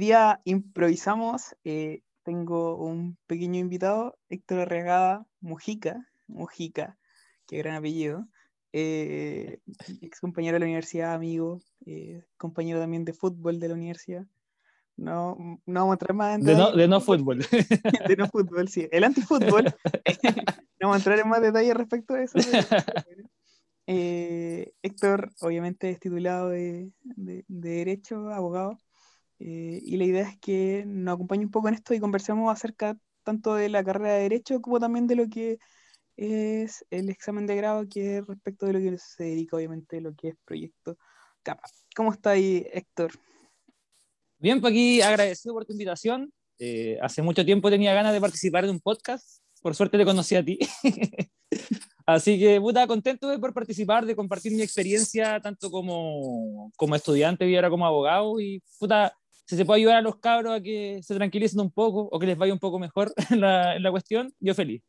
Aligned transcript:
Día 0.00 0.40
improvisamos. 0.44 1.54
eh, 1.64 2.02
tengo 2.22 2.76
un 2.76 3.16
pequeño 3.26 3.60
invitado, 3.60 4.18
Héctor 4.28 4.60
Arregada 4.60 5.26
Mujica, 5.40 6.06
Mujica, 6.26 6.98
qué 7.46 7.58
gran 7.58 7.74
apellido. 7.76 8.26
eh, 8.72 9.58
ex 10.00 10.20
compañero 10.20 10.54
de 10.54 10.60
la 10.60 10.66
universidad, 10.66 11.12
amigo, 11.14 11.60
eh, 11.86 12.22
compañero 12.36 12.78
también 12.78 13.04
de 13.04 13.12
fútbol 13.12 13.58
de 13.58 13.68
la 13.68 13.74
universidad. 13.74 14.24
No, 14.96 15.36
no 15.66 15.80
vamos 15.80 15.92
a 15.92 15.94
entrar 15.94 16.14
más 16.14 16.34
en 16.38 16.44
De 16.44 16.54
no, 16.54 16.72
de 16.72 16.86
no 16.88 17.00
fútbol. 17.00 17.38
de 18.08 18.16
no 18.16 18.26
fútbol, 18.28 18.68
sí. 18.68 18.86
El 18.92 19.04
antifútbol. 19.04 19.64
no 20.24 20.88
vamos 20.88 20.94
a 20.94 20.98
entrar 20.98 21.18
en 21.18 21.28
más 21.28 21.40
detalles 21.42 21.74
respecto 21.74 22.14
a 22.14 22.22
eso. 22.22 22.38
Eh, 23.86 24.72
Héctor, 24.82 25.32
obviamente, 25.40 25.90
es 25.90 25.98
titulado 25.98 26.50
de, 26.50 26.90
de- 27.02 27.44
de 27.48 27.70
Derecho, 27.70 28.28
abogado. 28.30 28.78
Eh, 29.40 29.80
y 29.82 29.96
la 29.96 30.04
idea 30.04 30.28
es 30.28 30.38
que 30.38 30.84
nos 30.86 31.14
acompañe 31.14 31.44
un 31.46 31.50
poco 31.50 31.68
en 31.68 31.74
esto 31.74 31.94
y 31.94 32.00
conversemos 32.00 32.52
acerca 32.52 32.96
tanto 33.24 33.54
de 33.54 33.70
la 33.70 33.82
carrera 33.82 34.14
de 34.14 34.22
Derecho 34.22 34.60
como 34.60 34.78
también 34.78 35.06
de 35.06 35.16
lo 35.16 35.28
que 35.28 35.58
es 36.16 36.84
el 36.90 37.08
examen 37.08 37.46
de 37.46 37.56
grado, 37.56 37.88
que 37.88 38.18
es 38.18 38.26
respecto 38.26 38.66
de 38.66 38.74
lo 38.74 38.78
que 38.78 38.98
se 38.98 39.24
dedica, 39.24 39.56
obviamente, 39.56 40.02
lo 40.02 40.14
que 40.14 40.28
es 40.28 40.34
proyecto 40.44 40.98
CAPA. 41.42 41.62
¿Cómo 41.96 42.12
está 42.12 42.30
ahí, 42.30 42.66
Héctor? 42.70 43.12
Bien, 44.38 44.60
pues 44.60 44.72
aquí 44.72 45.00
agradecido 45.00 45.54
por 45.54 45.64
tu 45.64 45.72
invitación. 45.72 46.30
Eh, 46.58 46.98
hace 47.00 47.22
mucho 47.22 47.42
tiempo 47.42 47.70
tenía 47.70 47.94
ganas 47.94 48.12
de 48.12 48.20
participar 48.20 48.64
en 48.64 48.70
un 48.70 48.80
podcast. 48.80 49.42
Por 49.62 49.74
suerte 49.74 49.96
te 49.96 50.04
conocí 50.04 50.36
a 50.36 50.44
ti. 50.44 50.58
Así 52.04 52.38
que, 52.38 52.60
puta, 52.60 52.86
contento 52.86 53.28
de 53.28 53.38
por 53.38 53.54
participar, 53.54 54.04
de 54.04 54.16
compartir 54.16 54.52
mi 54.52 54.62
experiencia 54.62 55.40
tanto 55.40 55.70
como, 55.70 56.70
como 56.76 56.94
estudiante 56.94 57.48
y 57.48 57.56
ahora 57.56 57.70
como 57.70 57.86
abogado. 57.86 58.38
Y, 58.40 58.62
puta, 58.78 59.14
si 59.50 59.56
se 59.56 59.64
puede 59.64 59.80
ayudar 59.80 59.96
a 59.96 60.02
los 60.02 60.16
cabros 60.16 60.52
a 60.54 60.60
que 60.62 61.00
se 61.02 61.14
tranquilicen 61.14 61.60
un 61.60 61.70
poco 61.72 62.02
o 62.10 62.18
que 62.18 62.26
les 62.26 62.38
vaya 62.38 62.52
un 62.52 62.58
poco 62.60 62.78
mejor 62.78 63.12
en 63.30 63.40
la, 63.40 63.74
en 63.76 63.82
la 63.82 63.90
cuestión, 63.90 64.32
yo 64.40 64.54
feliz. 64.54 64.82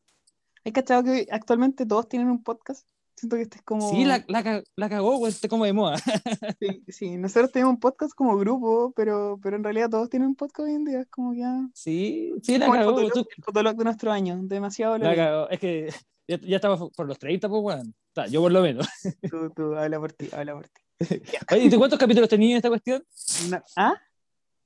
¿Has 0.64 0.72
cachado 0.74 1.04
que 1.04 1.28
actualmente 1.32 1.86
todos 1.88 2.08
tienen 2.08 2.30
un 2.30 2.44
podcast? 2.44 2.86
Siento 3.16 3.36
que 3.36 3.42
este 3.44 3.58
es 3.58 3.64
como... 3.64 3.90
Sí, 3.90 4.06
la, 4.06 4.24
la, 4.28 4.64
la 4.76 4.90
cagó, 4.90 5.18
güey, 5.18 5.32
está 5.32 5.48
como 5.48 5.66
de 5.66 5.74
moda. 5.74 5.98
Sí, 6.60 6.84
sí, 6.88 7.18
nosotros 7.18 7.52
tenemos 7.52 7.74
un 7.74 7.80
podcast 7.80 8.14
como 8.16 8.38
grupo, 8.38 8.94
pero, 8.96 9.40
pero 9.42 9.56
en 9.58 9.64
realidad 9.64 9.90
todos 9.90 10.10
tienen 10.10 10.30
un 10.30 10.36
podcast 10.36 10.68
hoy 10.68 10.76
en 10.76 10.86
día. 10.86 11.02
Es 11.02 11.08
como 11.10 11.34
ya. 11.34 11.68
Sí, 11.74 12.32
sí, 12.44 12.58
la 12.60 12.66
como 12.68 12.76
el 12.76 12.82
cagó. 12.82 12.92
fotolog, 12.92 13.14
tú- 13.14 13.28
el 13.38 13.44
fotolog 13.44 13.76
de 13.76 13.84
nuestro 13.84 14.12
año. 14.12 14.40
Demasiado 14.44 14.98
la 15.00 15.16
cagó. 15.16 15.50
Es 15.50 15.60
que 15.60 15.90
ya, 16.28 16.38
ya 16.40 16.56
estaba 16.58 16.78
por 16.78 17.08
los 17.08 17.18
30, 17.20 17.50
pues, 17.50 17.62
weón. 17.64 17.96
Ta, 18.14 18.28
Yo 18.28 18.42
por 18.42 18.52
lo 18.52 18.62
menos. 18.62 18.88
Tú, 19.30 19.50
tú, 19.56 19.76
habla 19.76 20.00
por 20.00 20.14
ti, 20.14 20.30
habla 20.32 20.54
por 20.54 20.68
ti. 20.68 20.82
Oye, 21.52 21.64
¿y 21.66 21.70
tú 21.70 21.78
cuántos 21.80 21.98
capítulos 22.00 22.30
tenías 22.30 22.52
en 22.52 22.58
esta 22.58 22.70
cuestión? 22.70 23.04
Na- 23.50 23.64
¿Ah? 23.76 23.94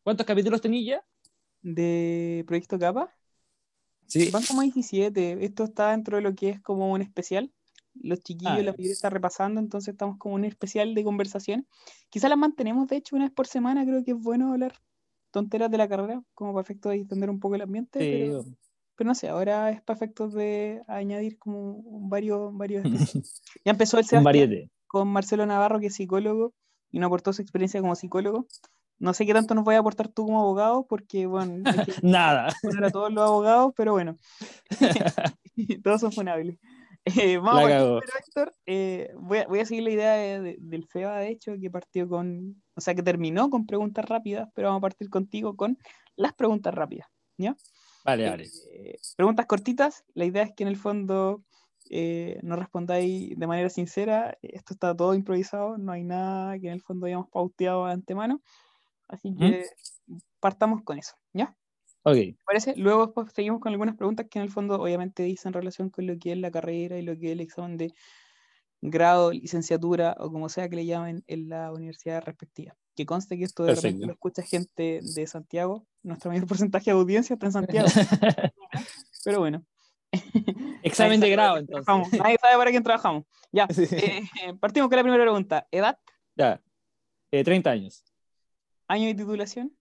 ¿Cuántos 0.06 0.28
capítulos 0.28 0.62
tenías 0.62 0.86
ya? 0.86 1.06
¿De 1.64 2.44
Proyecto 2.46 2.78
Capa? 2.78 3.12
Sí. 4.06 4.30
Van 4.30 4.44
como 4.44 4.62
17. 4.62 5.44
Esto 5.44 5.64
está 5.64 5.90
dentro 5.90 6.18
de 6.18 6.22
lo 6.22 6.36
que 6.36 6.50
es 6.50 6.62
como 6.62 6.92
un 6.92 7.02
especial. 7.02 7.52
Los 7.96 8.22
chiquillos, 8.22 8.54
Ah, 8.54 8.62
la 8.62 8.72
mayoría 8.74 8.92
está 8.92 9.10
repasando, 9.10 9.60
entonces 9.60 9.94
estamos 9.94 10.20
como 10.20 10.36
un 10.36 10.46
especial 10.46 10.94
de 10.94 11.04
conversación. 11.04 11.66
Quizás 12.12 12.30
las 12.30 12.38
mantenemos, 12.38 12.88
de 12.88 12.98
hecho, 12.98 13.16
una 13.16 13.26
vez 13.26 13.34
por 13.34 13.48
semana. 13.48 13.84
Creo 13.84 14.04
que 14.04 14.12
es 14.12 14.18
bueno 14.18 14.52
hablar 14.52 14.80
tonteras 15.32 15.72
de 15.72 15.80
la 15.80 15.90
carrera, 15.90 16.22
como 16.36 16.54
para 16.54 16.62
efecto 16.62 16.90
de 16.90 16.98
distender 16.98 17.32
un 17.32 17.40
poco 17.40 17.56
el 17.56 17.64
ambiente. 17.64 18.00
Sí, 18.00 18.30
pero... 18.30 18.46
Pero 18.98 19.08
no 19.08 19.16
sé, 19.16 19.28
ahora 19.28 19.72
es 19.72 19.82
para 19.82 19.98
efectos 19.98 20.34
de 20.34 20.84
añadir 20.88 21.40
como 21.40 21.82
varios, 22.08 22.56
varios. 22.56 22.84
Ya 23.66 23.72
empezó 23.72 23.98
el 23.98 24.06
Sebastián 24.06 24.70
con 24.86 25.08
Marcelo 25.08 25.48
Navarro, 25.48 25.80
que 25.80 25.88
es 25.88 25.96
psicólogo, 25.96 26.54
y 26.92 27.00
nos 27.00 27.08
aportó 27.08 27.34
su 27.34 27.42
experiencia 27.42 27.82
como 27.82 27.96
psicólogo. 27.96 28.48
No 28.98 29.14
sé 29.14 29.26
qué 29.26 29.34
tanto 29.34 29.54
nos 29.56 29.66
vaya 29.66 29.80
a 29.80 29.82
aportar 29.82 30.08
tú 30.08 30.26
como 30.26 30.40
abogado, 30.40 30.86
porque, 30.88 31.26
bueno, 31.26 31.64
Nada. 32.04 32.54
poner 32.62 32.86
a 32.86 32.90
todos 32.92 33.12
los 33.12 33.24
abogados, 33.24 33.74
pero 33.76 33.92
bueno, 33.94 34.18
todos 35.84 36.02
son 36.02 36.12
funables. 36.12 36.58
Eh, 37.06 37.38
vamos 37.38 37.64
a 37.66 38.18
Héctor. 38.20 38.56
Eh, 38.66 39.12
voy, 39.16 39.40
a, 39.40 39.48
voy 39.48 39.60
a 39.60 39.66
seguir 39.66 39.84
la 39.84 39.90
idea 39.92 40.14
de- 40.14 40.42
de- 40.42 40.58
del 40.60 40.88
FEBA, 40.88 41.20
de 41.20 41.30
hecho, 41.30 41.54
que 41.62 41.70
partió 41.70 42.08
con, 42.10 42.64
o 42.76 42.82
sea, 42.82 42.96
que 42.96 43.04
terminó 43.04 43.50
con 43.50 43.68
preguntas 43.68 44.06
rápidas, 44.06 44.50
pero 44.56 44.70
vamos 44.70 44.80
a 44.80 44.82
partir 44.82 45.10
contigo 45.10 45.56
con 45.56 45.78
las 46.16 46.34
preguntas 46.34 46.74
rápidas, 46.74 47.08
¿ya? 47.38 47.56
Vale, 48.04 48.30
vale. 48.30 48.46
Eh, 48.72 48.96
preguntas 49.16 49.46
cortitas. 49.46 50.04
La 50.16 50.26
idea 50.26 50.44
es 50.44 50.54
que 50.56 50.64
en 50.64 50.70
el 50.70 50.78
fondo 50.78 51.44
eh, 51.92 52.40
no 52.42 52.56
respondáis 52.56 53.38
de 53.38 53.48
manera 53.48 53.70
sincera. 53.70 54.38
Esto 54.42 54.74
está 54.74 54.96
todo 54.96 55.14
improvisado, 55.14 55.78
no 55.78 55.92
hay 55.92 56.04
nada 56.04 56.58
que 56.60 56.68
en 56.68 56.74
el 56.74 56.82
fondo 56.82 57.06
hayamos 57.06 57.30
pauteado 57.30 57.86
de 57.86 57.94
antemano. 57.94 58.42
Así 59.08 59.30
Ujú. 59.30 59.40
que 59.40 59.66
partamos 60.40 60.84
con 60.84 60.98
eso, 60.98 61.16
¿ya? 61.34 61.56
Ok. 62.04 62.14
¿Te 62.16 62.38
parece? 62.46 62.76
Luego 62.78 63.06
después 63.08 63.32
seguimos 63.34 63.60
con 63.60 63.72
algunas 63.72 63.96
preguntas 63.96 64.28
que 64.30 64.40
en 64.40 64.44
el 64.46 64.52
fondo 64.52 64.80
obviamente 64.82 65.24
dicen 65.24 65.54
relación 65.54 65.90
con 65.90 66.06
lo 66.08 66.18
que 66.20 66.32
es 66.34 66.38
la 66.38 66.52
carrera 66.52 66.98
y 66.98 67.02
lo 67.02 67.18
que 67.18 67.28
es 67.28 67.32
el 67.34 67.40
examen 67.42 67.78
de 67.78 67.94
grado, 68.82 69.32
licenciatura 69.32 70.16
o 70.20 70.32
como 70.32 70.48
sea 70.50 70.70
que 70.70 70.76
le 70.76 70.86
llamen 70.86 71.24
en 71.28 71.50
la 71.50 71.72
universidad 71.72 72.24
respectiva. 72.24 72.76
Que 72.96 73.06
conste 73.06 73.38
que 73.38 73.44
esto 73.44 73.64
de 73.64 73.74
repente 73.76 74.06
lo 74.06 74.14
escucha 74.14 74.44
gente 74.44 75.00
de 75.02 75.28
Santiago. 75.28 75.86
Nuestro 76.04 76.30
mayor 76.32 76.46
porcentaje 76.48 76.92
de 76.92 76.98
audiencia 76.98 77.34
está 77.34 77.48
en 77.48 77.52
Santiago. 77.54 77.88
Pero 79.26 79.40
bueno. 79.40 79.66
Examen 80.84 81.20
de 81.20 81.30
grado, 81.32 81.58
entonces. 81.58 81.86
trabajamos. 81.86 82.14
Nadie 82.24 82.38
sabe 82.40 82.58
para 82.58 82.72
quién 82.72 82.84
trabajamos. 82.84 83.24
Ya, 83.52 83.68
Sí. 83.70 83.84
eh, 83.92 84.22
partimos 84.60 84.90
con 84.90 84.98
la 84.98 85.04
primera 85.04 85.24
pregunta. 85.24 85.68
¿Edad? 85.72 85.98
Ya. 86.36 86.62
Eh, 87.32 87.44
30 87.44 87.72
años. 87.72 88.04
¿Año 88.88 89.08
de 89.08 89.16
titulación? 89.16 89.76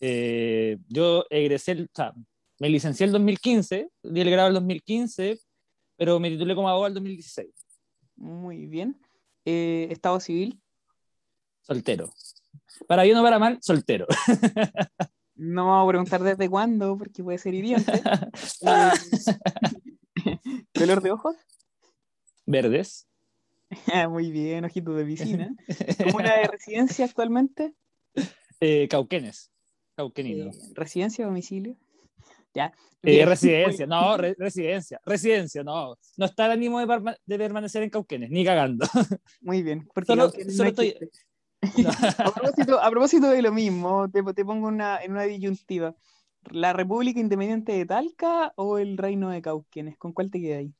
Eh, 0.00 0.78
yo 0.88 1.24
egresé, 1.30 1.72
el- 1.72 1.84
o 1.84 1.94
sea, 1.96 2.12
me 2.58 2.68
licencié 2.68 3.06
el 3.06 3.12
2015, 3.12 3.88
di 4.02 4.20
el 4.20 4.30
grado 4.30 4.48
el 4.48 4.54
2015, 4.54 5.38
pero 5.96 6.18
me 6.18 6.30
titulé 6.30 6.54
como 6.54 6.68
abogado 6.68 6.88
el 6.88 6.94
2016. 6.94 7.48
Muy 8.16 8.66
bien. 8.66 9.00
Eh, 9.44 9.88
¿Estado 9.90 10.18
civil? 10.20 10.60
Soltero. 11.60 12.10
Para 12.88 13.02
bien 13.04 13.16
o 13.16 13.22
para 13.22 13.38
mal, 13.38 13.58
soltero. 13.60 14.06
No 15.34 15.66
vamos 15.66 15.86
a 15.86 15.88
preguntar 15.88 16.22
desde 16.22 16.48
cuándo, 16.48 16.96
porque 16.96 17.24
puede 17.24 17.38
ser 17.38 17.54
hiriente. 17.54 17.90
Eh, 18.62 18.90
¿Color 20.78 21.02
de 21.02 21.10
ojos? 21.10 21.34
Verdes. 22.46 23.08
Muy 24.10 24.30
bien, 24.30 24.64
ojito 24.66 24.92
de 24.94 25.04
piscina. 25.04 25.52
¿Comuna 26.04 26.36
de 26.36 26.44
residencia 26.44 27.06
actualmente? 27.06 27.74
Eh, 28.64 28.86
cauquenes. 28.88 29.50
Cauquenino. 29.96 30.50
Eh, 30.50 30.52
¿Residencia 30.74 31.24
o 31.24 31.28
domicilio? 31.28 31.76
Ya. 32.54 32.70
Eh, 33.02 33.24
residencia, 33.24 33.86
no, 33.86 34.16
re- 34.18 34.36
residencia, 34.38 35.00
residencia, 35.06 35.64
no. 35.64 35.96
No 36.18 36.24
está 36.26 36.44
el 36.46 36.52
ánimo 36.52 36.78
de, 36.80 36.86
perma- 36.86 37.16
de 37.24 37.38
permanecer 37.38 37.82
en 37.82 37.88
Cauquenes, 37.90 38.28
ni 38.30 38.44
cagando. 38.44 38.86
Muy 39.40 39.62
bien. 39.62 39.88
Porque 39.94 40.06
Solo- 40.08 40.28
solo 40.30 40.44
no 40.46 40.64
estoy- 40.68 40.88
existe. 40.88 42.22
A 42.22 42.30
propósito, 42.34 42.80
a 42.82 42.90
propósito 42.90 43.30
de 43.30 43.40
lo 43.40 43.52
mismo, 43.52 44.08
te, 44.10 44.22
te 44.34 44.44
pongo 44.44 44.68
una, 44.68 45.02
en 45.02 45.12
una 45.12 45.22
disyuntiva. 45.22 45.94
¿La 46.50 46.72
República 46.74 47.20
Independiente 47.20 47.72
de 47.72 47.86
Talca 47.86 48.52
o 48.56 48.76
el 48.78 48.98
Reino 48.98 49.30
de 49.30 49.40
Cauquenes? 49.40 49.96
¿Con 49.96 50.12
cuál 50.12 50.30
te 50.30 50.38
queda 50.40 50.58
ahí? 50.58 50.72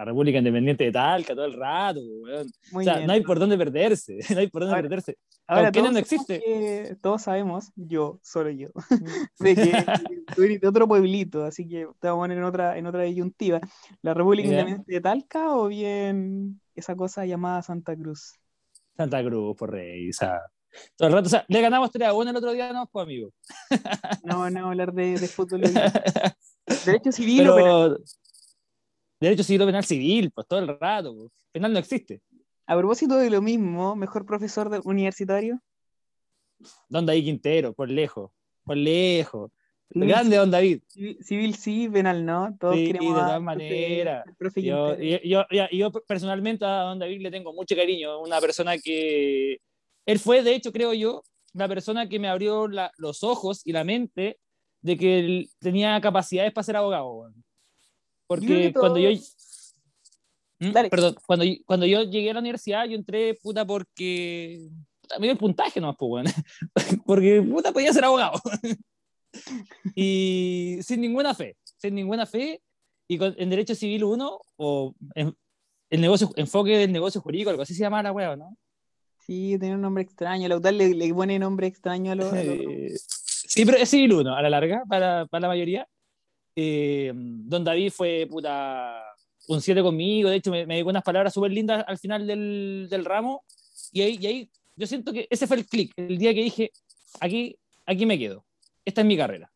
La 0.00 0.06
República 0.06 0.38
Independiente 0.38 0.84
de 0.84 0.92
Talca 0.92 1.34
todo 1.34 1.44
el 1.44 1.52
rato, 1.52 2.00
weón. 2.00 2.46
Muy 2.72 2.84
o 2.84 2.86
sea, 2.86 2.94
bien. 2.96 3.06
no 3.06 3.12
hay 3.12 3.20
por 3.22 3.38
dónde 3.38 3.58
perderse, 3.58 4.16
no 4.34 4.38
hay 4.38 4.46
por 4.48 4.62
dónde 4.62 4.74
Ahora- 4.76 4.88
perderse. 4.88 5.18
Ahora, 5.46 5.70
todos 5.70 5.92
no 5.92 5.98
existe. 5.98 6.40
que- 6.40 6.96
todos 7.02 7.20
sabemos, 7.20 7.70
yo, 7.76 8.18
solo 8.22 8.48
yo, 8.48 8.68
de 9.40 9.54
que 9.54 9.72
tú 10.36 10.42
eres 10.42 10.58
de 10.62 10.68
otro 10.68 10.88
pueblito, 10.88 11.44
así 11.44 11.68
que 11.68 11.86
te 12.00 12.08
vamos 12.08 12.20
a 12.20 12.24
poner 12.24 12.38
en 12.38 12.44
otra, 12.44 12.78
en 12.78 12.86
otra 12.86 13.02
disyuntiva. 13.02 13.60
¿La 14.00 14.14
República. 14.14 14.48
Independiente 14.48 14.90
de 14.90 15.00
Talca 15.02 15.54
o 15.54 15.68
bien 15.68 16.62
esa 16.74 16.96
cosa 16.96 17.26
llamada 17.26 17.60
Santa 17.60 17.94
Cruz? 17.94 18.36
Santa 18.96 19.22
Cruz, 19.22 19.54
por 19.54 19.70
rey, 19.70 20.08
o 20.08 20.12
sea, 20.14 20.40
todo 20.96 21.08
el 21.08 21.14
rato, 21.14 21.26
o 21.26 21.30
sea, 21.30 21.44
le 21.46 21.60
ganamos 21.60 21.90
3 21.90 22.08
a 22.08 22.14
1 22.14 22.30
el 22.30 22.36
otro 22.36 22.52
día, 22.52 22.72
no, 22.72 22.86
pues, 22.86 23.02
amigo. 23.02 23.32
No, 24.24 24.48
no 24.48 24.68
hablar 24.68 24.94
de, 24.94 25.18
de 25.18 25.28
fútbol. 25.28 25.60
Derecho 26.86 27.12
civil. 27.12 27.42
Pero, 27.54 27.98
derecho 29.20 29.42
civil 29.44 29.62
o 29.62 29.66
penal 29.66 29.84
civil, 29.84 30.30
pues 30.34 30.46
todo 30.46 30.58
el 30.60 30.78
rato, 30.78 31.14
pues. 31.14 31.30
penal 31.52 31.72
no 31.72 31.78
existe. 31.78 32.20
A 32.66 32.76
propósito 32.76 33.16
de 33.16 33.30
lo 33.30 33.42
mismo, 33.42 33.96
mejor 33.96 34.24
profesor 34.24 34.70
de- 34.70 34.80
universitario. 34.84 35.60
Don 36.88 37.06
David 37.06 37.24
Quintero, 37.24 37.72
por 37.72 37.88
lejos, 37.88 38.30
por 38.64 38.76
lejos. 38.76 39.50
Civil, 39.92 40.08
Grande 40.08 40.36
Don 40.36 40.50
David. 40.52 40.82
Civil, 40.86 41.18
civil 41.24 41.54
sí, 41.56 41.88
penal 41.88 42.24
no. 42.24 42.56
Todos 42.60 42.76
Sí, 42.76 42.86
queremos 42.86 43.14
de 43.16 43.20
todas 43.22 43.42
maneras. 43.42 44.24
Yo, 44.56 44.96
yo, 44.98 45.44
yo, 45.50 45.66
yo 45.72 45.90
personalmente 46.06 46.64
a 46.64 46.82
Don 46.82 46.98
David 47.00 47.20
le 47.22 47.30
tengo 47.32 47.52
mucho 47.52 47.74
cariño, 47.74 48.20
una 48.20 48.40
persona 48.40 48.78
que 48.78 49.58
él 50.06 50.18
fue, 50.20 50.42
de 50.44 50.54
hecho, 50.54 50.70
creo 50.70 50.94
yo, 50.94 51.22
la 51.54 51.66
persona 51.66 52.08
que 52.08 52.20
me 52.20 52.28
abrió 52.28 52.68
la- 52.68 52.92
los 52.98 53.24
ojos 53.24 53.62
y 53.64 53.72
la 53.72 53.82
mente 53.82 54.38
de 54.82 54.96
que 54.96 55.18
él 55.18 55.50
tenía 55.58 56.00
capacidades 56.00 56.52
para 56.52 56.64
ser 56.64 56.76
abogado. 56.76 57.32
Yo 58.30 58.36
Porque 58.36 58.46
que 58.46 58.72
cuando 58.72 58.98
yo... 58.98 59.10
¿Mm? 60.60 60.72
Dale. 60.72 60.90
Perdón, 60.90 61.16
cuando, 61.26 61.44
cuando 61.66 61.86
yo 61.86 62.02
llegué 62.04 62.30
a 62.30 62.34
la 62.34 62.40
universidad, 62.40 62.84
yo 62.84 62.94
entré 62.94 63.34
puta 63.34 63.66
porque 63.66 64.68
también 65.08 65.32
el 65.32 65.38
puntaje 65.38 65.80
nomás, 65.80 65.96
pues, 65.98 66.10
weón. 66.10 66.26
Porque, 67.06 67.42
puta, 67.42 67.72
podía 67.72 67.92
ser 67.92 68.04
abogado. 68.04 68.40
y 69.94 70.78
sin 70.82 71.00
ninguna 71.00 71.34
fe, 71.34 71.56
sin 71.78 71.94
ninguna 71.94 72.26
fe, 72.26 72.62
y 73.08 73.18
con, 73.18 73.34
en 73.36 73.50
Derecho 73.50 73.74
Civil 73.74 74.04
1, 74.04 74.40
o 74.56 74.94
en, 75.14 75.36
el 75.90 76.00
negocio, 76.00 76.30
enfoque 76.36 76.78
del 76.78 76.92
negocio 76.92 77.20
jurídico, 77.20 77.50
algo 77.50 77.62
así 77.62 77.74
se 77.74 77.80
llama 77.80 78.02
la 78.02 78.12
weá, 78.12 78.36
¿no? 78.36 78.56
Sí, 79.18 79.56
tiene 79.58 79.74
un 79.74 79.80
nombre 79.80 80.04
extraño. 80.04 80.48
Laudal 80.48 80.78
le, 80.78 80.94
le 80.94 81.12
pone 81.12 81.38
nombre 81.38 81.66
extraño 81.66 82.12
a 82.12 82.14
los. 82.14 82.32
Eh, 82.32 82.94
sí, 82.96 83.64
pero 83.64 83.78
es 83.78 83.88
Civil 83.88 84.12
1 84.12 84.34
a 84.34 84.42
la 84.42 84.50
larga, 84.50 84.84
para, 84.88 85.26
para 85.26 85.42
la 85.42 85.48
mayoría. 85.48 85.88
Eh, 86.62 87.12
don 87.14 87.64
David 87.64 87.90
fue 87.90 88.26
puta 88.30 89.02
un 89.48 89.60
7 89.62 89.82
conmigo, 89.82 90.28
de 90.28 90.36
hecho 90.36 90.50
me, 90.50 90.66
me 90.66 90.76
dijo 90.76 90.90
unas 90.90 91.02
palabras 91.02 91.32
súper 91.32 91.50
lindas 91.52 91.82
al 91.88 91.96
final 91.98 92.26
del, 92.26 92.86
del 92.90 93.04
ramo, 93.06 93.42
y 93.92 94.02
ahí, 94.02 94.18
y 94.20 94.26
ahí 94.26 94.50
yo 94.76 94.86
siento 94.86 95.10
que 95.12 95.26
ese 95.30 95.46
fue 95.46 95.56
el 95.56 95.66
clic, 95.66 95.92
el 95.96 96.18
día 96.18 96.34
que 96.34 96.42
dije, 96.42 96.70
aquí, 97.20 97.56
aquí 97.86 98.04
me 98.04 98.18
quedo, 98.18 98.44
esta 98.84 99.00
es 99.00 99.06
mi 99.06 99.16
carrera. 99.16 99.50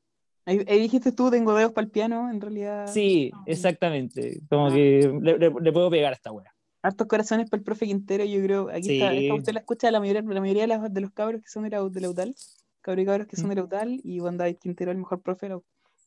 Ahí, 0.47 0.65
ahí 0.69 0.79
dijiste 0.81 1.13
tú, 1.13 1.31
tengo 1.31 1.55
dedos 1.55 1.73
para 1.73 1.85
el 1.85 1.91
piano, 1.91 2.31
en 2.31 2.41
realidad. 2.41 2.87
Sí, 2.87 3.31
exactamente, 3.47 4.41
como 4.49 4.71
que 4.73 5.11
le, 5.23 5.39
le- 5.39 5.53
le 5.61 5.73
puedo 5.73 5.91
pegar 5.91 6.13
a 6.13 6.17
esta 6.17 6.33
wea. 6.33 6.51
Hartos 6.83 7.07
corazones 7.07 7.49
para 7.51 7.59
el 7.61 7.65
profe 7.65 7.87
Quintero, 7.87 8.25
yo 8.25 8.43
creo. 8.43 8.69
Aquí 8.71 8.83
Sí. 8.85 8.95
está, 9.01 9.15
esta 9.15 9.35
usted 9.35 9.53
la 9.55 9.61
escucha 9.61 9.91
la 9.91 10.01
mayoría, 10.01 10.21
la 10.23 10.41
mayoría 10.41 10.63
de, 10.65 10.69
las- 10.69 10.93
de 10.93 11.01
los 11.01 11.11
cabros 11.13 11.41
que 11.43 11.49
son 11.49 11.63
de 11.65 11.71
la, 11.71 11.83
de 11.89 12.01
la 12.01 12.11
UDAL. 12.11 12.35
Cabros 12.83 13.03
y 13.03 13.07
cabros 13.07 13.27
que 13.27 13.37
son 13.37 13.49
de 13.49 13.55
la 13.55 13.65
UDAL, 13.65 14.01
y 14.05 14.19
Juan 14.19 14.37
David 14.37 14.57
Quintero, 14.61 14.91
el 14.91 14.99
mejor 14.99 15.23
profe. 15.23 15.47
de 15.49 15.55
la. 15.55 15.61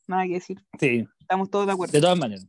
Nada 0.08 0.24
que 0.24 0.34
decir, 0.36 0.58
Sí, 0.80 1.06
estamos 1.20 1.50
todos 1.50 1.66
de 1.68 1.74
acuerdo. 1.74 1.92
de 1.92 2.02
todas 2.02 2.18
maneras. 2.18 2.48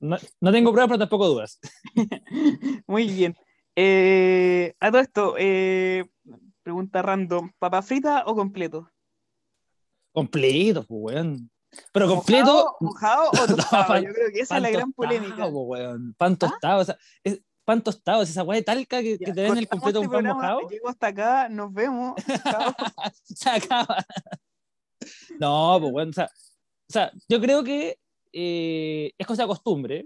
No, 0.00 0.16
no 0.40 0.52
tengo 0.52 0.72
pruebas, 0.72 0.88
pero 0.88 0.98
tampoco 0.98 1.28
dudas. 1.28 1.58
Muy 2.86 3.08
bien. 3.08 3.36
Eh, 3.76 4.74
a 4.80 4.90
todo 4.90 5.00
esto, 5.00 5.34
eh, 5.38 6.04
pregunta 6.62 7.00
random: 7.02 7.50
¿papa 7.58 7.80
frita 7.82 8.24
o 8.26 8.34
completo? 8.34 8.90
Completo, 10.12 10.84
pues, 10.86 11.14
weón. 11.16 11.50
Pero 11.92 12.06
completo, 12.08 12.76
¿Mojado, 12.80 13.30
mojado 13.30 13.30
o 13.30 13.32
No, 13.48 13.56
tostado? 13.56 13.86
pan- 13.86 14.04
Yo 14.04 14.12
creo 14.12 14.28
que 14.32 14.40
esa 14.40 14.56
es 14.56 14.62
la 14.62 14.70
gran 14.70 14.92
tostado, 14.92 15.08
polémica. 15.18 15.50
po, 15.50 15.62
weón. 15.62 16.14
Pan 16.18 16.36
tostado, 16.36 16.80
o 16.82 16.84
sea, 16.84 16.98
es, 17.24 17.40
pan 17.64 17.82
tostado, 17.82 18.22
es 18.22 18.28
esa 18.30 18.42
weá 18.42 18.58
de 18.58 18.64
talca 18.64 19.00
que, 19.00 19.18
que 19.18 19.24
Ya, 19.26 19.32
te 19.32 19.40
den 19.40 19.56
el 19.56 19.68
completo 19.68 20.00
este 20.00 20.08
con 20.08 20.16
pan 20.16 20.24
programa, 20.24 20.34
mojado. 20.54 20.68
Llego 20.68 20.88
hasta 20.90 21.06
acá, 21.06 21.48
nos 21.48 21.72
vemos. 21.72 22.14
Se 23.24 23.48
acaba. 23.48 24.04
No, 25.38 25.78
pues 25.80 25.92
bueno, 25.92 26.10
o 26.10 26.12
sea, 26.12 26.28
o 26.92 26.98
sea, 27.00 27.10
yo 27.26 27.40
creo 27.40 27.64
que 27.64 27.98
eh, 28.34 29.12
es 29.16 29.26
cosa 29.26 29.44
de 29.44 29.48
costumbre, 29.48 30.04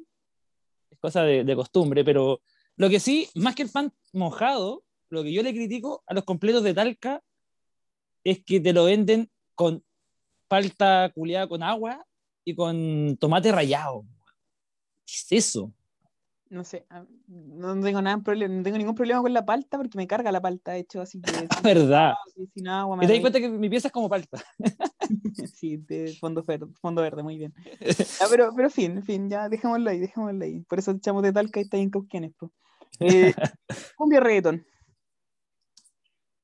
es 0.88 0.98
cosa 1.00 1.24
de, 1.24 1.42
de 1.42 1.56
costumbre, 1.56 2.04
pero 2.04 2.40
lo 2.76 2.88
que 2.88 3.00
sí, 3.00 3.28
más 3.34 3.56
que 3.56 3.62
el 3.64 3.70
pan 3.70 3.92
mojado, 4.12 4.84
lo 5.08 5.24
que 5.24 5.32
yo 5.32 5.42
le 5.42 5.52
critico 5.52 6.04
a 6.06 6.14
los 6.14 6.22
completos 6.22 6.62
de 6.62 6.74
Talca 6.74 7.24
es 8.22 8.44
que 8.44 8.60
te 8.60 8.72
lo 8.72 8.84
venden 8.84 9.28
con 9.56 9.82
palta 10.46 11.10
culiada 11.12 11.48
con 11.48 11.64
agua 11.64 12.06
y 12.44 12.54
con 12.54 13.16
tomate 13.18 13.50
rallado. 13.50 14.04
¿Qué 15.04 15.14
es 15.14 15.32
eso? 15.46 15.72
No 16.48 16.62
sé, 16.62 16.86
no 17.26 17.80
tengo 17.80 18.00
nada 18.00 18.16
no 18.18 18.62
tengo 18.62 18.78
ningún 18.78 18.94
problema 18.94 19.20
con 19.22 19.32
la 19.32 19.44
palta 19.44 19.76
porque 19.76 19.98
me 19.98 20.06
carga 20.06 20.30
la 20.30 20.40
palta, 20.40 20.70
de 20.70 20.78
hecho, 20.78 21.00
así 21.00 21.20
que 21.20 21.32
verdad. 21.64 22.14
sin- 22.54 22.68
agua 22.68 22.94
Y 22.94 23.00
me 23.00 23.06
te 23.08 23.12
das 23.14 23.18
da- 23.18 23.22
cuenta 23.22 23.40
que 23.40 23.48
mi 23.48 23.68
pieza 23.68 23.88
es 23.88 23.92
como 23.92 24.08
palta. 24.08 24.40
Sí, 25.54 25.76
de 25.76 26.14
fondo 26.20 26.42
verde, 26.42 26.66
fondo 26.80 27.02
verde, 27.02 27.22
muy 27.22 27.38
bien. 27.38 27.54
Ya, 28.20 28.26
pero, 28.30 28.52
pero 28.54 28.70
fin, 28.70 29.02
fin, 29.02 29.28
ya 29.28 29.48
dejémoslo 29.48 29.90
ahí, 29.90 30.00
dejémoslo 30.00 30.44
ahí. 30.44 30.60
Por 30.62 30.78
eso 30.78 30.92
echamos 30.92 31.22
de 31.22 31.32
Talca 31.32 31.60
y 31.60 31.64
está 31.64 31.76
ahí 31.76 31.84
en 31.84 31.90
Cauquenes. 31.90 32.32
Eh, 33.00 33.34
cumbia 33.96 34.20
o 34.20 34.22
reggaetón. 34.22 34.66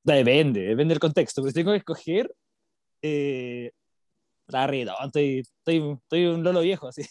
Depende, 0.03 0.61
depende 0.61 0.93
del 0.93 0.99
contexto, 0.99 1.41
pero 1.41 1.51
si 1.51 1.55
tengo 1.55 1.71
que 1.71 1.77
escoger, 1.77 2.33
eh, 3.01 3.71
la 4.47 4.67
reggaetón, 4.67 4.95
estoy, 5.05 5.39
estoy, 5.39 5.97
estoy 6.03 6.25
un 6.25 6.43
lolo 6.43 6.61
viejo, 6.61 6.87
así. 6.87 7.03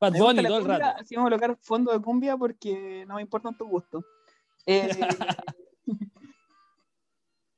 Bad 0.00 0.12
Bunny 0.18 0.42
todo 0.42 0.58
el 0.58 0.64
rato. 0.64 0.86
así 1.00 1.14
vamos 1.14 1.28
a 1.28 1.36
colocar 1.36 1.58
fondo 1.62 1.92
de 1.92 2.00
cumbia 2.00 2.36
porque 2.36 3.04
no 3.06 3.16
me 3.16 3.22
importan 3.22 3.56
tus 3.56 3.68
gustos. 3.68 4.04
Eh, 4.66 4.90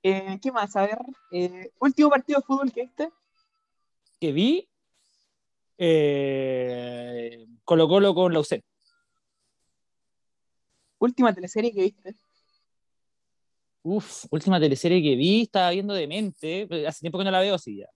eh, 0.09 0.39
¿qué 0.41 0.53
más? 0.53 0.75
A 0.77 0.83
ver, 0.83 0.99
eh, 1.33 1.71
último 1.81 2.11
partido 2.11 2.39
de 2.41 2.47
fútbol 2.47 2.73
que 2.73 2.83
viste. 2.83 3.11
Que 4.21 4.33
vi 4.33 4.69
eh, 5.79 7.47
Colo 7.65 7.89
Colo 7.89 8.15
con 8.15 8.33
la 8.33 8.41
UCEP. 8.41 8.65
Última 10.99 11.35
teleserie 11.35 11.73
que 11.73 11.83
viste. 11.83 12.15
Uf, 13.83 14.25
última 14.31 14.59
teleserie 14.59 15.03
que 15.03 15.15
vi, 15.15 15.43
estaba 15.43 15.71
viendo 15.71 15.95
Demente, 15.95 16.67
hace 16.89 17.01
tiempo 17.01 17.19
que 17.19 17.25
no 17.25 17.31
la 17.31 17.41
veo, 17.41 17.59
sí, 17.59 17.77
ya. 17.79 17.89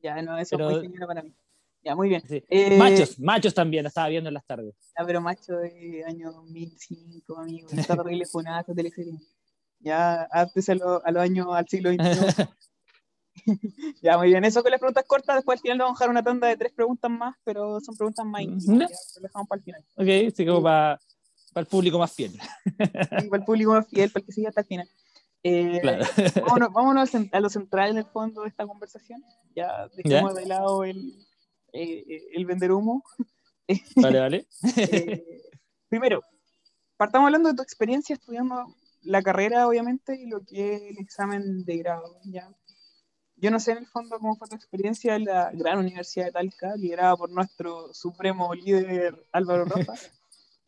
Ya, 0.00 0.22
no, 0.22 0.38
eso 0.38 0.56
Pero- 0.56 0.70
fue 0.70 0.80
señora 0.82 1.06
para 1.06 1.22
mí. 1.22 1.34
Ya, 1.82 1.94
muy 1.94 2.08
bien. 2.08 2.22
Sí. 2.26 2.44
Eh, 2.48 2.76
Machos, 2.76 3.18
machos 3.20 3.54
también, 3.54 3.84
la 3.84 3.88
estaba 3.88 4.08
viendo 4.08 4.28
en 4.28 4.34
las 4.34 4.44
tardes. 4.44 4.74
Ya, 4.98 5.06
pero 5.06 5.20
macho 5.20 5.54
de 5.56 6.04
año 6.06 6.32
2005, 6.32 7.38
amigo. 7.38 7.68
Está 7.70 7.94
horrible 8.00 8.26
funada 8.26 8.60
esa 8.60 8.74
teleserie. 8.74 9.18
Ya, 9.80 10.28
antes 10.32 10.68
a, 10.68 10.74
lo- 10.74 11.04
a 11.04 11.10
los 11.10 11.22
años, 11.22 11.46
al 11.52 11.68
siglo 11.68 11.90
XXI. 11.90 12.48
ya, 14.02 14.18
muy 14.18 14.28
bien. 14.28 14.44
Eso 14.44 14.62
con 14.62 14.70
las 14.72 14.80
preguntas 14.80 15.04
cortas. 15.06 15.36
Después 15.36 15.58
al 15.58 15.62
final 15.62 15.78
vamos 15.78 15.92
a 15.92 16.04
dejar 16.04 16.10
una 16.10 16.22
tanda 16.24 16.48
de 16.48 16.56
tres 16.56 16.72
preguntas 16.72 17.10
más, 17.10 17.36
pero 17.44 17.80
son 17.80 17.96
preguntas 17.96 18.26
más 18.26 18.42
íntimas. 18.42 18.66
Ya. 18.80 18.88
Ya, 18.88 18.96
lo 19.16 19.22
dejamos 19.22 19.48
para 19.48 19.58
el 19.58 19.64
final. 19.64 19.84
Ok, 19.96 20.34
sí, 20.34 20.46
como 20.46 20.62
para 20.62 20.98
el 21.56 21.66
público 21.66 21.98
más 21.98 22.12
fiel. 22.12 22.32
Y 22.66 23.28
para 23.28 23.36
el 23.40 23.44
público 23.44 23.72
más 23.72 23.86
fiel, 23.88 24.10
para 24.10 24.20
el 24.22 24.26
que 24.26 24.32
siga 24.32 24.48
hasta 24.48 24.60
el 24.62 24.66
final. 24.66 24.88
Eh, 25.44 25.78
Claro. 25.80 26.04
vámonos 26.46 26.72
vámonos 26.72 27.10
a 27.32 27.40
lo 27.40 27.48
central 27.48 27.90
en 27.90 27.98
el 27.98 28.04
fondo 28.06 28.42
de 28.42 28.48
esta 28.48 28.66
conversación. 28.66 29.22
Ya 29.54 29.88
dejemos 29.94 30.34
de 30.34 30.46
lado 30.46 30.82
el, 30.84 30.98
eh, 31.72 32.04
eh, 32.08 32.22
el 32.34 32.44
vender 32.44 32.72
humo. 32.72 33.04
Vale, 33.96 34.20
vale. 34.20 34.46
Eh, 34.76 35.42
primero, 35.88 36.22
partamos 36.96 37.26
hablando 37.26 37.50
de 37.50 37.54
tu 37.56 37.62
experiencia 37.62 38.14
estudiando 38.14 38.74
la 39.02 39.22
carrera, 39.22 39.66
obviamente, 39.68 40.16
y 40.16 40.26
lo 40.26 40.44
que 40.44 40.74
es 40.74 40.82
el 40.82 40.98
examen 40.98 41.64
de 41.64 41.78
grado. 41.78 42.18
¿ya? 42.24 42.48
Yo 43.36 43.50
no 43.50 43.60
sé 43.60 43.72
en 43.72 43.78
el 43.78 43.86
fondo 43.86 44.18
cómo 44.18 44.36
fue 44.36 44.48
tu 44.48 44.56
experiencia 44.56 45.14
en 45.14 45.24
la 45.24 45.50
gran 45.52 45.78
Universidad 45.78 46.26
de 46.26 46.32
Talca, 46.32 46.74
liderada 46.76 47.16
por 47.16 47.30
nuestro 47.30 47.92
supremo 47.94 48.52
líder 48.54 49.14
Álvaro 49.32 49.64
Rosa, 49.64 49.94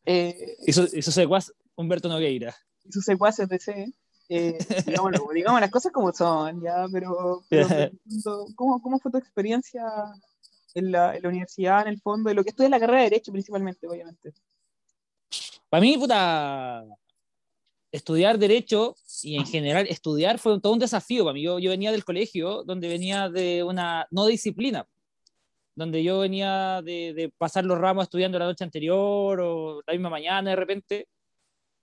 eh, 0.05 0.57
Y 0.67 0.73
su, 0.73 0.89
y 0.93 1.03
su 1.03 1.11
secuaz 1.13 1.53
Humberto 1.75 2.09
Nogueira. 2.09 2.55
y 2.85 2.93
sus 2.93 3.05
secuaces 3.05 3.49
de 3.49 3.59
C. 3.59 3.93
Eh, 4.29 4.57
digámoslo, 4.87 5.29
digamos 5.35 5.61
las 5.61 5.71
cosas 5.71 5.91
como 5.91 6.13
son, 6.13 6.63
ya, 6.63 6.87
pero, 6.93 7.43
pero 7.49 7.67
en 7.71 7.81
el 7.83 8.01
fondo, 8.23 8.47
¿cómo, 8.55 8.81
¿cómo 8.81 8.99
fue 9.01 9.11
tu 9.11 9.19
experiencia 9.19 9.83
en 10.75 10.93
la, 10.93 11.17
en 11.17 11.23
la 11.23 11.29
universidad, 11.29 11.83
en 11.83 11.89
el 11.89 12.01
fondo, 12.01 12.29
de 12.29 12.35
lo 12.37 12.45
que 12.45 12.51
estudias 12.51 12.71
la 12.71 12.79
carrera 12.79 12.99
de 12.99 13.11
Derecho 13.11 13.33
principalmente, 13.33 13.89
obviamente? 13.89 14.33
Para 15.69 15.81
mí, 15.81 15.99
puta, 15.99 16.85
estudiar 17.93 18.39
Derecho 18.39 18.97
y 19.23 19.37
en 19.37 19.47
general 19.47 19.87
estudiar 19.89 20.39
fue 20.39 20.61
todo 20.61 20.73
un 20.73 20.79
desafío 20.79 21.25
para 21.25 21.35
mí. 21.35 21.43
Yo, 21.43 21.59
yo 21.59 21.71
venía 21.71 21.93
del 21.93 22.05
colegio 22.05 22.63
donde 22.65 22.89
venía 22.89 23.29
de 23.29 23.65
una 23.65 24.07
no 24.11 24.27
disciplina, 24.27 24.87
donde 25.75 26.03
yo 26.03 26.21
venía 26.21 26.83
de, 26.83 27.33
pasar 27.39 27.65
los 27.65 27.79
ramos 27.79 28.05
estudiando 28.05 28.39
la 28.39 28.47
noche 28.47 28.65
anterior 28.65 29.41
o 29.41 29.83
la 29.87 29.93
misma 29.93 30.11
mañana 30.11 30.51
de 30.51 30.57
repente. 30.57 31.09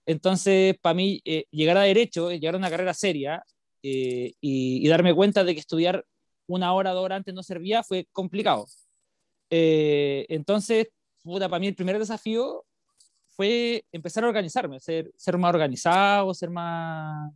Entonces, 0.06 0.76
para 0.80 0.94
mí, 0.94 1.20
eh, 1.24 1.44
llegar 1.50 1.76
a 1.76 1.82
Derecho, 1.82 2.30
llegar 2.30 2.54
a 2.54 2.58
una 2.58 2.70
carrera 2.70 2.94
seria 2.94 3.42
eh, 3.82 4.32
y, 4.40 4.86
darme 4.88 5.14
cuenta 5.14 5.44
de 5.44 5.54
que 5.54 5.60
estudiar 5.60 6.04
una 6.46 6.72
hora, 6.72 6.92
dos 6.92 7.04
horas 7.04 7.18
antes 7.18 7.34
no 7.34 7.42
servía 7.42 7.82
fue 7.82 8.06
complicado. 8.12 8.66
Eh, 9.50 10.26
entonces, 10.28 10.88
para 11.22 11.58
mí 11.58 11.66
el 11.66 11.74
primer 11.74 11.98
desafío 11.98 12.64
fue 13.38 13.84
empezar 13.92 14.24
a 14.24 14.26
organizarme, 14.26 14.80
ser, 14.80 15.12
ser 15.16 15.38
más 15.38 15.50
organizado, 15.50 16.34
ser 16.34 16.50
más... 16.50 17.32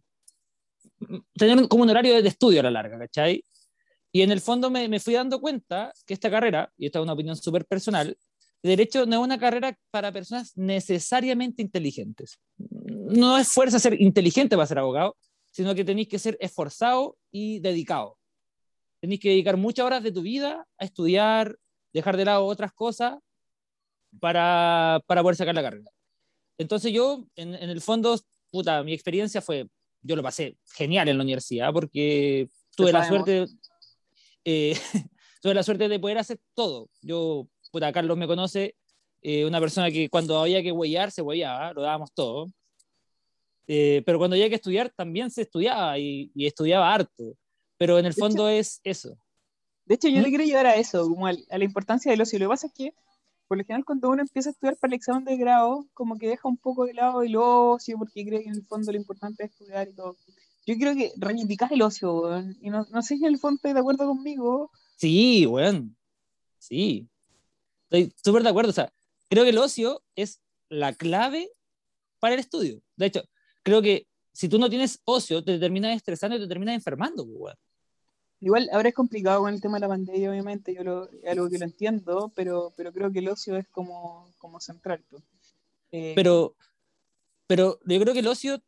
tener 1.35 1.69
como 1.69 1.85
un 1.85 1.91
horario 1.91 2.21
de 2.21 2.29
estudio 2.29 2.59
a 2.59 2.65
la 2.65 2.73
larga, 2.73 2.99
¿cachai? 2.99 3.45
Y 4.11 4.23
en 4.23 4.33
el 4.33 4.41
fondo 4.41 4.69
me, 4.69 4.89
me 4.89 4.99
fui 4.99 5.15
dando 5.15 5.41
cuenta 5.41 5.93
que 6.05 6.13
esta 6.13 6.29
carrera, 6.29 6.73
y 6.77 6.87
esta 6.87 6.99
es 6.99 7.05
una 7.05 7.13
opinión 7.13 7.37
súper 7.37 7.65
personal, 7.67 8.19
Derecho 8.65 9.07
no 9.07 9.17
es 9.17 9.23
una 9.23 9.39
carrera 9.39 9.79
para 9.93 10.11
personas 10.11 10.57
necesariamente 10.57 11.63
inteligentes. 11.63 12.41
No 12.59 13.39
es 13.39 13.49
fuerza 13.49 13.79
ser 13.79 14.01
inteligente 14.01 14.57
para 14.57 14.67
ser 14.67 14.81
abogado, 14.81 15.17
sino 15.53 15.73
que 15.77 15.85
tenéis 15.85 16.09
que 16.09 16.19
ser 16.19 16.37
esforzado 16.41 17.17
y 17.31 17.61
dedicado. 17.61 18.19
Tenéis 19.01 19.21
que 19.21 19.29
dedicar 19.31 19.57
muchas 19.57 19.87
horas 19.87 20.03
de 20.03 20.11
tu 20.11 20.23
vida 20.23 20.67
a 20.79 20.85
estudiar, 20.85 21.57
dejar 21.93 22.17
de 22.17 22.25
lado 22.25 22.45
otras 22.45 22.73
cosas 22.73 23.19
para, 24.21 25.01
para 25.07 25.23
poder 25.23 25.37
sacar 25.37 25.55
la 25.55 25.63
carrera. 25.63 25.91
Entonces 26.59 26.93
yo, 26.93 27.27
en, 27.37 27.55
en 27.55 27.71
el 27.71 27.81
fondo, 27.81 28.19
puta, 28.51 28.83
mi 28.83 28.93
experiencia 28.93 29.41
fue, 29.41 29.69
yo 30.03 30.17
lo 30.17 30.23
pasé 30.23 30.57
genial 30.75 31.09
en 31.09 31.19
la 31.19 31.25
universidad 31.25 31.73
porque 31.73 32.49
tuve 32.77 32.93
la 32.93 33.07
suerte, 33.09 33.47
eh, 34.45 34.75
tuve 35.43 35.55
la 35.55 35.63
suerte 35.63 35.89
de 35.89 35.99
poder 35.99 36.19
hacer 36.19 36.41
todo. 36.55 36.89
Yo, 37.01 37.49
puta, 37.71 37.93
Carlos 37.93 38.17
me 38.17 38.27
conoce, 38.27 38.77
eh, 39.23 39.45
una 39.45 39.61
persona 39.61 39.91
que 39.91 40.09
cuando 40.09 40.39
había 40.41 40.63
que 40.63 40.73
huellar, 40.73 41.11
se 41.11 41.23
huellaba, 41.23 41.73
lo 41.73 41.83
dábamos 41.83 42.13
todo. 42.13 42.49
Eh, 43.69 44.03
pero 44.05 44.19
cuando 44.19 44.35
había 44.35 44.49
que 44.49 44.57
estudiar 44.57 44.91
también 44.91 45.31
se 45.31 45.43
estudiaba 45.43 45.99
y, 45.99 46.31
y 46.35 46.47
estudiaba 46.47 46.93
harto. 46.93 47.35
Pero 47.79 47.99
en 47.99 48.07
el 48.07 48.13
De 48.13 48.19
fondo 48.21 48.49
es 48.49 48.81
eso. 48.85 49.17
De 49.85 49.95
hecho, 49.95 50.09
yo 50.09 50.19
¿Mm? 50.21 50.23
le 50.23 50.29
quiero 50.29 50.45
llegar 50.45 50.67
a 50.67 50.77
eso, 50.77 51.09
como 51.09 51.27
al- 51.27 51.45
a 51.51 51.59
la 51.59 51.65
importancia 51.65 52.11
del 52.11 52.21
ocio. 52.21 52.39
Lo 52.39 52.47
que 52.47 52.49
pasa 52.51 52.67
es 52.67 52.73
que, 52.73 52.93
por 53.49 53.59
lo 53.59 53.65
general, 53.65 53.85
cuando 53.85 54.11
uno 54.11 54.23
empieza 54.23 54.51
a 54.51 54.53
estudiar 54.53 54.77
para 54.77 54.91
el 54.91 54.97
examen 54.97 55.25
de 55.25 55.37
grado, 55.37 55.87
como 55.95 56.17
que 56.17 56.29
deja 56.29 56.49
un 56.49 56.57
poco 56.57 56.87
de 56.87 56.95
lado 56.95 57.23
el 57.23 57.37
ocio, 57.37 57.99
porque 57.99 58.25
cree 58.25 58.43
que 58.43 58.49
en 58.49 58.57
el 58.57 58.65
fondo 58.65 58.93
lo 58.93 58.99
importante 58.99 59.45
es 59.45 59.51
estudiar 59.51 59.89
y 59.89 59.93
todo. 59.93 60.17
Yo 60.65 60.77
creo 60.77 60.95
que 60.95 61.13
reivindicas 61.17 61.71
el 61.73 61.83
ocio, 61.83 62.15
weón. 62.15 62.57
Y 62.61 62.71
no, 62.71 62.87
no 62.91 63.03
sé 63.03 63.17
si 63.17 63.25
en 63.25 63.33
el 63.33 63.39
fondo 63.39 63.57
estás 63.57 63.75
de 63.75 63.81
acuerdo 63.81 64.07
conmigo. 64.07 64.71
Sí, 64.97 65.45
weón. 65.47 65.97
Sí. 66.59 67.09
Estoy 67.91 68.15
súper 68.25 68.43
de 68.43 68.49
acuerdo. 68.49 68.71
O 68.71 68.75
sea, 68.75 68.93
creo 69.29 69.45
que 69.45 69.51
el 69.51 69.59
ocio 69.59 70.03
es 70.15 70.41
la 70.69 70.95
clave 70.95 71.51
para 72.21 72.35
el 72.35 72.41
estudio. 72.41 72.81
De 72.97 73.07
hecho, 73.07 73.23
creo 73.63 73.83
que 73.83 74.07
si 74.33 74.49
tú 74.49 74.59
no 74.59 74.71
tienes 74.71 75.01
ocio, 75.05 75.43
te 75.43 75.59
terminas 75.59 75.97
estresando 75.97 76.37
y 76.37 76.41
te 76.41 76.49
terminas 76.49 76.75
enfermando, 76.75 77.27
pues, 77.27 77.37
weón. 77.39 77.57
Igual 78.43 78.69
ahora 78.73 78.89
es 78.89 78.95
complicado 78.95 79.41
con 79.43 79.55
el 79.55 79.61
tema 79.61 79.77
de 79.77 79.83
la 79.83 79.89
pandemia, 79.89 80.29
obviamente, 80.29 80.75
yo 80.75 80.83
lo, 80.83 81.09
algo 81.29 81.49
que 81.49 81.59
lo 81.59 81.65
entiendo, 81.65 82.33
pero, 82.35 82.73
pero 82.77 82.93
creo 82.93 83.13
que 83.13 83.21
el 83.21 83.29
ocio 83.29 83.57
es 83.57 83.69
como, 83.69 84.29
como 84.39 84.59
central. 84.59 85.01
Eh, 85.93 86.13
Pero, 86.17 86.57
pero 87.47 87.79
yo 87.87 88.01
creo 88.01 88.13
que 88.13 88.19
el 88.19 88.27
ocio 88.27 88.61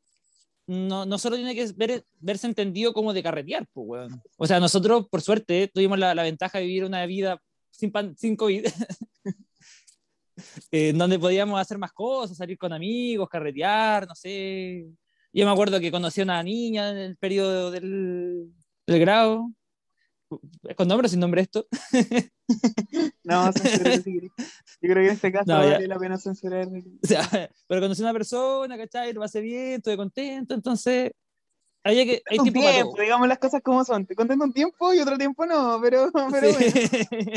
no, 0.69 1.05
no 1.07 1.19
solo 1.19 1.35
tiene 1.35 1.57
que 1.57 1.67
ver- 1.77 2.05
verse 2.21 2.47
entendido 2.47 2.93
como 2.93 3.13
de 3.13 3.23
carretear, 3.25 3.67
pues, 3.73 3.85
weón. 3.89 4.23
O 4.37 4.47
sea, 4.47 4.61
nosotros, 4.61 5.09
por 5.09 5.21
suerte, 5.23 5.69
tuvimos 5.75 5.99
la, 5.99 6.15
ventaja 6.23 6.59
de 6.59 6.67
vivir 6.67 6.85
una 6.85 7.05
vida 7.05 7.43
sin, 7.71 7.91
pan- 7.91 8.15
COVID, 8.39 8.67
eh, 10.71 10.93
donde 10.95 11.19
podíamos 11.19 11.61
hacer 11.61 11.79
más 11.79 11.93
cosas, 11.93 12.37
salir 12.37 12.57
con 12.57 12.73
amigos, 12.73 13.29
carretear, 13.29 14.07
no 14.07 14.15
sé. 14.15 14.87
Yo 15.33 15.45
me 15.47 15.51
acuerdo 15.51 15.81
que 15.81 15.91
conocí 15.91 16.21
a 16.21 16.25
una 16.25 16.43
niña 16.45 16.91
en 16.91 16.97
el 16.99 17.17
periodo 17.17 17.73
del, 17.73 18.53
del 18.87 19.01
grado. 19.01 19.51
¿Es 20.63 20.77
con 20.77 20.89
nombre 20.89 21.07
o 21.07 21.09
sin 21.09 21.21
nombre 21.21 21.43
esto? 21.43 21.67
No, 23.25 23.51
censurarlo 23.53 24.03
si 24.03 24.13
querés. 24.13 24.33
Yo 24.37 24.91
creo 24.91 24.97
que 24.97 25.07
en 25.07 25.15
este 25.15 25.33
caso 25.33 25.45
No, 25.47 25.59
vale 25.59 25.89
la 25.89 25.99
pena 25.99 26.19
censurar. 26.19 26.69
O 26.69 27.07
sea, 27.07 27.23
pero 27.67 27.81
conocí 27.81 28.03
a 28.03 28.05
una 28.05 28.13
persona, 28.13 28.77
¿cachai? 28.77 29.15
Lo 29.15 29.21
pasé 29.21 29.41
bien, 29.41 29.77
estuve 29.77 29.97
contento, 29.97 30.55
entonces 30.55 31.13
había 31.85 32.05
que, 32.07 32.23
hay 32.31 32.39
tiempo 32.39 32.61
para 32.63 33.05
digamos 33.05 33.29
las 33.29 33.39
cosas 33.39 33.63
como 33.63 33.85
son. 33.85 34.07
Te 34.07 34.15
contento 34.15 34.45
un 34.45 34.53
tiempo 34.53 34.95
y 34.95 35.01
otro 35.01 35.19
tiempo 35.19 35.45
no, 35.45 35.79
pero, 35.83 36.11
pero 36.33 36.49
Sí. 36.51 36.55
bueno. 36.55 37.33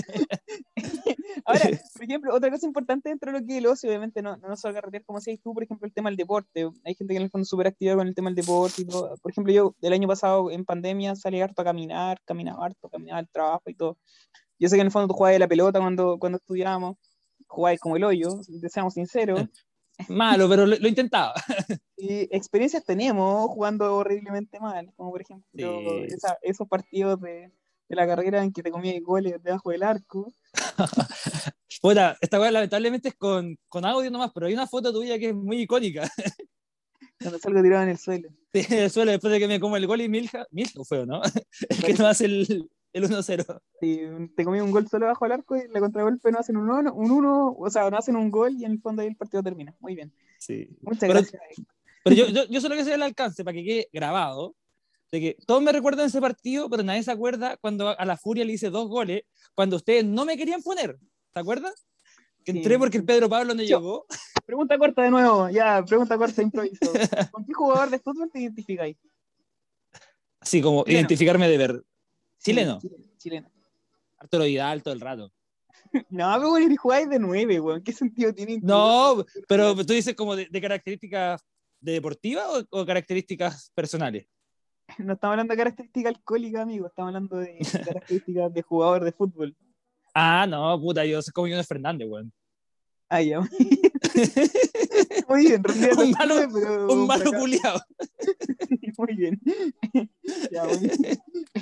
Ahora, 1.46 1.60
por 1.94 2.04
ejemplo, 2.04 2.34
otra 2.34 2.50
cosa 2.50 2.66
importante 2.66 3.10
dentro 3.10 3.32
de 3.32 3.40
lo 3.40 3.46
que 3.46 3.54
es 3.54 3.60
el 3.60 3.68
ocio, 3.68 3.90
obviamente 3.90 4.22
no, 4.22 4.38
no 4.38 4.56
solo 4.56 4.74
carretear 4.74 5.04
como 5.04 5.20
decías 5.20 5.40
tú, 5.44 5.54
por 5.54 5.64
ejemplo, 5.64 5.86
el 5.86 5.94
tema 5.94 6.10
del 6.10 6.18
deporte. 6.18 6.70
Hay 6.86 6.96
gente 6.96 7.14
que 7.14 7.18
en 7.18 7.24
el 7.24 7.30
fondo 7.30 7.44
es 7.44 7.50
súper 7.50 7.68
activa 7.68 7.96
con 7.96 8.08
el 8.08 8.16
tema 8.16 8.30
del 8.30 8.36
deporte 8.36 8.82
y 8.82 8.86
todo. 8.86 9.16
Por 9.18 9.32
ejemplo, 9.32 9.54
yo 9.54 9.76
el 9.82 9.94
año 9.94 10.08
pasado 10.08 10.50
en 10.50 10.64
pandemia 10.66 11.16
salí 11.16 11.42
harto 11.42 11.62
a 11.62 11.66
caminar, 11.66 12.20
caminaba 12.26 12.66
harto, 12.66 12.90
caminaba 12.90 13.20
al 13.20 13.30
trabajo 13.30 13.64
y 13.68 13.76
todo. 13.76 13.98
Yo 14.60 14.70
sé 14.70 14.76
que 14.76 14.82
en 14.82 14.88
el 14.88 14.92
fondo 14.92 15.10
tú 15.10 15.14
jugabas 15.14 15.36
de 15.36 15.40
la 15.40 15.48
pelota 15.48 15.80
cuando, 15.80 16.18
cuando 16.18 16.38
estudiábamos, 16.38 16.98
jugabas 17.48 17.80
como 17.80 17.98
el 17.98 18.04
hoyo, 18.04 18.42
si 18.44 18.60
te 18.60 18.70
seamos 18.70 18.94
sinceros. 18.94 19.42
Malo, 20.10 20.48
pero 20.48 20.66
lo, 20.66 20.76
lo 20.78 20.88
intentaba. 20.88 21.34
Y 22.00 22.28
experiencias 22.36 22.86
tenemos 22.86 23.48
jugando 23.50 23.96
horriblemente 23.96 24.60
mal, 24.60 24.94
como 24.96 25.10
por 25.12 25.22
ejemplo 25.22 25.46
Sí. 25.56 26.06
esa- 26.14 26.38
esos 26.44 26.68
partidos 26.68 27.20
de, 27.22 27.52
de 27.90 27.96
la 27.96 28.06
carrera 28.06 28.44
en 28.44 28.54
que 28.54 28.62
te 28.62 28.70
comías 28.72 29.02
goles 29.02 29.42
debajo 29.42 29.72
del 29.72 29.82
arco. 29.84 30.32
Puta, 31.82 32.18
esta 32.22 32.40
weá 32.40 32.52
lamentablemente 32.52 33.10
es 33.10 33.16
con, 33.16 33.58
con 33.68 33.86
audio 33.86 34.10
nomás, 34.12 34.32
pero 34.34 34.46
hay 34.48 34.54
una 34.54 34.68
foto 34.68 34.92
tuya 34.94 35.18
que 35.20 35.30
es 35.30 35.36
muy 35.36 35.62
icónica. 35.62 36.10
Cuando 37.20 37.40
salgo 37.40 37.62
tirado 37.64 37.84
en 37.84 37.90
el 37.90 37.98
suelo. 37.98 38.30
Sí, 38.54 38.66
en 38.70 38.80
el 38.84 38.92
suelo 38.92 39.12
después 39.12 39.32
de 39.34 39.40
que 39.40 39.48
me 39.48 39.60
como 39.60 39.76
el 39.78 39.88
gol 39.88 40.02
y 40.02 40.10
Milja, 40.10 40.46
Milja 40.52 40.80
fue, 40.84 41.06
¿no? 41.08 41.22
El 41.70 41.84
que 41.84 41.94
no 41.96 42.08
hace 42.08 42.26
el, 42.26 42.70
el 42.98 43.06
1-0. 43.10 43.62
Si 43.80 44.00
te 44.36 44.44
comí 44.44 44.60
un 44.60 44.72
gol 44.72 44.88
solo 44.88 45.06
debajo 45.06 45.26
del 45.26 45.32
arco 45.34 45.56
y 45.56 45.68
la 45.70 45.80
contragolpe 45.80 46.32
no 46.32 46.40
hacen 46.40 46.58
un 46.58 46.70
uno, 46.70 46.94
un 46.94 47.12
uno, 47.12 47.56
o 47.58 47.70
sea, 47.70 47.90
no 47.90 47.98
hacen 47.98 48.16
un 48.16 48.30
gol 48.32 48.54
y 48.58 48.66
en 48.66 48.74
el 48.74 48.82
fondo 48.82 49.02
ahí 49.02 49.08
el 49.10 49.16
partido 49.16 49.42
termina. 49.44 49.76
Muy 49.80 49.96
bien. 49.96 50.12
Sí. 50.40 50.70
Muchas 50.82 51.00
Pero- 51.02 51.14
gracias. 51.14 51.42
Pero 52.04 52.16
yo, 52.16 52.28
yo, 52.28 52.46
yo 52.50 52.62
solo 52.62 52.76
que 52.76 52.84
sé 52.86 52.94
el 52.94 53.02
alcance 53.04 53.44
para 53.44 53.54
que 53.56 53.64
quede 53.66 53.90
grabado, 53.92 54.56
de 55.12 55.20
que 55.20 55.38
todos 55.46 55.62
me 55.62 55.72
recuerdan 55.72 56.06
ese 56.08 56.20
partido, 56.22 56.70
pero 56.70 56.84
nadie 56.84 57.04
se 57.04 57.12
acuerda 57.12 57.58
cuando 57.58 57.90
a 57.90 58.06
la 58.06 58.18
Furia 58.18 58.46
le 58.46 58.54
hice 58.54 58.70
dos 58.70 58.88
goles, 58.88 59.24
cuando 59.56 59.76
ustedes 59.78 60.06
no 60.06 60.24
me 60.26 60.38
querían 60.38 60.62
poner. 60.62 60.98
¿Te 61.34 61.40
acuerdas? 61.40 61.86
Que 62.46 62.54
Sí. 62.54 62.60
entré 62.60 62.80
porque 62.80 62.98
el 62.98 63.04
Pedro 63.06 63.28
Pablo 63.30 63.54
no 63.54 63.62
Yo- 63.62 63.78
llegó. 63.80 64.06
Pregunta 64.46 64.78
corta 64.78 65.02
de 65.04 65.12
nuevo, 65.12 65.50
ya, 65.50 65.84
pregunta 65.86 66.18
corta, 66.18 66.42
improviso. 66.50 66.92
¿Con 67.32 67.46
qué 67.46 67.54
jugador 67.54 67.90
de 67.90 68.00
fútbol 68.00 68.30
te 68.32 68.40
identificáis? 68.40 68.96
Así 70.40 70.62
como 70.62 70.84
identificarme 70.88 71.50
de 71.50 71.58
ver. 71.58 71.84
Chileno. 72.40 72.80
Chileno. 73.18 73.50
Arturo 74.18 74.44
Vidal 74.46 74.84
todo 74.84 74.94
el 74.94 75.02
rato. 75.02 75.32
No, 76.10 76.34
pero 76.36 76.50
bueno, 76.50 76.76
jugáis 76.78 77.10
de 77.10 77.20
nueve, 77.20 77.60
weón. 77.60 77.82
¿Qué 77.84 77.94
sentido 77.94 78.34
tiene? 78.34 78.60
No, 78.62 79.24
pero 79.48 79.74
tú 79.76 79.94
dices 79.94 80.16
como 80.16 80.36
de, 80.36 80.48
de 80.50 80.62
características 80.62 81.42
de 81.80 81.92
deportiva 81.94 82.44
o, 82.50 82.64
o 82.72 82.86
características 82.86 83.72
personales. 83.74 84.26
No 84.98 85.14
estamos 85.14 85.34
hablando 85.34 85.54
de 85.54 85.58
características 85.58 86.16
alcohólicas, 86.16 86.62
amigo. 86.62 86.88
Estamos 86.88 87.10
hablando 87.10 87.38
de 87.38 87.58
características 87.86 88.54
de 88.54 88.62
jugador 88.64 89.04
de 89.06 89.12
fútbol. 89.14 89.56
Ah, 90.14 90.46
no, 90.50 90.80
puta, 90.82 91.06
yo 91.06 91.22
soy 91.22 91.32
como 91.32 91.48
Jonas 91.48 91.68
Fernández, 91.68 92.08
weón. 92.10 92.34
Ah, 93.10 93.22
ya. 93.22 93.40
Muy 95.30 95.42
bien, 95.48 95.62
Un 95.98 96.12
malo- 96.12 96.36
pero 96.54 96.88
Un 96.94 97.08
malo 97.08 97.32
culiado. 97.32 97.80
Muy 98.98 99.16
bien. 99.16 99.40
Ya, 100.52 100.64
muy 100.66 100.78
bien. 100.80 100.94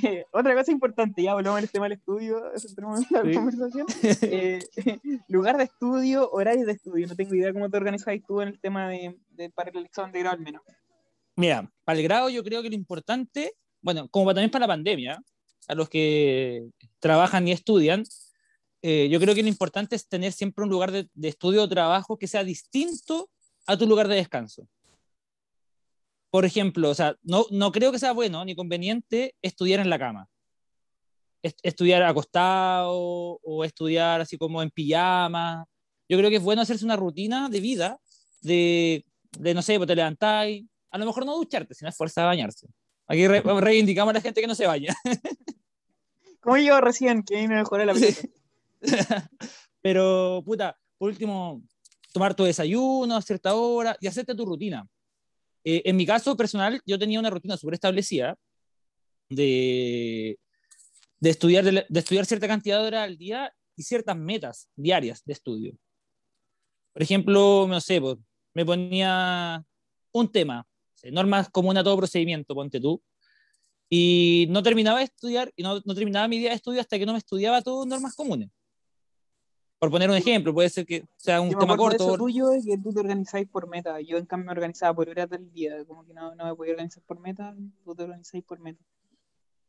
Eh, 0.05 0.25
otra 0.31 0.55
cosa 0.55 0.71
importante, 0.71 1.21
ya 1.23 1.33
volvamos 1.33 1.61
al 1.61 1.69
tema 1.69 1.85
del 1.85 1.97
estudio, 1.97 2.41
centremos 2.57 2.99
en 2.99 3.07
la 3.11 3.23
Sí. 3.23 3.33
conversación. 3.33 3.87
Eh, 4.21 4.59
lugar 5.27 5.57
de 5.57 5.63
estudio, 5.65 6.29
horario 6.31 6.65
de 6.65 6.73
estudio. 6.73 7.07
No 7.07 7.15
tengo 7.15 7.33
idea 7.35 7.53
cómo 7.53 7.69
te 7.69 7.77
organizas 7.77 8.15
tú 8.27 8.41
en 8.41 8.49
el 8.49 8.59
tema 8.59 8.89
de, 8.89 9.17
de 9.29 9.49
para 9.49 9.69
el 9.71 9.85
examen 9.85 10.11
de 10.11 10.19
grado 10.19 10.35
al 10.37 10.41
menos. 10.41 10.61
Mira, 11.35 11.69
para 11.83 11.97
el 11.99 12.03
grado 12.03 12.29
yo 12.29 12.43
creo 12.43 12.61
que 12.61 12.69
lo 12.69 12.75
importante, 12.75 13.53
bueno, 13.81 14.07
como 14.09 14.33
también 14.33 14.51
para 14.51 14.63
la 14.67 14.73
pandemia, 14.73 15.21
a 15.67 15.75
los 15.75 15.89
que 15.89 16.69
trabajan 16.99 17.47
y 17.47 17.51
estudian, 17.51 18.03
eh, 18.81 19.09
yo 19.09 19.19
creo 19.19 19.33
que 19.33 19.41
lo 19.41 19.49
importante 19.49 19.95
es 19.95 20.07
tener 20.07 20.31
siempre 20.31 20.63
un 20.63 20.69
lugar 20.69 20.91
de, 20.91 21.09
de 21.13 21.27
estudio 21.27 21.63
o 21.63 21.67
trabajo 21.67 22.17
que 22.17 22.27
sea 22.27 22.43
distinto 22.43 23.29
a 23.67 23.75
tu 23.75 23.87
lugar 23.87 24.07
de 24.07 24.15
descanso. 24.15 24.67
Por 26.35 26.43
ejemplo, 26.43 26.89
o 26.89 26.93
sea, 26.93 27.15
no, 27.23 27.45
no 27.49 27.71
creo 27.71 27.93
que 27.93 27.97
sea 27.99 28.11
bueno 28.11 28.43
ni 28.43 28.55
conveniente 28.57 29.35
estudiar 29.41 29.79
en 29.79 29.89
la 29.89 29.97
cama. 29.97 30.27
Est- 31.41 31.61
estudiar 31.63 32.03
acostado 32.03 32.91
o 33.41 33.63
estudiar 33.63 34.19
así 34.19 34.37
como 34.37 34.61
en 34.61 34.69
pijama. 34.69 35.65
Yo 36.09 36.17
creo 36.17 36.29
que 36.29 36.35
es 36.35 36.43
bueno 36.43 36.61
hacerse 36.61 36.83
una 36.83 36.97
rutina 36.97 37.47
de 37.47 37.61
vida, 37.61 38.01
de, 38.41 39.05
de 39.39 39.53
no 39.53 39.61
sé, 39.61 39.77
pues 39.77 39.87
te 39.87 39.95
levantáis, 39.95 40.65
a 40.91 40.97
lo 40.97 41.05
mejor 41.05 41.25
no 41.25 41.37
ducharte, 41.37 41.73
sino 41.73 41.87
es 41.89 41.95
fuerza 41.95 42.19
de 42.19 42.27
bañarse. 42.27 42.67
Aquí 43.07 43.25
re- 43.29 43.39
reivindicamos 43.61 44.09
a 44.09 44.15
la 44.15 44.21
gente 44.21 44.41
que 44.41 44.47
no 44.47 44.55
se 44.55 44.67
baña. 44.67 44.93
Como 46.41 46.57
yo 46.57 46.81
recién, 46.81 47.23
que 47.23 47.35
vine 47.37 47.55
a 47.55 47.59
mejorar 47.59 47.87
la 47.87 47.93
pelota. 47.93 48.21
Pero, 49.81 50.43
puta, 50.45 50.77
por 50.97 51.11
último, 51.11 51.63
tomar 52.11 52.35
tu 52.35 52.43
desayuno 52.43 53.15
a 53.15 53.21
cierta 53.21 53.55
hora 53.55 53.95
y 54.01 54.07
hacerte 54.07 54.35
tu 54.35 54.45
rutina. 54.45 54.85
Eh, 55.65 55.81
en 55.85 55.95
mi 55.95 56.05
caso 56.05 56.37
personal, 56.37 56.79
yo 56.85 56.99
tenía 56.99 57.19
una 57.19 57.31
rutina 57.31 57.57
súper 57.57 57.73
establecida 57.73 58.37
de, 59.29 60.37
de, 61.19 61.29
estudiar, 61.29 61.65
de, 61.65 61.85
de 61.89 61.99
estudiar 61.99 62.25
cierta 62.25 62.47
cantidad 62.47 62.79
de 62.79 62.87
horas 62.87 63.03
al 63.03 63.17
día 63.17 63.51
y 63.75 63.83
ciertas 63.83 64.15
metas 64.15 64.69
diarias 64.75 65.23
de 65.25 65.33
estudio. 65.33 65.77
Por 66.93 67.01
ejemplo, 67.01 67.65
no 67.67 67.81
sé, 67.81 67.99
pues, 67.99 68.17
me 68.53 68.63
ponía 68.63 69.65
un 70.11 70.31
tema, 70.31 70.65
normas 71.11 71.49
comunes 71.49 71.81
a 71.81 71.83
todo 71.83 71.97
procedimiento, 71.97 72.55
ponte 72.55 72.79
tú, 72.79 73.01
y 73.89 74.47
no 74.49 74.63
terminaba 74.63 74.99
de 74.99 75.05
estudiar, 75.05 75.51
y 75.55 75.63
no, 75.63 75.81
no 75.83 75.95
terminaba 75.95 76.27
mi 76.27 76.37
día 76.37 76.49
de 76.49 76.55
estudio 76.55 76.79
hasta 76.79 76.97
que 76.97 77.05
no 77.05 77.13
me 77.13 77.17
estudiaba 77.17 77.61
todo 77.61 77.85
normas 77.85 78.15
comunes. 78.15 78.49
Por 79.85 79.91
poner 79.91 80.09
un 80.09 80.15
ejemplo, 80.15 80.51
puede 80.51 80.67
ser 80.69 80.83
que 80.83 81.05
sea 81.15 81.39
un 81.41 81.51
Yo 81.51 81.59
tema 81.59 81.77
corto. 81.77 82.03
eso 82.03 82.17
tuyo 82.17 82.51
es 82.51 82.65
que 82.65 82.75
tú 82.79 82.91
te 82.91 83.01
organizáis 83.01 83.47
por 83.47 83.67
meta. 83.67 84.01
Yo, 84.01 84.17
en 84.17 84.25
cambio, 84.25 84.47
me 84.47 84.51
organizaba 84.53 84.95
por 84.95 85.07
horas 85.07 85.29
del 85.29 85.51
día. 85.51 85.85
Como 85.85 86.03
que 86.03 86.11
no, 86.11 86.33
no 86.33 86.45
me 86.45 86.55
podía 86.55 86.71
organizar 86.71 87.03
por 87.03 87.19
meta, 87.19 87.55
tú 87.83 87.93
te 87.93 88.01
organizáis 88.01 88.43
por 88.43 88.59
meta. 88.59 88.83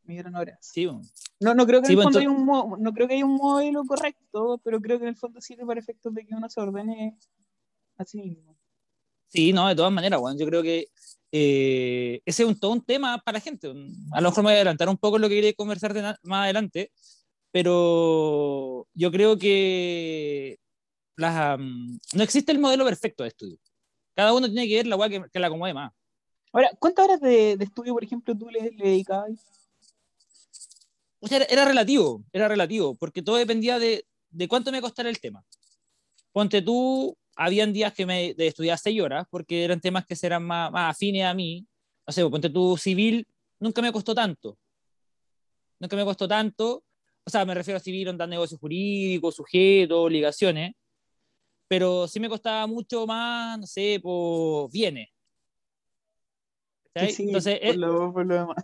Me 0.04 0.14
dieron 0.14 0.34
horas. 0.36 0.56
Sí, 0.62 0.86
bueno. 0.86 1.02
No, 1.38 1.54
no 1.54 1.66
creo 1.66 1.82
que 1.82 1.88
Sí, 1.88 1.92
en 1.92 1.98
el 1.98 2.04
fondo 2.04 2.18
hay 2.18 2.26
un 2.26 2.46
no 2.46 2.92
creo 2.94 3.06
que 3.06 3.14
haya 3.14 3.26
un 3.26 3.34
modelo 3.36 3.84
correcto, 3.84 4.58
pero 4.64 4.80
creo 4.80 4.98
que 4.98 5.04
en 5.04 5.10
el 5.10 5.16
fondo 5.16 5.38
sirve 5.42 5.66
para 5.66 5.80
efectos 5.80 6.14
de 6.14 6.24
que 6.24 6.34
uno 6.34 6.48
se 6.48 6.60
ordene 6.62 7.18
a 7.98 8.04
sí 8.06 8.22
mismo. 8.22 8.56
Sí, 9.28 9.52
no, 9.52 9.68
de 9.68 9.74
todas 9.74 9.92
maneras, 9.92 10.18
bueno, 10.18 10.38
yo 10.38 10.46
creo 10.46 10.62
que 10.62 10.88
eh, 11.30 12.22
ese 12.24 12.44
es 12.44 12.48
un, 12.48 12.58
todo 12.58 12.70
un 12.70 12.82
tema 12.82 13.18
para 13.18 13.36
la 13.36 13.40
gente. 13.40 13.68
A 14.12 14.20
lo 14.22 14.30
mejor 14.30 14.44
me 14.44 14.48
voy 14.48 14.52
a 14.52 14.56
adelantar 14.56 14.88
un 14.88 14.96
poco 14.96 15.18
lo 15.18 15.28
que 15.28 15.34
quería 15.34 15.52
conversar 15.52 15.92
de 15.92 16.00
más 16.22 16.44
adelante, 16.44 16.90
pero 17.56 18.86
yo 18.92 19.10
creo 19.10 19.38
que 19.38 20.58
las, 21.16 21.58
um, 21.58 21.98
no 22.12 22.22
existe 22.22 22.52
el 22.52 22.58
modelo 22.58 22.84
perfecto 22.84 23.22
de 23.22 23.30
estudio. 23.30 23.56
Cada 24.14 24.34
uno 24.34 24.46
tiene 24.46 24.68
que 24.68 24.74
ver 24.74 24.86
la 24.86 24.96
weá 24.96 25.08
que, 25.08 25.24
que 25.32 25.38
la 25.38 25.46
acomode 25.46 25.72
más. 25.72 25.90
Ahora, 26.52 26.70
¿cuántas 26.78 27.06
horas 27.06 27.18
de, 27.22 27.56
de 27.56 27.64
estudio, 27.64 27.94
por 27.94 28.04
ejemplo, 28.04 28.36
tú 28.36 28.50
le, 28.50 28.72
le 28.72 28.84
dedicabas? 28.90 29.30
O 31.18 31.26
sea, 31.26 31.38
era, 31.38 31.46
era 31.46 31.64
relativo, 31.64 32.22
era 32.30 32.46
relativo, 32.46 32.94
porque 32.94 33.22
todo 33.22 33.36
dependía 33.36 33.78
de, 33.78 34.04
de 34.28 34.48
cuánto 34.48 34.70
me 34.70 34.82
costara 34.82 35.08
el 35.08 35.18
tema. 35.18 35.42
Ponte 36.32 36.60
tú, 36.60 37.16
habían 37.36 37.72
días 37.72 37.94
que 37.94 38.04
me 38.04 38.34
de 38.34 38.48
estudiar 38.48 38.76
seis 38.76 39.00
horas, 39.00 39.26
porque 39.30 39.64
eran 39.64 39.80
temas 39.80 40.04
que 40.04 40.14
eran 40.20 40.44
más, 40.44 40.70
más 40.70 40.90
afines 40.90 41.24
a 41.24 41.32
mí. 41.32 41.66
No 42.06 42.12
sé, 42.12 42.22
ponte 42.28 42.50
tú, 42.50 42.76
civil, 42.76 43.26
nunca 43.58 43.80
me 43.80 43.92
costó 43.92 44.14
tanto. 44.14 44.58
Nunca 45.80 45.96
me 45.96 46.04
costó 46.04 46.28
tanto. 46.28 46.82
O 47.26 47.30
sea, 47.30 47.44
me 47.44 47.54
refiero 47.54 47.76
a 47.78 47.80
civil, 47.80 48.06
onda 48.08 48.26
negocios 48.26 48.60
jurídicos, 48.60 49.34
sujetos, 49.34 49.98
obligaciones. 49.98 50.74
Pero 51.68 52.06
sí 52.06 52.20
me 52.20 52.28
costaba 52.28 52.66
mucho 52.68 53.04
más, 53.06 53.58
no 53.58 53.66
sé, 53.66 53.98
por 54.00 54.70
bienes. 54.70 55.08
¿Cachai? 56.94 57.12
Sí, 57.12 57.24
Entonces, 57.24 57.58
por, 57.58 57.68
eh, 57.68 57.76
lo, 57.76 58.12
por 58.12 58.26
lo 58.26 58.34
demás. 58.34 58.56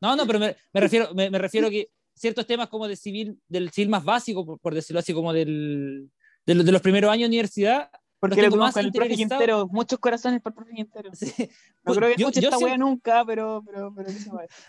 no, 0.00 0.16
no, 0.16 0.26
pero 0.26 0.38
me, 0.38 0.56
me 0.72 0.80
refiero, 0.80 1.12
me, 1.14 1.30
me 1.30 1.38
refiero 1.38 1.68
que 1.68 1.90
ciertos 2.14 2.46
temas 2.46 2.68
como 2.68 2.86
del 2.88 2.96
civil, 2.96 3.40
del 3.48 3.70
civil 3.70 3.88
más 3.90 4.04
básico, 4.04 4.44
por, 4.46 4.58
por 4.60 4.74
decirlo 4.74 5.00
así, 5.00 5.12
como 5.12 5.32
del, 5.32 6.10
de, 6.46 6.54
los- 6.54 6.64
de 6.64 6.72
los 6.72 6.80
primeros 6.82 7.10
años 7.10 7.22
de 7.22 7.34
universidad. 7.34 7.90
Porque 8.20 8.42
lo 8.42 8.56
más 8.56 8.74
con 8.74 8.84
el 8.84 8.90
profe. 8.92 9.14
Quintero, 9.14 9.68
muchos 9.68 9.98
corazones 10.00 10.40
para 10.40 10.52
el 10.52 10.56
profe 10.56 10.74
Quintero. 10.74 11.10
Sí. 11.14 11.32
No 11.84 11.94
creo 11.94 12.08
que 12.10 12.16
Yo- 12.20 12.28
escuche 12.28 12.40
yo 12.40 12.48
esta 12.48 12.58
siento- 12.58 12.66
wea 12.66 12.76
nunca, 12.78 13.24
pero, 13.24 13.62
pero, 13.64 13.92
pero 13.94 14.08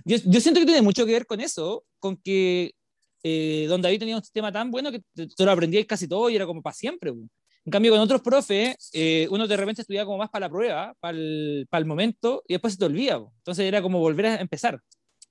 yo, 0.06 0.18
yo 0.26 0.40
siento 0.42 0.60
que 0.60 0.66
tiene 0.68 0.82
mucho 0.82 1.06
que 1.06 1.14
ver 1.14 1.26
con 1.26 1.40
eso, 1.42 1.84
con 2.00 2.16
que 2.18 2.74
eh, 3.24 3.66
don 3.68 3.82
David 3.82 4.00
tenía 4.00 4.16
un 4.18 4.22
sistema 4.24 4.52
tan 4.52 4.72
bueno 4.72 4.92
que 4.92 5.02
te- 5.14 5.28
tú 5.28 5.46
lo 5.46 5.52
aprendías 5.52 5.86
casi 5.86 6.08
todo 6.08 6.30
y 6.30 6.36
era 6.36 6.46
como 6.46 6.62
para 6.62 6.74
siempre. 6.74 7.12
En 7.12 7.72
cambio, 7.72 7.92
con 7.92 8.00
otros 8.02 8.22
profes, 8.22 8.90
eh, 8.94 9.28
uno 9.30 9.46
de 9.48 9.58
repente 9.58 9.82
estudiaba 9.82 10.06
como 10.06 10.18
más 10.18 10.30
para 10.30 10.48
la 10.48 10.50
prueba, 10.50 10.96
para 11.00 11.18
el, 11.18 11.68
para 11.70 11.80
el 11.80 11.86
momento, 11.86 12.42
y 12.48 12.54
después 12.54 12.74
se 12.74 12.80
te 12.80 12.86
olvida. 12.86 13.16
Entonces 13.18 13.66
era 13.66 13.82
como 13.82 14.00
volver 14.00 14.26
a 14.28 14.36
empezar. 14.42 14.82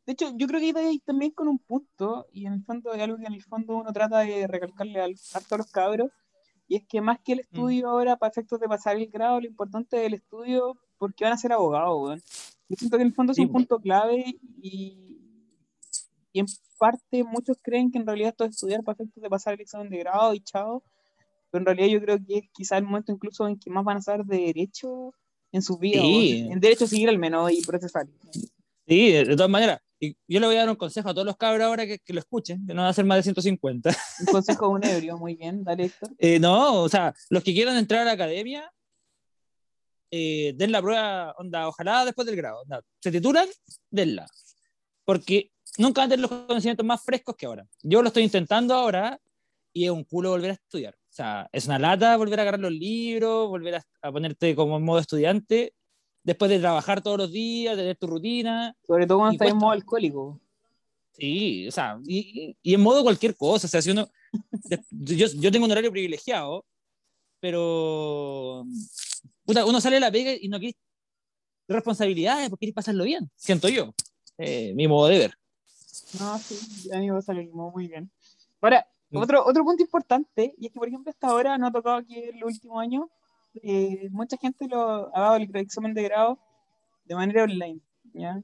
De 0.06 0.12
hecho, 0.12 0.32
yo 0.36 0.46
creo 0.46 0.60
que 0.60 0.66
ahí 0.78 0.86
ahí 0.86 0.98
también 1.00 1.32
con 1.32 1.48
un 1.48 1.58
punto, 1.58 2.28
y 2.32 2.46
en 2.46 2.52
el 2.54 2.64
fondo 2.64 2.92
es 2.94 3.00
algo 3.02 3.16
que 3.18 3.24
en 3.26 3.34
el 3.34 3.42
fondo 3.42 3.76
uno 3.76 3.92
trata 3.92 4.20
de 4.20 4.46
recalcarle 4.46 5.00
al, 5.00 5.14
a 5.34 5.40
todos 5.40 5.58
los 5.58 5.70
cabros, 5.72 6.10
y 6.68 6.76
es 6.76 6.82
que 6.86 7.00
más 7.00 7.18
que 7.24 7.32
el 7.32 7.40
estudio 7.40 7.88
ahora 7.88 8.16
para 8.16 8.30
efectos 8.30 8.60
de 8.60 8.68
pasar 8.68 8.96
el 8.96 9.08
grado, 9.08 9.40
lo 9.40 9.46
importante 9.46 9.98
es 10.00 10.06
el 10.06 10.14
estudio 10.14 10.74
porque 10.98 11.24
van 11.24 11.32
a 11.32 11.38
ser 11.38 11.52
abogados, 11.52 11.96
weón. 12.02 12.22
Yo 12.68 12.76
siento 12.76 12.98
que 12.98 13.02
en 13.02 13.08
el 13.08 13.14
fondo 13.14 13.32
es 13.32 13.36
Sí, 13.36 13.42
un 13.42 13.52
punto 13.52 13.78
clave 13.78 14.38
y, 14.62 15.07
y 16.32 16.40
en 16.40 16.46
parte 16.78 17.24
muchos 17.24 17.58
creen 17.62 17.90
que 17.90 17.98
en 17.98 18.06
realidad 18.06 18.30
esto 18.30 18.44
es 18.44 18.50
estudiar 18.50 18.82
para 18.82 18.94
efectos 18.94 19.22
de 19.22 19.28
pasar 19.30 19.54
el 19.54 19.60
examen 19.60 19.88
de 19.90 19.98
grado 19.98 20.34
y 20.34 20.40
chao, 20.40 20.82
pero 21.50 21.62
en 21.62 21.66
realidad 21.66 21.88
yo 21.88 22.00
creo 22.00 22.18
que 22.24 22.38
es 22.38 22.44
quizá 22.52 22.78
el 22.78 22.84
momento 22.84 23.12
incluso 23.12 23.46
en 23.48 23.58
que 23.58 23.70
más 23.70 23.84
van 23.84 23.98
a 23.98 24.02
saber 24.02 24.24
de 24.26 24.38
derecho 24.38 25.12
en 25.52 25.62
sus 25.62 25.78
vidas, 25.78 26.02
Sí. 26.02 26.48
en 26.50 26.60
derecho 26.60 26.86
civil 26.86 27.08
al 27.08 27.18
menos 27.18 27.50
y 27.50 27.62
procesal. 27.62 28.08
Sí, 28.86 29.12
de, 29.12 29.36
todas 29.36 29.50
maneras. 29.50 29.80
Y 30.00 30.16
yo 30.28 30.40
le 30.40 30.46
voy 30.46 30.56
a 30.56 30.60
dar 30.60 30.70
un 30.70 30.76
consejo 30.76 31.08
a 31.08 31.14
todos 31.14 31.26
los 31.26 31.36
cabros 31.36 31.66
ahora 31.66 31.86
que, 31.86 31.98
que 31.98 32.12
lo 32.12 32.20
escuchen, 32.20 32.64
que 32.66 32.72
no 32.72 32.82
va 32.82 32.88
a 32.88 32.92
ser 32.92 33.04
más 33.04 33.18
de 33.18 33.24
150. 33.24 33.90
Un 34.20 34.26
consejo 34.26 34.68
de 34.68 34.72
un 34.72 34.84
ebrio, 34.84 35.18
muy 35.18 35.34
bien, 35.34 35.64
dale 35.64 35.86
Héctor. 35.86 36.10
Eh, 36.18 36.38
no, 36.38 36.82
o 36.82 36.88
sea, 36.88 37.14
los 37.30 37.42
que 37.42 37.52
quieran 37.52 37.76
entrar 37.76 38.02
a 38.02 38.04
la 38.04 38.12
academia, 38.12 38.70
eh, 40.10 40.54
den 40.56 40.72
la 40.72 40.80
prueba, 40.80 41.32
onda, 41.36 41.68
ojalá 41.68 42.04
después 42.04 42.26
del 42.26 42.36
grado. 42.36 42.62
onda, 42.62 42.82
se 43.00 43.10
titulan, 43.10 43.48
denla. 43.90 44.26
Porque 45.04 45.50
nunca 45.76 46.00
van 46.00 46.08
a 46.08 46.10
tener 46.14 46.28
los 46.28 46.46
conocimientos 46.46 46.84
más 46.86 47.02
frescos 47.04 47.36
que 47.36 47.46
ahora. 47.46 47.66
Yo 47.82 48.00
lo 48.02 48.08
estoy 48.08 48.22
intentando 48.24 48.74
ahora 48.74 49.20
y 49.72 49.84
es 49.84 49.90
un 49.90 50.04
culo 50.04 50.30
volver 50.30 50.50
a 50.50 50.54
estudiar. 50.54 50.94
O 50.94 51.12
sea, 51.18 51.48
es 51.52 51.66
una 51.66 51.78
lata 51.78 52.16
volver 52.16 52.38
a 52.38 52.42
agarrar 52.42 52.60
los 52.60 52.72
libros, 52.72 53.48
volver 53.48 53.76
a, 53.76 53.84
a 54.02 54.12
ponerte 54.12 54.54
como 54.54 54.76
en 54.76 54.84
modo 54.84 54.98
estudiante, 55.00 55.74
después 56.22 56.50
de 56.50 56.58
trabajar 56.58 57.02
todos 57.02 57.18
los 57.18 57.32
días, 57.32 57.76
tener 57.76 57.96
tu 57.96 58.06
rutina. 58.06 58.76
Sobre 58.86 59.06
todo 59.06 59.18
cuando 59.18 59.32
estás 59.34 59.48
en 59.48 59.56
modo 59.56 59.72
alcohólico. 59.72 60.40
Sí, 61.12 61.66
o 61.66 61.72
sea, 61.72 61.98
y, 62.06 62.54
y- 62.62 62.74
en 62.74 62.80
modo 62.80 63.02
cualquier 63.02 63.36
cosa. 63.36 63.66
O 63.66 63.70
sea, 63.70 63.82
si 63.82 63.90
uno. 63.90 64.08
de- 64.62 64.80
yo, 64.90 65.26
yo 65.36 65.50
tengo 65.50 65.64
un 65.66 65.72
horario 65.72 65.90
privilegiado, 65.90 66.64
pero. 67.40 68.64
puta, 69.44 69.64
uno 69.64 69.80
sale 69.80 69.96
de 69.96 70.00
la 70.00 70.12
pega 70.12 70.32
y 70.40 70.48
no 70.48 70.58
quiere 70.58 70.76
responsabilidades 71.66 72.48
porque 72.48 72.60
quieres 72.66 72.74
pasarlo 72.74 73.04
bien, 73.04 73.30
siento 73.36 73.68
yo. 73.68 73.92
Eh, 74.38 74.72
mi 74.74 74.86
modo 74.88 75.08
de 75.08 75.18
ver. 75.18 75.34
No, 76.18 76.38
sí, 76.38 76.90
a 76.92 76.98
mí 76.98 77.10
me 77.10 77.34
mismo, 77.34 77.70
muy 77.70 77.88
bien. 77.88 78.10
Ahora, 78.60 78.86
otro, 79.12 79.44
otro 79.46 79.64
punto 79.64 79.82
importante, 79.82 80.54
y 80.58 80.66
es 80.66 80.72
que, 80.72 80.78
por 80.78 80.88
ejemplo, 80.88 81.10
hasta 81.10 81.28
ahora 81.28 81.58
no 81.58 81.66
ha 81.66 81.72
tocado 81.72 81.96
aquí 81.96 82.18
en 82.18 82.40
los 82.40 82.52
últimos 82.52 82.80
años, 82.80 83.06
eh, 83.62 84.08
mucha 84.10 84.36
gente 84.36 84.68
lo 84.68 85.14
ha 85.16 85.20
dado 85.20 85.36
el 85.36 85.54
examen 85.56 85.94
de 85.94 86.02
grado 86.02 86.38
de 87.04 87.14
manera 87.14 87.44
online, 87.44 87.80
¿ya? 88.12 88.42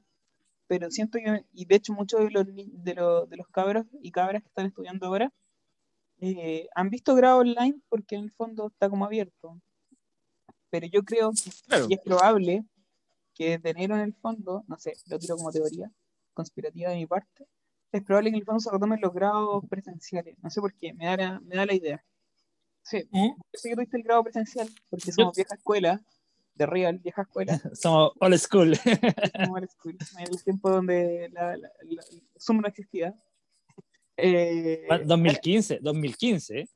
Pero 0.67 0.89
siento 0.89 1.19
que, 1.19 1.45
y 1.53 1.65
de 1.65 1.75
hecho 1.75 1.93
muchos 1.93 2.21
de 2.21 2.31
los, 2.31 2.45
de 2.45 2.93
los, 2.95 3.29
de 3.29 3.37
los 3.37 3.47
cabros 3.49 3.85
y 4.01 4.11
cabras 4.11 4.41
que 4.41 4.47
están 4.47 4.65
estudiando 4.65 5.05
ahora 5.05 5.31
eh, 6.19 6.67
han 6.73 6.89
visto 6.89 7.13
grado 7.13 7.39
online 7.39 7.79
porque 7.89 8.15
en 8.15 8.23
el 8.23 8.31
fondo 8.31 8.67
está 8.67 8.89
como 8.89 9.05
abierto. 9.05 9.59
Pero 10.69 10.87
yo 10.87 11.03
creo 11.03 11.31
que 11.31 11.51
Claro. 11.67 11.85
y 11.89 11.93
es 11.93 11.99
probable 12.01 12.65
que 13.33 13.59
de 13.59 13.69
enero 13.69 13.95
en 13.95 14.01
el 14.01 14.13
fondo, 14.13 14.63
no 14.67 14.77
sé, 14.77 14.93
lo 15.07 15.19
tiro 15.19 15.35
como 15.37 15.51
teoría 15.51 15.91
conspirativa 16.33 16.89
de 16.89 16.97
mi 16.97 17.05
parte, 17.05 17.47
es 17.97 18.03
probable 18.03 18.29
que 18.29 18.35
en 18.35 18.41
el 18.41 18.45
fondo 18.45 18.59
se 18.59 18.71
retomen 18.71 18.99
los 19.01 19.13
grados 19.13 19.63
presenciales. 19.69 20.37
No 20.43 20.49
sé 20.49 20.61
por 20.61 20.73
qué, 20.75 20.93
me 20.93 21.05
da 21.05 21.17
la, 21.17 21.39
me 21.39 21.55
da 21.55 21.65
la 21.65 21.73
idea. 21.73 22.03
Sí, 22.83 23.07
yo 23.11 23.35
sé 23.53 23.69
que 23.69 23.75
tuviste 23.75 23.97
el 23.97 24.03
grado 24.03 24.23
presencial, 24.23 24.69
porque 24.89 25.11
somos 25.11 25.35
vieja 25.35 25.55
escuela, 25.55 26.01
de 26.53 26.65
real, 26.65 26.99
vieja 26.99 27.23
escuela, 27.23 27.59
Somos 27.73 28.11
old 28.19 28.37
school. 28.37 28.73
como 29.39 29.53
old 29.55 29.69
school, 29.69 29.97
en 30.19 30.27
el 30.33 30.43
tiempo 30.43 30.69
donde 30.69 31.29
la, 31.31 31.57
la- 31.57 31.71
la- 31.83 32.03
Zoom 32.39 32.59
no 32.61 32.67
existía. 32.67 33.15
Eh, 34.17 34.85
2015, 35.05 35.79
2015. 35.81 36.69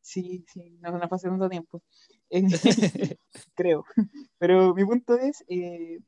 Sí, 0.00 0.44
sí, 0.52 0.76
no, 0.80 0.90
no 0.98 1.08
hace 1.10 1.28
tanto 1.28 1.48
tiempo. 1.48 1.82
Eh, 2.30 2.42
creo. 3.54 3.84
Pero 4.38 4.74
mi 4.74 4.84
punto 4.84 5.16
es, 5.16 5.42
eh, 5.48 5.98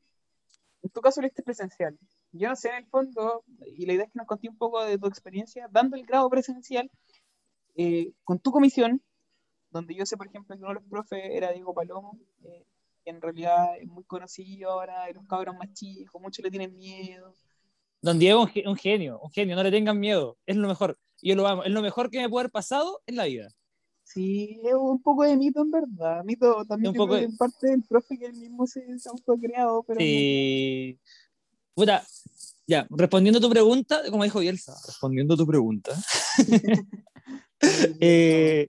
en 0.83 0.89
tu 0.91 1.01
caso 1.01 1.21
lo 1.21 1.27
hiciste 1.27 1.41
presencial. 1.43 1.97
Yo 2.31 2.49
no 2.49 2.55
sé 2.55 2.69
en 2.69 2.75
el 2.75 2.87
fondo, 2.87 3.43
y 3.65 3.85
la 3.85 3.93
idea 3.93 4.05
es 4.05 4.11
que 4.11 4.17
nos 4.19 4.27
conté 4.27 4.49
un 4.49 4.57
poco 4.57 4.83
de 4.83 4.97
tu 4.97 5.07
experiencia 5.07 5.67
dando 5.71 5.95
el 5.95 6.05
grado 6.05 6.29
presencial 6.29 6.89
eh, 7.75 8.11
con 8.23 8.39
tu 8.39 8.51
comisión, 8.51 9.01
donde 9.71 9.95
yo 9.95 10.05
sé, 10.05 10.17
por 10.17 10.27
ejemplo, 10.27 10.55
que 10.55 10.61
uno 10.61 10.69
de 10.69 10.75
los 10.75 10.83
profes 10.89 11.21
era 11.23 11.51
Diego 11.51 11.73
Palomo, 11.73 12.19
eh, 12.43 12.65
que 13.03 13.09
en 13.11 13.21
realidad 13.21 13.77
es 13.79 13.87
muy 13.87 14.03
conocido 14.03 14.71
ahora, 14.71 15.05
de 15.05 15.13
los 15.13 15.25
cabros 15.27 15.55
más 15.55 15.71
chicos, 15.73 16.21
muchos 16.21 16.43
le 16.43 16.51
tienen 16.51 16.75
miedo. 16.77 17.33
Don 18.01 18.19
Diego, 18.19 18.45
ge- 18.47 18.67
un 18.67 18.75
genio, 18.75 19.19
un 19.19 19.31
genio, 19.31 19.55
no 19.55 19.63
le 19.63 19.71
tengan 19.71 19.99
miedo, 19.99 20.37
es 20.45 20.55
lo 20.55 20.67
mejor. 20.67 20.97
Yo 21.21 21.35
lo 21.35 21.47
amo, 21.47 21.63
es 21.63 21.71
lo 21.71 21.81
mejor 21.81 22.09
que 22.11 22.19
me 22.21 22.29
puede 22.29 22.43
haber 22.43 22.51
pasado 22.51 23.01
en 23.07 23.15
la 23.15 23.25
vida. 23.25 23.49
Sí, 24.03 24.61
es 24.63 24.73
un 24.73 25.01
poco 25.01 25.23
de 25.23 25.35
mito 25.35 25.61
en 25.61 25.71
verdad. 25.71 26.23
Mito 26.23 26.63
también 26.65 26.91
Un 26.91 26.95
poco 26.95 27.15
de- 27.15 27.23
en 27.23 27.35
parte 27.35 27.67
del 27.67 27.83
profe 27.83 28.17
que 28.17 28.25
él 28.27 28.35
mismo 28.35 28.65
se, 28.67 28.97
se 28.99 29.09
autocreado, 29.09 29.83
pero 29.83 29.99
Sí. 29.99 30.97
Puta, 31.77 32.03
ya, 32.65 32.87
respondiendo 32.89 33.37
a 33.37 33.41
tu 33.41 33.51
pregunta, 33.51 34.01
como 34.09 34.23
dijo 34.23 34.39
Bielsa, 34.39 34.75
respondiendo 34.87 35.35
a 35.35 35.37
tu 35.37 35.45
pregunta. 35.45 35.91
eh, 38.01 38.67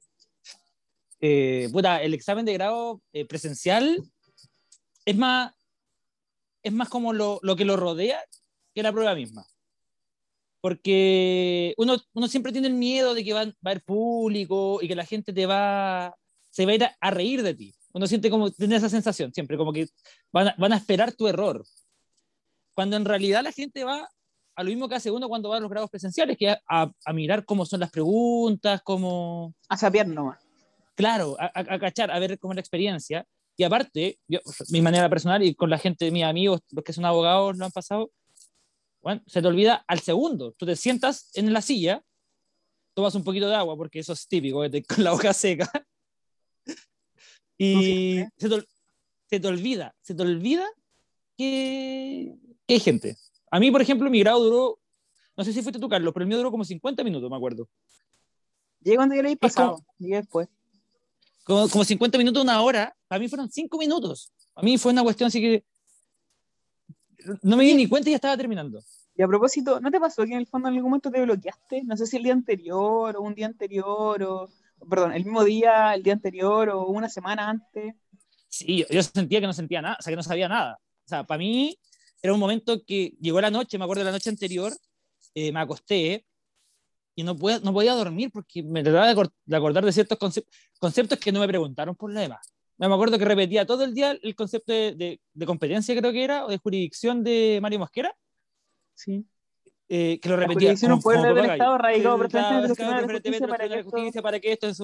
eh, 1.19 1.71
puta, 1.73 2.03
el 2.03 2.13
examen 2.13 2.45
de 2.45 2.53
grado 2.53 3.01
eh, 3.15 3.25
presencial 3.25 3.99
es 5.07 5.17
más, 5.17 5.55
es 6.63 6.71
más 6.71 6.91
como 6.91 7.15
lo, 7.15 7.41
lo 7.43 7.57
que 7.57 7.65
lo 7.65 7.79
rodea 7.79 8.23
que 8.75 8.83
la 8.83 8.93
prueba 8.93 9.15
misma. 9.15 9.47
Porque 10.61 11.73
uno, 11.79 11.97
uno 12.13 12.29
siempre 12.29 12.53
tiene 12.53 12.69
el 12.69 12.75
miedo 12.75 13.15
de 13.15 13.25
que 13.25 13.33
va, 13.33 13.47
va 13.47 13.53
a 13.65 13.71
haber 13.71 13.85
público 13.85 14.81
y 14.83 14.89
que 14.89 14.95
la 14.95 15.07
gente 15.07 15.33
te 15.33 15.47
va, 15.47 16.15
se 16.51 16.67
va 16.67 16.73
a 16.73 16.75
ir 16.75 16.85
a, 16.85 16.95
a 17.01 17.11
reír 17.11 17.43
de 17.43 17.55
ti. 17.55 17.75
Uno 17.95 18.07
siente 18.07 18.29
como, 18.29 18.51
tiene 18.51 18.77
esa 18.77 18.91
sensación 18.91 19.33
siempre, 19.33 19.57
como 19.57 19.73
que 19.73 19.89
van 20.31 20.49
a, 20.49 20.55
van 20.59 20.75
a 20.75 20.77
esperar 20.77 21.13
tu 21.13 21.27
error. 21.27 21.65
Cuando 22.79 22.97
en 22.97 23.05
realidad 23.05 23.43
la 23.43 23.51
gente 23.51 23.83
va 23.83 24.09
a 24.55 24.63
lo 24.63 24.69
mismo 24.71 24.89
que 24.89 24.95
hace 24.95 25.11
uno 25.11 25.29
cuando 25.29 25.49
va 25.49 25.57
a 25.57 25.61
los 25.61 25.69
grados 25.69 25.91
presenciales, 25.91 26.37
que 26.39 26.51
a, 26.51 26.61
a- 26.69 26.93
a 27.07 27.13
mirar 27.13 27.45
cómo 27.45 27.67
son 27.67 27.81
las 27.81 27.91
preguntas, 27.91 28.83
cómo, 28.85 29.53
a 29.69 29.77
saber 29.77 30.07
nomás. 30.07 30.39
claro, 30.95 31.35
a, 31.41 31.51
a- 31.53 31.79
cachar, 31.81 32.13
a 32.13 32.21
ver 32.21 32.39
cómo 32.39 32.53
es 32.53 32.57
la 32.57 32.61
experiencia. 32.61 33.27
Y 33.57 33.65
aparte, 33.65 34.21
yo, 34.29 34.39
mi 34.71 34.81
manera 34.81 35.09
personal 35.11 35.43
y 35.43 35.57
con 35.57 35.71
la 35.71 35.79
gente, 35.79 36.09
mis 36.13 36.23
amigos, 36.23 36.61
los 36.71 36.85
que 36.85 36.93
son 36.93 37.05
abogados, 37.05 37.59
lo 37.59 37.65
han 37.65 37.73
pasado, 37.73 38.13
bueno, 39.03 39.23
se 39.27 39.43
te 39.43 39.49
olvida 39.49 39.85
al 39.89 39.99
segundo. 39.99 40.53
Tú 40.57 40.65
te 40.65 40.77
sientas 40.77 41.31
en 41.35 41.53
la 41.53 41.63
silla, 41.63 42.01
tomas 42.95 43.17
un 43.17 43.25
poquito 43.25 43.49
de 43.49 43.57
agua, 43.57 43.77
porque 43.77 43.99
eso 43.99 44.13
es 44.13 44.29
típico, 44.29 44.71
te- 44.71 44.85
con 44.85 45.03
la 45.03 45.11
boca 45.11 45.33
seca, 45.33 45.69
y 47.59 48.23
se 48.37 48.49
te, 48.49 48.65
se 49.31 49.41
te 49.41 49.49
olvida, 49.49 49.97
se 50.01 50.15
te 50.15 50.23
olvida 50.23 50.65
que, 51.37 52.35
que 52.69 52.75
hay 52.75 52.81
gente. 52.81 53.17
A 53.51 53.59
mí, 53.59 53.71
por 53.71 53.81
ejemplo, 53.83 54.11
mi 54.11 54.21
grado 54.21 54.45
duró, 54.45 54.79
no 55.37 55.43
sé 55.45 55.53
si 55.53 55.63
fuiste 55.63 55.81
tú, 55.81 55.89
Carlos, 55.89 56.13
pero 56.13 56.23
el 56.25 56.29
mío 56.29 56.37
duró 56.37 56.51
como 56.51 56.65
50 56.65 57.03
minutos, 57.03 57.29
me 57.31 57.37
acuerdo. 57.37 57.67
Llegué 58.81 58.97
cuando 58.97 59.15
yo 59.17 59.23
le 59.23 59.29
había 59.31 59.39
Es 59.41 59.55
como- 59.55 59.71
pasado, 59.73 59.87
llegué 59.99 60.17
después. 60.17 60.49
como, 61.45 61.69
como 61.69 61.85
50 61.85 62.19
minutos, 62.19 62.43
una 62.45 62.61
hora, 62.61 62.95
para 63.09 63.19
mí 63.19 63.29
fueron 63.29 63.51
5 63.51 63.79
minutos. 63.79 64.31
A 64.55 64.63
mí 64.63 64.77
fue 64.77 64.93
una 64.93 65.03
cuestión 65.03 65.29
así 65.29 65.41
que 65.41 65.65
no 67.43 67.57
me 67.57 67.65
di 67.65 67.75
ni 67.75 67.89
cuenta 67.89 68.09
y 68.11 68.13
ya 68.13 68.17
estaba 68.17 68.37
terminando. 68.37 68.81
Y 69.17 69.23
a 69.23 69.27
propósito, 69.27 69.81
¿no 69.81 69.91
te 69.91 69.99
pasó 69.99 70.25
que 70.25 70.33
en 70.33 70.39
el 70.39 70.47
fondo 70.47 70.69
en 70.69 70.75
algún 70.75 70.91
momento 70.91 71.11
te 71.11 71.21
bloqueaste? 71.23 71.83
No 71.85 71.97
sé 71.97 72.07
si 72.07 72.17
el 72.19 72.23
día 72.23 72.33
anterior 72.33 73.17
o 73.17 73.23
un 73.23 73.35
día 73.35 73.47
anterior 73.47 74.23
o, 74.23 74.49
perdón, 74.89 75.13
el 75.13 75.25
mismo 75.25 75.43
día, 75.43 75.95
el 75.95 76.03
día 76.05 76.13
anterior 76.13 76.69
o 76.69 76.87
una 76.87 77.09
semana 77.09 77.49
antes. 77.49 77.95
Sí, 78.49 78.79
yo, 78.79 78.87
yo 78.91 79.03
sentía 79.03 79.41
que 79.41 79.47
no 79.47 79.53
sentía 79.53 79.83
nada, 79.83 79.97
o 79.99 80.03
sea, 80.03 80.13
que 80.13 80.17
no 80.17 80.23
sabía 80.23 80.49
nada. 80.49 80.79
O 81.05 81.09
sea, 81.09 81.25
para 81.25 81.39
mí 81.39 81.77
era 82.23 82.33
un 82.35 82.41
momento 82.41 82.83
que 82.85 83.15
llegó 83.21 83.41
la 83.41 83.51
noche, 83.51 83.79
me 83.79 83.85
acuerdo 83.85 84.01
de 84.01 84.07
la 84.07 84.13
noche 84.13 84.31
anterior, 84.31 84.73
eh, 85.35 85.53
me 85.53 85.61
acosté 85.61 86.25
y 87.15 87.23
no 87.23 87.37
podía, 87.37 87.59
no 87.61 87.73
podía 87.73 87.95
dormir 87.95 88.31
porque 88.33 88.63
me 88.63 88.83
trataba 88.83 89.07
de, 89.07 89.15
acor- 89.15 89.33
de 89.45 89.57
acordar 89.57 89.85
de 89.85 89.93
ciertos 89.93 90.19
concep- 90.19 90.47
conceptos 90.79 91.19
que 91.19 91.33
no 91.33 91.41
me 91.41 91.49
preguntaron 91.49 91.95
por 91.97 92.13
la 92.13 92.21
demás. 92.21 92.53
Me 92.77 92.87
acuerdo 92.87 93.19
que 93.19 93.25
repetía 93.25 93.67
todo 93.67 93.83
el 93.85 93.93
día 93.93 94.17
el 94.23 94.35
concepto 94.37 94.73
de, 94.73 94.95
de- 94.95 95.21
de 95.33 95.47
competencia, 95.47 95.97
creo 95.97 96.13
que 96.13 96.23
era, 96.23 96.47
o 96.47 96.49
de 96.49 96.59
jurisdicción 96.59 97.25
de 97.25 97.59
Mario 97.61 97.81
Mosquera, 97.81 98.15
Sí. 98.95 99.25
eh, 99.89 100.21
que 100.21 100.29
lo 100.29 100.37
La 100.37 100.43
repetía. 100.43 100.69
jurisdicción 100.69 100.93
un 100.93 101.01
poder 101.03 101.21
del 101.23 101.29
papagayo. 101.35 101.53
Estado 101.55 101.79
radicado 101.79 102.19
para 103.49 103.69
que 103.69 103.75
esto- 103.81 103.91
Justicia 103.91 104.23
para 104.23 104.39
que 104.41 104.53
esto 104.53 104.69
es 104.69 104.81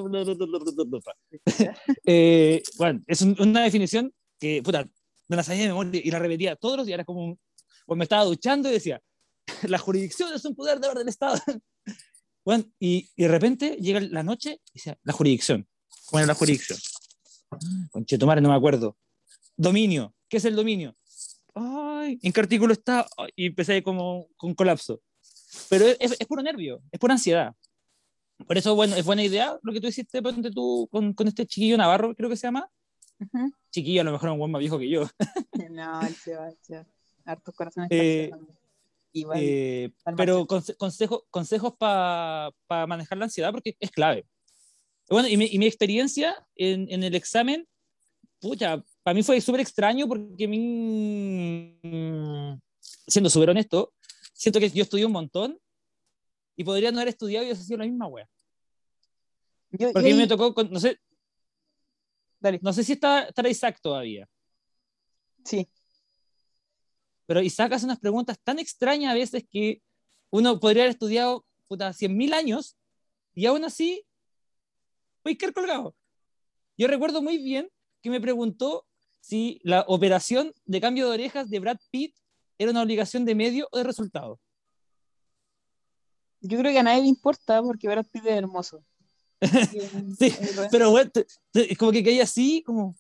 eh, 2.07 2.63
bueno, 2.79 3.03
es 3.07 3.23
un- 3.23 3.37
una 3.39 3.63
definición 3.63 4.13
que, 4.41 4.63
puta, 4.63 4.89
me 5.29 5.37
la 5.37 5.43
sabía 5.43 5.63
de 5.63 5.69
memoria 5.69 6.01
y 6.05 6.11
la 6.11 6.19
repetía 6.19 6.57
todos 6.57 6.77
los 6.79 6.87
días. 6.87 6.95
Era 6.97 7.05
como, 7.05 7.25
un- 7.25 7.41
pues 7.87 7.97
me 7.99 8.05
estaba 8.05 8.25
duchando 8.25 8.69
y 8.69 8.73
decía, 8.73 9.01
la 9.69 9.79
jurisdicción 9.79 10.33
es 10.35 10.45
un 10.45 10.55
poder 10.55 10.81
de 10.81 10.89
orden 10.89 11.01
del 11.01 11.09
Estado. 11.09 11.39
Bueno, 12.47 12.65
y, 12.79 13.09
y 13.17 13.23
de 13.23 13.29
repente 13.29 13.79
llega 13.81 14.01
la 14.01 14.23
noche 14.23 14.61
y 14.75 14.79
decía, 14.79 14.99
la 15.03 15.15
jurisdicción. 15.15 15.67
¿Cuál 16.11 16.25
es 16.25 16.29
la 16.29 16.35
jurisdicción? 16.35 16.79
Conchetumare, 17.91 18.43
no 18.43 18.51
me 18.51 18.55
acuerdo. 18.55 18.99
Dominio. 19.57 20.15
¿Qué 20.29 20.37
es 20.37 20.45
el 20.45 20.55
dominio? 20.55 20.95
Ay, 21.55 22.19
¿en 22.23 22.33
qué 22.33 22.41
artículo 22.41 22.75
está? 22.75 23.07
Y 23.35 23.47
empecé 23.47 23.83
como 23.83 24.29
con 24.37 24.55
colapso. 24.55 25.01
Pero 25.71 25.87
es, 25.87 26.17
es, 26.21 26.27
puro 26.27 26.43
nervio, 26.43 26.83
es 26.93 27.01
pura 27.01 27.15
ansiedad. 27.15 27.55
Por 28.47 28.59
eso, 28.59 28.75
bueno, 28.75 28.95
es 28.95 29.07
buena 29.07 29.23
idea 29.23 29.59
lo 29.63 29.73
que 29.73 29.81
tú 29.81 29.87
hiciste 29.87 30.21
tú, 30.53 30.87
con, 30.93 31.15
con 31.15 31.29
este 31.29 31.47
chiquillo 31.47 31.79
Navarro, 31.79 32.15
creo 32.15 32.29
que 32.29 32.37
se 32.37 32.47
llama. 32.47 32.69
Ujú. 33.21 33.53
Chiquillo, 33.75 34.03
a 34.03 34.05
lo 34.05 34.13
mejor 34.13 34.29
un 34.31 34.39
buen 34.39 34.53
más 34.53 34.61
viejo 34.61 34.79
que 34.79 34.89
yo. 34.89 35.03
No, 35.71 36.01
el 36.03 36.15
Seba. 36.15 36.49
Hartos 37.25 37.55
corazones. 37.57 37.89
Eh. 37.91 38.31
Igual. 39.13 39.39
Eh, 39.43 39.93
pero 40.17 40.47
conse- 40.47 40.77
consejo- 40.77 41.25
consejos 41.31 41.75
para 41.77 42.53
manejar 42.87 43.19
la 43.19 43.25
ansiedad 43.25 43.51
porque 43.51 43.77
es 43.81 43.91
clave. 43.91 44.27
Bueno, 45.09 45.27
y 45.29 45.37
mi, 45.37 45.47
y 45.47 45.59
mi 45.59 45.67
experiencia 45.67 46.37
en, 46.55 46.87
en 46.89 47.03
el 47.03 47.15
examen, 47.17 47.67
pucha, 48.41 48.83
para 49.03 49.15
mí 49.15 49.23
fue 49.25 49.41
súper 49.41 49.61
extraño 49.61 50.07
porque 50.07 50.45
a 50.45 50.49
mí, 50.49 51.79
mm, 51.83 52.61
siendo 53.09 53.29
súper 53.31 53.51
honesto, 53.51 53.93
siento 54.33 54.61
que 54.61 54.71
yo 54.71 54.83
estudié 54.85 55.05
un 55.07 55.13
montón 55.13 55.59
y 56.57 56.63
podría 56.65 56.93
no 56.93 56.99
haber 56.99 57.09
estudiado 57.09 57.45
y 57.45 57.49
hubiese 57.49 57.65
sido 57.65 57.79
la 57.79 57.87
misma 57.87 58.07
wea. 58.07 58.29
Yo- 59.73 59.93
Porque 59.93 60.07
a 60.09 60.11
yo 60.11 60.17
mí 60.17 60.23
me 60.23 60.29
tocó, 60.29 60.55
no 60.65 60.79
sé, 60.81 60.99
Dale. 62.45 62.59
no 62.63 62.75
sé 62.75 62.85
si 62.85 62.93
está, 62.93 63.23
estará 63.23 63.49
Isaac 63.49 63.79
todavía, 63.81 64.29
Sí, 65.47 65.67
pero 67.27 67.41
Isaac 67.41 67.73
hace 67.73 67.87
unas 67.87 67.99
preguntas 67.99 68.39
tan 68.43 68.59
extrañas 68.59 69.13
a 69.13 69.15
veces 69.15 69.45
que 69.51 69.83
uno 70.31 70.61
podría 70.61 70.83
haber 70.83 70.93
estudiado 70.93 71.47
puta 71.67 71.93
100.000 71.95 72.35
años 72.35 72.77
y 73.35 73.47
aún 73.47 73.65
así 73.65 74.05
puede 75.23 75.39
quedar 75.39 75.55
colgado. 75.55 75.97
Yo 76.77 76.87
recuerdo 76.87 77.23
muy 77.23 77.39
bien 77.39 77.71
que 78.03 78.11
me 78.11 78.21
preguntó 78.21 78.87
si 79.21 79.59
la 79.63 79.87
operación 79.89 80.53
de 80.67 80.83
cambio 80.83 81.09
de 81.09 81.15
orejas 81.15 81.49
de 81.49 81.61
Brad 81.61 81.79
Pitt 81.91 82.15
era 82.59 82.73
una 82.73 82.83
obligación 82.83 83.25
de 83.25 83.35
medio 83.35 83.69
o 83.73 83.79
de 83.79 83.85
resultado. 83.85 84.39
yo 86.41 86.59
creo 86.59 86.73
que 86.73 86.79
a 86.79 86.83
nadie 86.83 87.01
le 87.01 87.09
importa 87.09 87.63
porque 87.63 87.89
Brad 87.89 88.05
Pitt 88.13 88.27
es 88.27 88.33
hermoso. 88.33 88.85
Sí, 90.19 90.33
Pero 90.71 90.91
bueno, 90.91 91.11
como 91.79 91.93
que 91.93 92.05
caía 92.05 92.23
así, 92.25 92.63
como... 92.65 92.95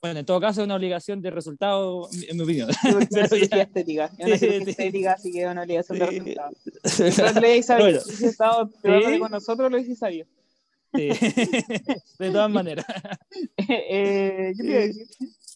Bueno, 0.00 0.20
en 0.20 0.26
todo 0.26 0.40
caso 0.40 0.60
es 0.60 0.64
una 0.66 0.76
obligación 0.76 1.20
de 1.20 1.30
resultado, 1.32 2.08
en 2.28 2.36
mi 2.36 2.42
opinión. 2.44 2.68
Sí, 2.82 2.88
porque 2.92 3.04
es 3.04 3.10
una 3.10 3.22
Pero 3.22 3.28
cirugía 3.36 3.56
ya. 3.56 3.62
estética. 3.64 4.10
Es 4.18 4.26
una 4.26 4.38
Sí, 4.38 4.46
estética, 4.70 5.12
así 5.12 5.32
que 5.32 5.42
es 5.42 5.48
una 5.50 5.62
obligación 5.62 5.98
de 5.98 6.06
resultado. 6.06 6.50
Le 7.42 7.52
dice, 7.54 7.76
Bueno. 7.76 8.00
si 8.00 8.24
estado 8.26 8.70
con 9.18 9.30
nosotros, 9.32 9.70
lo 9.70 9.76
hubiese 9.76 9.96
sabido. 9.96 10.26
Sí. 10.94 11.08
De 12.18 12.30
todas 12.30 12.50
maneras. 12.50 12.86
Eh, 13.56 14.52
¿Qué 14.56 14.62
te 14.62 14.68
iba 14.68 14.76
a 14.78 14.86
decir? 14.86 15.06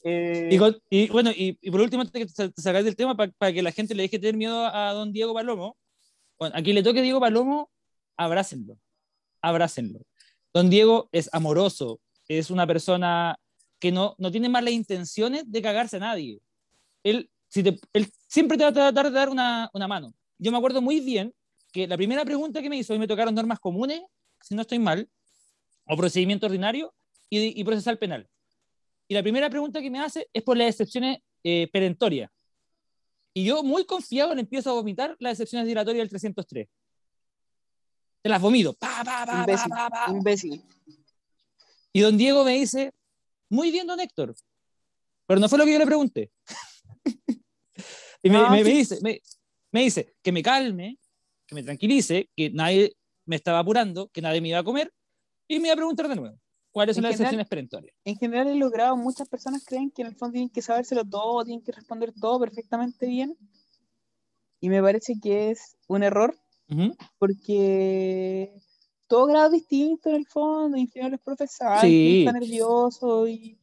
Eh, 0.05 0.49
Y, 0.51 0.59
con- 0.59 0.77
y 0.91 1.09
bueno, 1.09 1.31
y, 1.31 1.57
y 1.63 1.71
por 1.71 1.81
último, 1.81 2.03
antes 2.03 2.13
de 2.13 2.27
que 2.27 2.33
te 2.33 2.49
te 2.51 2.61
sacáis 2.63 2.85
del 2.85 2.97
tema, 2.97 3.17
para 3.17 3.53
que 3.53 3.63
la 3.63 3.71
gente 3.71 3.95
le 3.95 4.03
deje 4.03 4.19
tener 4.19 4.37
miedo 4.37 4.67
a, 4.67 4.91
a 4.91 4.93
don 4.93 5.13
Diego 5.13 5.33
Palomo, 5.33 5.77
bueno, 6.39 6.57
a 6.57 6.63
quien 6.63 6.75
le 6.75 6.83
toque 6.83 7.01
Diego 7.01 7.21
Palomo, 7.21 7.71
abrácenlo, 8.17 8.77
abrácenlo. 9.43 10.01
Don 10.55 10.71
Diego 10.71 11.09
es 11.13 11.29
amoroso, 11.33 12.01
es 12.29 12.51
una 12.51 12.67
persona 12.67 13.37
que 13.79 13.91
no, 13.93 14.15
no 14.19 14.31
tiene 14.31 14.49
malas 14.49 14.73
intenciones 14.73 15.43
de 15.51 15.61
cagarse 15.63 15.97
a 15.97 16.01
nadie. 16.01 16.41
Él, 17.03 17.31
si 17.49 17.63
te- 17.63 17.81
él 17.93 18.09
siempre 18.29 18.57
te 18.57 18.65
va 18.65 18.71
a 18.71 18.73
tratar 18.73 19.07
de 19.07 19.11
dar 19.13 19.29
una, 19.29 19.69
una 19.75 19.89
mano. 19.89 20.15
Yo 20.39 20.53
me 20.53 20.59
acuerdo 20.59 20.81
muy 20.81 21.01
bien 21.01 21.35
que 21.73 21.87
la 21.87 21.97
primera 21.97 22.25
pregunta 22.25 22.63
que 22.63 22.71
me 22.71 22.77
hizo, 22.77 22.95
y 22.95 22.99
me 22.99 23.09
tocaron 23.09 23.35
normas 23.35 23.59
comunes, 23.59 24.03
si 24.41 24.55
no 24.55 24.63
estoy 24.63 24.79
mal, 24.79 25.09
o 25.87 25.97
procedimiento 25.97 26.47
ordinario 26.47 26.95
y, 27.29 27.61
y 27.61 27.65
procesal 27.65 27.99
penal. 27.99 28.29
Y 29.09 29.15
la 29.15 29.23
primera 29.23 29.51
pregunta 29.51 29.81
que 29.81 29.91
me 29.91 29.99
hace 30.01 30.29
es 30.33 30.43
por 30.43 30.57
las 30.57 30.69
excepciones 30.69 31.19
eh, 31.43 31.69
perentorias. 31.73 32.31
Y 33.35 33.45
yo, 33.45 33.63
muy 33.63 33.85
confiado, 33.85 34.35
le 34.35 34.43
empiezo 34.43 34.71
a 34.71 34.75
vomitar 34.75 35.17
las 35.19 35.33
excepciones 35.33 35.67
dilatorias 35.67 36.03
del 36.03 36.09
303. 36.11 36.69
Te 38.23 38.29
las 38.29 38.41
vomito. 38.41 38.73
Pa, 38.75 39.03
pa, 39.05 39.27
pa, 39.27 39.41
imbécil, 39.41 39.71
pa, 39.71 39.91
pa. 39.91 40.05
imbécil. 40.11 40.63
Y 41.93 42.01
don 42.01 42.17
Diego 42.17 42.45
me 42.45 42.53
dice, 42.55 42.93
muy 43.51 43.71
bien, 43.71 43.87
don 43.87 43.99
Héctor. 44.01 44.35
Pero 45.27 45.41
no 45.41 45.49
fue 45.49 45.59
lo 45.59 45.65
que 45.65 45.73
yo 45.73 45.79
le 45.79 45.87
pregunté. 45.87 46.31
y 48.23 48.31
me, 48.31 48.39
Ah, 48.39 48.51
me- 48.51 48.63
me 48.65 48.71
sí. 48.71 48.77
dice, 48.77 48.99
me, 49.03 49.21
me 49.73 49.83
dice 49.83 50.15
que 50.23 50.33
me 50.33 50.43
calme, 50.43 50.99
que 51.47 51.55
me 51.55 51.63
tranquilice, 51.63 52.31
que 52.37 52.51
nadie 52.51 52.97
me 53.27 53.37
estaba 53.37 53.59
apurando, 53.59 54.09
que 54.09 54.23
nadie 54.23 54.41
me 54.41 54.49
iba 54.49 54.59
a 54.59 54.65
comer, 54.65 54.93
y 55.49 55.59
me 55.59 55.69
iba 55.69 55.75
a 55.75 55.77
preguntar 55.77 56.09
de 56.09 56.17
nuevo, 56.17 56.39
¿cuáles 56.71 56.97
son 56.97 57.05
En 57.05 57.11
las 57.11 57.17
general- 57.17 57.27
excepciones 57.35 57.49
perentorias? 57.49 57.97
En 58.05 58.17
general, 58.17 58.49
en 58.49 58.59
los 58.59 58.71
grados, 58.71 58.99
muchas 58.99 59.29
personas 59.29 59.65
creen 59.65 59.91
que 59.91 60.03
en 60.03 60.09
el 60.09 60.17
fondo 60.17 60.33
tienen 60.35 60.49
que 60.51 60.63
sabérselo 60.63 61.05
todo, 61.05 61.45
tienen 61.45 61.63
que 61.65 61.73
responder 61.73 62.13
todo 62.21 62.41
perfectamente 62.41 63.07
bien. 63.07 63.37
Y 64.61 64.69
me 64.69 64.81
parece 64.81 65.15
que 65.21 65.51
es 65.51 65.77
un 65.89 66.03
error 66.05 66.39
Porque 67.19 68.61
todo 69.09 69.27
grado 69.27 69.51
distinto 69.51 70.09
en 70.09 70.17
el 70.17 70.27
fondo, 70.27 70.77
en 70.77 70.89
general 70.89 71.13
los 71.13 71.21
profesores 71.21 71.83
Sí. 71.83 72.25
están 72.27 72.41
nerviosos 72.41 73.29
y, 73.29 73.59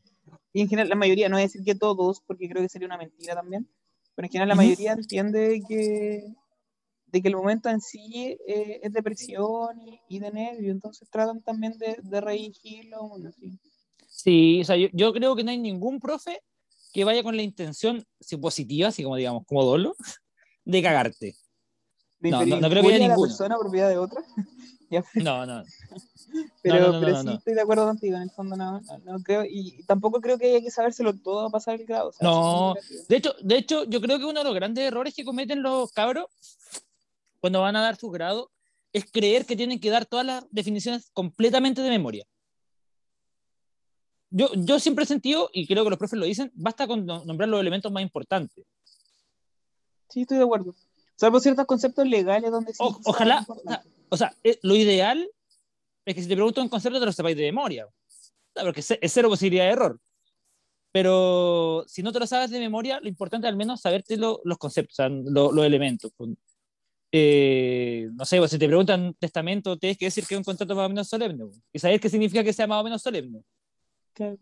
y 0.54 0.62
en 0.62 0.68
general 0.70 0.90
la 0.90 0.96
mayoría, 0.96 1.28
no 1.30 1.36
voy 1.36 1.42
a 1.44 1.46
decir 1.46 1.64
que 1.64 1.76
todos, 1.76 2.22
porque 2.22 2.48
creo 2.50 2.62
que 2.62 2.70
sería 2.70 2.88
una 2.88 2.98
mentira 2.98 3.36
también, 3.36 3.68
pero 4.16 4.26
en 4.28 4.32
general 4.32 4.50
la 4.50 4.56
mayoría 4.56 4.94
entiende 4.94 5.62
que, 5.68 6.34
de 7.08 7.22
que 7.22 7.28
el 7.28 7.36
momento 7.36 7.70
en 7.70 7.82
sí 7.82 8.38
eh, 8.48 8.80
es 8.84 8.94
de 8.94 9.04
presión 9.04 9.82
y, 9.82 10.00
y 10.08 10.20
de 10.20 10.32
nervio, 10.32 10.72
entonces 10.72 11.10
tratan 11.10 11.42
también 11.42 11.78
de, 11.78 11.98
de 12.02 12.22
redirigirlo. 12.22 13.08
Bueno, 13.08 13.32
sí. 13.32 13.58
Sí, 14.08 14.62
o 14.62 14.66
sea, 14.66 14.76
yo, 14.76 14.88
yo 14.92 15.14
creo 15.14 15.36
que 15.36 15.44
no 15.44 15.52
hay 15.52 15.58
ningún 15.58 16.00
profe 16.00 16.42
que 16.94 17.04
vaya 17.06 17.24
con 17.24 17.36
la 17.36 17.44
intención 17.44 18.04
si 18.20 18.38
positiva, 18.38 18.90
así 18.90 19.04
como 19.04 19.16
digamos, 19.16 19.46
como 19.46 19.64
dolo, 19.64 19.96
de 20.66 20.82
cagarte. 20.82 21.36
No, 22.22 22.46
no- 22.46 22.60
no 22.60 22.70
creo 22.70 22.84
que 22.84 22.88
haya 22.90 22.98
injuria 22.98 22.98
a 22.98 23.00
la 23.00 23.08
ninguno. 23.16 23.28
persona 23.28 23.58
propiedad 23.58 23.90
de 23.90 23.98
otra. 23.98 24.22
No, 25.14 25.46
no. 25.46 25.64
pero 26.64 26.80
no, 26.88 26.94
no, 26.94 27.00
pero 27.00 27.12
no, 27.14 27.20
sí 27.22 27.26
no. 27.28 27.34
estoy 27.34 27.54
de 27.54 27.62
acuerdo 27.62 27.86
contigo, 27.86 28.16
en 28.18 28.24
el 28.24 28.32
fondo 28.32 28.56
no, 28.56 28.82
no, 28.82 28.98
no 29.06 29.20
creo, 29.24 29.46
y 29.46 29.84
tampoco 29.84 30.20
creo 30.20 30.40
que 30.40 30.48
haya 30.48 30.62
que 30.62 30.72
sabérselo 30.72 31.14
todo 31.14 31.46
a 31.46 31.50
pasar 31.52 31.80
el 31.80 31.86
grado. 31.86 32.10
o 32.10 32.12
sea, 32.12 32.28
No. 32.28 32.74
De 33.08 33.16
hecho, 33.18 33.36
de 33.40 33.58
hecho, 33.58 33.84
yo 33.84 34.02
creo 34.02 34.18
que 34.18 34.26
uno 34.26 34.40
de 34.40 34.44
los 34.46 34.56
grandes 34.56 34.84
errores 34.84 35.14
que 35.14 35.24
cometen 35.24 35.62
los 35.62 35.92
cabros 35.92 36.26
cuando 37.40 37.62
van 37.62 37.76
a 37.76 37.82
dar 37.84 37.98
su 37.98 38.10
grado 38.10 38.50
es 38.92 39.06
creer 39.12 39.46
que 39.46 39.56
tienen 39.56 39.80
que 39.80 39.92
dar 39.92 40.08
todas 40.08 40.26
las 40.26 40.44
definiciones 40.50 41.12
completamente 41.14 41.84
de 41.84 41.90
memoria. 41.92 42.26
Yo, 44.32 44.50
yo 44.56 44.80
siempre 44.80 45.04
he 45.04 45.08
sentido, 45.08 45.50
y 45.54 45.68
creo 45.68 45.84
que 45.84 45.90
los 45.92 46.00
profes 46.00 46.18
lo 46.20 46.26
dicen, 46.26 46.52
basta 46.56 46.88
con 46.88 47.06
no- 47.06 47.24
nombrar 47.26 47.48
los 47.50 47.62
elementos 47.62 47.92
más 47.92 48.02
importantes. 48.04 48.66
Sí, 50.10 50.22
estoy 50.22 50.38
de 50.38 50.44
acuerdo. 50.44 50.74
Salvo 51.20 51.40
ciertos 51.42 51.66
conceptos 51.66 52.08
legales 52.08 52.50
donde 52.50 52.72
sí. 52.72 52.78
O- 52.82 52.96
quizás 52.96 53.08
ojalá. 53.08 53.46
O 54.08 54.16
sea, 54.16 54.34
eh, 54.42 54.58
lo 54.64 54.74
ideal 54.76 55.30
es 56.06 56.16
que 56.16 56.22
si 56.22 56.30
te 56.30 56.36
pregunto 56.36 56.62
un 56.62 56.70
concepto 56.70 56.98
te 56.98 57.06
lo 57.06 57.12
sepáis 57.12 57.36
de 57.36 57.44
memoria. 57.44 57.86
Porque 58.54 58.80
es 58.80 59.14
cero 59.14 59.28
posibilidad 59.28 59.66
de 59.66 59.72
error. 59.72 60.00
Pero 60.94 61.84
si 61.88 62.02
no 62.04 62.14
te 62.14 62.20
lo 62.20 62.26
sabes 62.26 62.50
de 62.52 62.60
memoria, 62.60 63.00
lo 63.02 63.10
importante 63.10 63.46
es 63.48 63.52
al 63.52 63.58
menos 63.58 63.82
saberte 63.82 64.16
lo- 64.16 64.40
los 64.46 64.58
conceptos, 64.58 64.94
o 64.94 64.96
sea, 64.96 65.10
lo- 65.10 65.52
los 65.52 65.66
elementos. 65.66 66.10
Con- 66.16 66.38
eh, 67.12 68.08
no 68.14 68.24
sé, 68.24 68.38
pues, 68.38 68.52
si 68.52 68.58
te 68.58 68.68
preguntan 68.68 69.14
testamento, 69.20 69.78
tienes 69.78 69.98
que 69.98 70.06
decir 70.06 70.26
que 70.26 70.36
es 70.36 70.38
un 70.38 70.44
contrato 70.46 70.74
más 70.74 70.86
o 70.86 70.90
menos 70.90 71.08
solemne. 71.10 71.46
pues, 71.46 71.62
Y 71.74 71.80
saber 71.80 72.00
qué 72.00 72.10
significa 72.10 72.44
que 72.46 72.54
sea 72.54 72.66
más 72.66 72.80
o 72.80 72.84
menos 72.86 73.02
solemne. 73.02 73.44
Claro. 74.14 74.38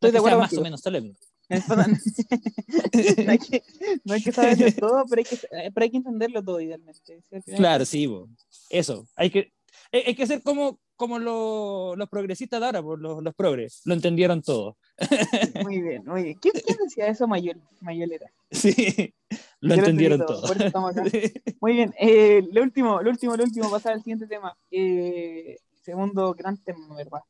No 0.00 0.08
Estoy 0.08 0.08
es 0.08 0.12
de 0.12 0.18
sea 0.18 0.18
acuerdo 0.20 0.38
más 0.38 0.52
o 0.52 0.60
menos 0.60 0.80
solemne. 0.82 1.14
En 1.52 1.56
el 1.56 1.62
fondo, 1.64 1.84
no, 1.86 3.30
hay 3.30 3.38
que, 3.38 3.62
no 4.04 4.14
hay 4.14 4.22
que 4.22 4.32
saberlo 4.32 4.72
todo, 4.72 5.04
pero 5.06 5.20
hay 5.20 5.24
que, 5.24 5.38
pero 5.74 5.84
hay 5.84 5.90
que 5.90 5.96
entenderlo 5.98 6.42
todo 6.42 6.60
idealmente. 6.62 7.22
¿sí? 7.30 7.52
Claro, 7.56 7.84
sí, 7.84 8.06
bo. 8.06 8.30
eso. 8.70 9.06
Hay 9.16 9.28
que, 9.28 9.52
hay 9.92 10.14
que 10.14 10.26
ser 10.26 10.42
como, 10.42 10.80
como 10.96 11.18
los, 11.18 11.98
los 11.98 12.08
progresistas 12.08 12.58
de 12.58 12.66
ahora, 12.66 12.82
por 12.82 12.98
los, 12.98 13.22
los 13.22 13.34
progres. 13.34 13.82
Lo 13.84 13.92
entendieron 13.92 14.40
todo. 14.40 14.78
Muy 15.62 15.82
bien, 15.82 16.04
muy 16.06 16.22
bien. 16.22 16.38
¿Quién, 16.40 16.54
quién 16.64 16.78
decía 16.82 17.08
eso? 17.08 17.26
Mayol, 17.28 17.60
Mayolera. 17.80 18.32
Sí, 18.50 19.12
lo 19.60 19.74
Yo 19.74 19.80
entendieron 19.80 20.22
entendí 20.22 20.40
todo. 20.70 20.86
Acá. 20.88 21.02
Muy 21.60 21.72
bien, 21.74 21.94
eh, 21.98 22.42
lo 22.50 22.62
último, 22.62 23.02
lo 23.02 23.10
último, 23.10 23.36
lo 23.36 23.44
último, 23.44 23.70
pasar 23.70 23.92
al 23.92 24.02
siguiente 24.02 24.26
tema. 24.26 24.56
Eh, 24.70 25.58
segundo 25.82 26.32
gran 26.32 26.56
tema, 26.56 26.96
¿verdad? 26.96 27.20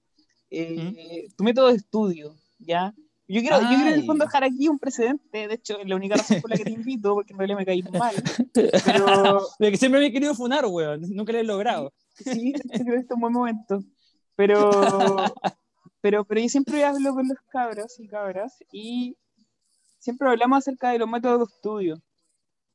Eh, 0.49 1.29
Tu 1.37 1.43
método 1.43 1.69
de 1.69 1.77
estudio, 1.77 2.37
¿ya? 2.59 2.95
Yo 3.29 3.41
quiero, 3.41 3.61
yo 3.61 3.69
quiero 3.69 3.87
en 3.87 3.95
el 3.95 4.05
fondo 4.05 4.25
dejar 4.25 4.45
aquí 4.45 4.69
un 4.69 4.79
precedente, 4.79 5.49
de 5.49 5.55
hecho, 5.55 5.79
es 5.79 5.89
la 5.89 5.97
única 5.97 6.17
razón 6.17 6.41
por 6.41 6.51
la 6.51 6.57
que 6.57 6.65
te 6.65 6.73
invito, 6.73 7.15
porque 7.15 7.33
en 7.33 7.39
realidad 7.39 7.59
me 7.59 7.65
caí 7.65 7.83
mal, 7.83 8.15
pero 8.53 9.47
De 9.59 9.71
que 9.71 9.77
siempre 9.77 10.01
me 10.01 10.07
he 10.07 10.13
querido 10.13 10.35
funar, 10.35 10.67
weón. 10.67 11.03
Nunca 11.11 11.33
lo 11.33 11.39
he 11.39 11.45
logrado. 11.45 11.93
sí, 12.15 12.53
creo 12.53 12.85
que 12.85 12.95
este 12.97 13.07
es 13.07 13.11
un 13.11 13.21
buen 13.21 13.33
momento. 13.33 13.83
Pero, 14.35 14.71
pero, 16.01 16.25
pero 16.25 16.41
yo 16.41 16.49
siempre 16.49 16.85
hablo 16.85 17.15
con 17.15 17.29
los 17.29 17.39
cabros 17.49 17.99
y 18.01 18.09
cabras 18.09 18.59
y 18.73 19.17
siempre 19.99 20.29
hablamos 20.29 20.59
acerca 20.59 20.91
de 20.91 20.99
los 20.99 21.09
métodos 21.09 21.39
de 21.39 21.55
estudio. 21.55 21.95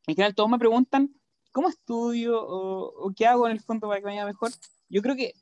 En 0.08 0.16
general, 0.16 0.34
todos 0.34 0.50
me 0.50 0.58
preguntan 0.58 1.14
cómo 1.52 1.68
estudio 1.68 2.42
o, 2.42 3.08
o 3.08 3.14
qué 3.16 3.28
hago 3.28 3.48
en 3.48 3.52
el 3.52 3.60
fondo 3.60 3.88
para 3.88 4.00
que 4.00 4.06
me 4.06 4.14
vaya 4.14 4.26
mejor. 4.26 4.52
Yo 4.90 5.02
creo 5.02 5.16
que 5.16 5.34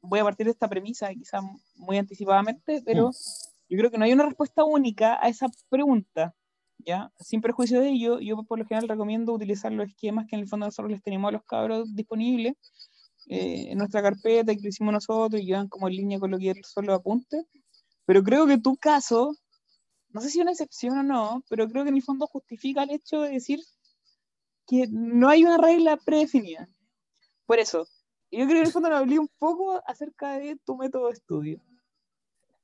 voy 0.00 0.18
a 0.18 0.24
partir 0.24 0.46
de 0.46 0.52
esta 0.52 0.68
premisa, 0.68 1.14
quizás 1.14 1.42
muy 1.76 1.96
anticipadamente, 1.96 2.82
pero 2.84 3.12
yo 3.72 3.78
creo 3.78 3.90
que 3.90 3.96
no 3.96 4.04
hay 4.04 4.12
una 4.12 4.26
respuesta 4.26 4.64
única 4.64 5.18
a 5.18 5.28
esa 5.28 5.46
pregunta. 5.70 6.34
¿ya? 6.76 7.10
Sin 7.18 7.40
perjuicio 7.40 7.80
de 7.80 7.88
ello, 7.88 8.20
yo 8.20 8.42
por 8.44 8.58
lo 8.58 8.66
general 8.66 8.86
recomiendo 8.86 9.32
utilizar 9.32 9.72
los 9.72 9.88
esquemas 9.88 10.26
que 10.28 10.36
en 10.36 10.42
el 10.42 10.48
fondo 10.48 10.66
nosotros 10.66 10.92
les 10.92 11.02
tenemos 11.02 11.30
a 11.30 11.32
los 11.32 11.44
cabros 11.44 11.94
disponibles 11.94 12.52
eh, 13.28 13.68
en 13.70 13.78
nuestra 13.78 14.02
carpeta 14.02 14.54
que 14.54 14.60
lo 14.60 14.68
hicimos 14.68 14.92
nosotros 14.92 15.40
y 15.40 15.46
llevan 15.46 15.68
como 15.68 15.88
en 15.88 15.96
línea 15.96 16.18
con 16.18 16.30
lo 16.30 16.38
que 16.38 16.52
son 16.64 16.84
los 16.84 16.98
apuntes. 16.98 17.46
Pero 18.04 18.22
creo 18.22 18.46
que 18.46 18.58
tu 18.58 18.76
caso, 18.76 19.34
no 20.10 20.20
sé 20.20 20.28
si 20.28 20.38
es 20.38 20.42
una 20.42 20.52
excepción 20.52 20.98
o 20.98 21.02
no, 21.02 21.42
pero 21.48 21.66
creo 21.66 21.84
que 21.84 21.88
en 21.88 21.96
el 21.96 22.02
fondo 22.02 22.26
justifica 22.26 22.82
el 22.82 22.90
hecho 22.90 23.22
de 23.22 23.30
decir 23.30 23.60
que 24.66 24.86
no 24.90 25.30
hay 25.30 25.44
una 25.44 25.56
regla 25.56 25.96
predefinida. 25.96 26.68
Por 27.46 27.58
eso, 27.58 27.86
yo 28.30 28.44
creo 28.44 28.48
que 28.48 28.58
en 28.58 28.66
el 28.66 28.72
fondo 28.72 28.90
nos 28.90 28.98
hablé 28.98 29.18
un 29.18 29.30
poco 29.38 29.80
acerca 29.86 30.38
de 30.38 30.58
tu 30.62 30.76
método 30.76 31.06
de 31.06 31.14
estudio. 31.14 31.62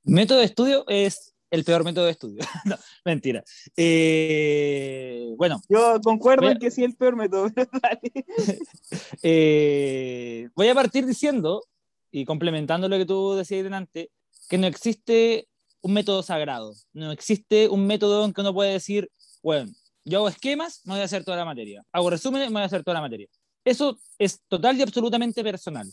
Método 0.09 0.39
de 0.39 0.45
estudio 0.45 0.85
es 0.87 1.35
el 1.51 1.63
peor 1.63 1.83
método 1.83 2.05
de 2.05 2.11
estudio. 2.11 2.39
no, 2.65 2.75
mentira. 3.05 3.43
Eh, 3.77 5.33
bueno, 5.37 5.61
Yo 5.69 5.99
concuerdo 6.01 6.47
a- 6.47 6.51
en 6.51 6.57
que 6.57 6.71
sí 6.71 6.83
es 6.83 6.89
el 6.89 6.95
peor 6.95 7.15
método, 7.15 7.47
eh, 9.23 10.49
voy 10.55 10.67
a 10.67 10.73
partir 10.73 11.05
diciendo, 11.05 11.63
y 12.11 12.25
complementando 12.25 12.89
lo 12.89 12.97
que 12.97 13.05
tú 13.05 13.35
decías 13.35 13.63
delante, 13.63 14.11
que 14.49 14.57
no 14.57 14.65
existe 14.65 15.47
un 15.81 15.93
método 15.93 16.23
sagrado. 16.23 16.73
No 16.93 17.11
existe 17.11 17.69
un 17.69 17.85
método 17.85 18.25
en 18.25 18.33
que 18.33 18.41
uno 18.41 18.53
puede 18.53 18.73
decir, 18.73 19.11
bueno, 19.43 19.71
yo 20.05 20.17
hago 20.19 20.29
esquemas, 20.29 20.81
me 20.85 20.93
voy 20.93 21.01
a 21.01 21.05
hacer 21.05 21.23
toda 21.23 21.37
la 21.37 21.45
materia. 21.45 21.83
Hago 21.91 22.09
resúmenes, 22.09 22.47
me 22.49 22.53
voy 22.53 22.63
a 22.63 22.65
hacer 22.65 22.83
toda 22.83 22.95
la 22.95 23.01
materia. 23.01 23.27
Eso 23.63 23.99
es 24.17 24.41
total 24.47 24.75
y 24.77 24.81
absolutamente 24.81 25.43
personal. 25.43 25.87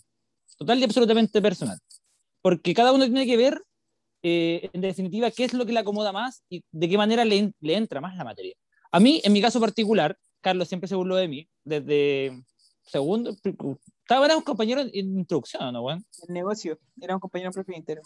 Total 0.57 0.79
y 0.79 0.85
absolutamente 0.85 1.43
personal. 1.43 1.79
Porque 2.41 2.73
cada 2.73 2.93
uno 2.93 3.05
tiene 3.05 3.27
que 3.27 3.37
ver, 3.37 3.63
eh, 4.29 4.71
en 4.73 4.81
definitiva, 4.81 5.31
qué 5.31 5.45
es 5.45 5.55
lo 5.55 5.65
que 5.65 5.73
le 5.73 5.79
acomoda 5.79 6.11
más 6.11 6.43
y 6.49 6.65
de 6.73 6.89
qué 6.89 6.99
manera 6.99 7.25
le, 7.25 7.53
le 7.61 7.75
entra 7.77 8.01
más 8.01 8.17
la 8.17 8.25
materia. 8.25 8.57
A 8.91 8.99
mí, 8.99 9.21
en 9.23 9.33
mi 9.33 9.41
caso 9.41 9.61
particular, 9.61 10.19
Carlos 10.41 10.67
siempre 10.67 10.89
se 10.89 10.97
burló 10.97 11.15
de 11.15 11.29
mí, 11.29 11.49
desde 11.63 12.33
segundo, 12.83 13.37
estaba 14.03 14.27
éramos 14.27 14.43
compañeros 14.43 14.89
en 14.93 15.19
introducción, 15.19 15.73
¿no, 15.73 15.83
weón? 15.83 16.05
El 16.27 16.35
negocio, 16.35 16.77
era 17.01 17.15
un 17.15 17.21
compañero 17.21 17.53
entero. 17.69 18.03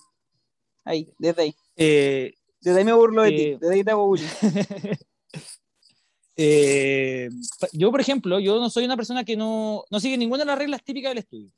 Ahí, 0.85 1.11
desde 1.19 1.43
ahí. 1.43 1.55
Eh, 1.77 2.35
Desde 2.61 2.81
ahí 2.81 2.85
me 2.85 2.93
burlo 2.93 3.23
de 3.23 3.29
Eh, 3.29 3.33
ti, 3.33 3.59
desde 3.59 3.75
ahí 3.75 3.85
te 3.85 3.91
hago 3.93 4.07
bullying. 4.07 4.27
eh, 6.37 7.31
yo, 7.73 7.91
por 7.91 8.03
ejemplo, 8.03 8.39
yo 8.41 8.61
no 8.61 8.69
soy 8.69 8.85
una 8.85 8.97
persona 8.97 9.25
que 9.25 9.39
no, 9.39 9.85
no 9.91 10.01
sigue 10.01 10.19
ninguna 10.19 10.41
de 10.41 10.47
las 10.49 10.59
reglas 10.59 10.85
típicas 10.85 11.13
del 11.13 11.19
estudio. 11.19 11.51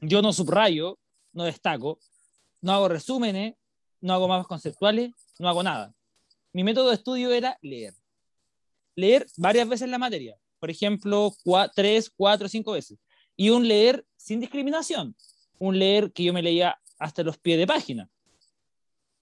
Yo 0.00 0.22
no 0.22 0.32
subrayo, 0.32 0.98
no 1.32 1.44
destaco, 1.44 2.00
no 2.62 2.72
hago 2.72 2.88
resúmenes, 2.88 3.54
no 4.00 4.12
hago 4.14 4.28
mapas 4.28 4.46
conceptuales, 4.46 5.12
no 5.38 5.48
hago 5.48 5.62
nada. 5.62 5.94
Mi 6.52 6.64
método 6.64 6.88
de 6.88 6.94
estudio 6.94 7.32
era 7.32 7.58
leer. 7.62 7.94
Leer 8.94 9.26
varias 9.36 9.68
veces 9.68 9.88
la 9.88 9.98
materia. 9.98 10.36
Por 10.58 10.70
ejemplo, 10.70 11.32
cua- 11.44 11.70
tres, 11.74 12.10
cuatro, 12.10 12.48
cinco 12.48 12.72
veces. 12.72 12.98
Y 13.36 13.50
un 13.50 13.68
leer 13.68 14.06
sin 14.16 14.40
discriminación. 14.40 15.14
Un 15.58 15.78
leer 15.78 16.12
que 16.12 16.24
yo 16.24 16.32
me 16.32 16.42
leía 16.42 16.80
hasta 16.98 17.22
los 17.22 17.36
pies 17.38 17.58
de 17.58 17.66
página. 17.66 18.08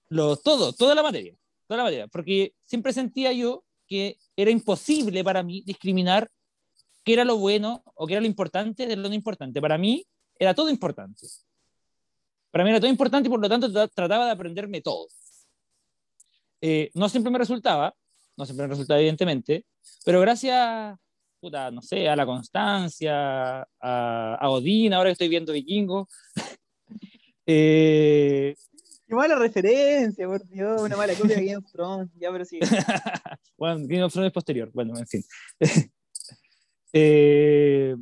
Lo, 0.09 0.37
todo, 0.37 0.71
toda 0.71 0.95
la 0.95 1.03
materia. 1.03 1.35
Toda 1.67 1.77
la 1.79 1.83
materia. 1.83 2.07
Porque 2.07 2.53
siempre 2.65 2.93
sentía 2.93 3.33
yo 3.33 3.63
que 3.87 4.17
era 4.35 4.51
imposible 4.51 5.23
para 5.23 5.43
mí 5.43 5.61
discriminar 5.65 6.31
qué 7.03 7.13
era 7.13 7.25
lo 7.25 7.37
bueno 7.37 7.83
o 7.95 8.07
qué 8.07 8.13
era 8.13 8.21
lo 8.21 8.27
importante 8.27 8.87
de 8.87 8.95
lo 8.95 9.09
no 9.09 9.15
importante. 9.15 9.59
Para 9.61 9.77
mí 9.77 10.05
era 10.39 10.53
todo 10.53 10.69
importante. 10.69 11.27
Para 12.55 12.63
mí 12.63 12.69
era 12.69 12.79
todo 12.79 12.89
importante 12.89 13.27
y 13.27 13.29
por 13.29 13.41
lo 13.41 13.49
tanto 13.49 13.67
tra- 13.69 13.91
trataba 13.93 14.27
de 14.27 14.31
aprenderme 14.31 14.79
todo. 14.79 15.09
Eh, 16.61 16.89
no 16.93 17.09
siempre 17.09 17.29
me 17.29 17.37
resultaba, 17.37 17.93
no 18.37 18.45
siempre 18.45 18.65
me 18.65 18.69
resultaba 18.69 18.97
evidentemente, 18.97 19.65
pero 20.05 20.21
gracias, 20.21 20.97
puta, 21.41 21.69
no 21.69 21.81
sé, 21.81 22.07
a 22.07 22.15
la 22.15 22.25
constancia, 22.25 23.59
a, 23.61 24.37
a 24.39 24.49
Odín, 24.49 24.93
ahora 24.93 25.09
que 25.09 25.11
estoy 25.11 25.27
viendo 25.27 25.51
Vikingo, 25.51 26.07
eh, 27.45 28.55
Qué 29.05 29.13
mala 29.15 29.35
referencia, 29.35 30.25
por 30.25 30.47
Dios, 30.47 30.81
una 30.81 30.95
mala 30.95 31.13
copia 31.13 31.35
de 31.35 31.45
Game 31.47 31.57
of 31.57 31.69
Thrones. 31.69 32.09
Ya, 32.17 32.31
pero 32.31 32.45
sí. 32.45 32.59
bueno, 33.57 33.81
Game 33.85 34.01
of 34.03 34.13
Thrones 34.13 34.29
es 34.29 34.33
posterior, 34.33 34.71
bueno, 34.73 34.97
en 34.97 35.07
fin. 35.07 35.23
Eh, 36.97 37.93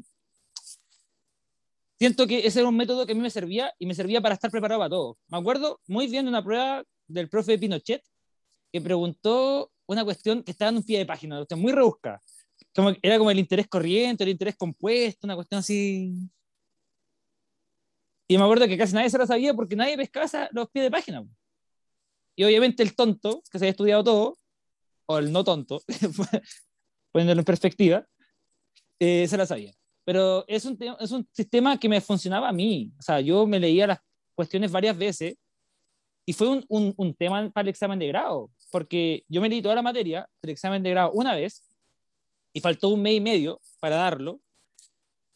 siento 2.04 2.28
que 2.28 2.46
ese 2.46 2.60
era 2.60 2.68
un 2.68 2.76
método 2.76 3.06
que 3.06 3.14
a 3.14 3.16
mí 3.16 3.22
me 3.22 3.30
servía 3.30 3.74
y 3.80 3.86
me 3.86 3.96
servía 3.96 4.20
para 4.20 4.36
estar 4.36 4.52
preparado 4.52 4.82
para 4.82 4.90
todo. 4.90 5.18
Me 5.30 5.38
acuerdo 5.38 5.80
muy 5.88 6.08
bien 6.08 6.26
de 6.26 6.30
una 6.30 6.44
prueba 6.44 6.84
del 7.08 7.30
profe 7.30 7.58
Pinochet 7.58 8.04
que 8.74 8.82
preguntó 8.82 9.72
una 9.86 10.04
cuestión 10.04 10.44
que 10.44 10.52
estaba 10.52 10.68
en 10.68 10.78
un 10.78 10.84
pie 10.84 11.00
de 11.00 11.06
página, 11.06 11.38
una 11.38 11.62
muy 11.62 11.72
rebusca. 11.72 12.22
Como, 12.76 12.92
era 13.02 13.18
como 13.18 13.32
el 13.32 13.40
interés 13.40 13.70
corriente, 13.70 14.26
el 14.26 14.32
interés 14.32 14.58
compuesto, 14.58 15.26
una 15.28 15.36
cuestión 15.36 15.60
así. 15.60 16.12
Y 18.28 18.38
me 18.38 18.44
acuerdo 18.44 18.68
que 18.68 18.78
casi 18.78 18.94
nadie 18.94 19.10
se 19.10 19.18
lo 19.18 19.26
sabía 19.26 19.54
porque 19.54 19.78
nadie 19.78 19.96
pescaba 19.96 20.50
los 20.52 20.70
pies 20.72 20.84
de 20.84 20.92
página. 20.92 21.26
Y 22.36 22.44
obviamente 22.44 22.84
el 22.84 22.98
tonto, 22.98 23.44
que 23.50 23.60
se 23.60 23.64
había 23.64 23.72
estudiado 23.72 24.04
todo, 24.04 24.38
o 25.06 25.20
el 25.20 25.32
no 25.32 25.46
tonto, 25.46 25.82
poniéndolo 27.14 27.40
en 27.40 27.46
perspectiva, 27.46 28.06
eh, 29.00 29.26
se 29.26 29.38
la 29.38 29.46
sabía. 29.46 29.74
Pero 30.06 30.44
es 30.48 30.66
un, 30.66 30.78
es 31.00 31.12
un 31.12 31.28
sistema 31.32 31.78
que 31.80 31.88
me 31.90 32.02
funcionaba 32.02 32.50
a 32.50 32.54
mí. 32.54 32.92
O 33.00 33.02
sea, 33.02 33.22
yo 33.22 33.46
me 33.48 33.60
leía 33.60 33.88
las 33.88 34.00
cuestiones 34.36 34.72
varias 34.72 34.98
veces 34.98 35.36
y 36.26 36.34
fue 36.34 36.50
un, 36.50 36.66
un, 36.68 36.94
un 36.98 37.14
tema 37.14 37.50
para 37.52 37.64
el 37.64 37.70
examen 37.70 38.00
de 38.00 38.08
grado, 38.08 38.50
porque 38.72 39.24
yo 39.30 39.42
me 39.42 39.50
leí 39.50 39.62
toda 39.62 39.76
la 39.76 39.82
materia 39.82 40.28
del 40.42 40.52
examen 40.52 40.82
de 40.84 40.90
grado 40.90 41.12
una 41.14 41.36
vez 41.36 41.64
y 42.54 42.60
faltó 42.60 42.90
un 42.90 43.02
mes 43.02 43.16
y 43.16 43.22
medio 43.22 43.60
para 43.80 43.96
darlo 43.98 44.40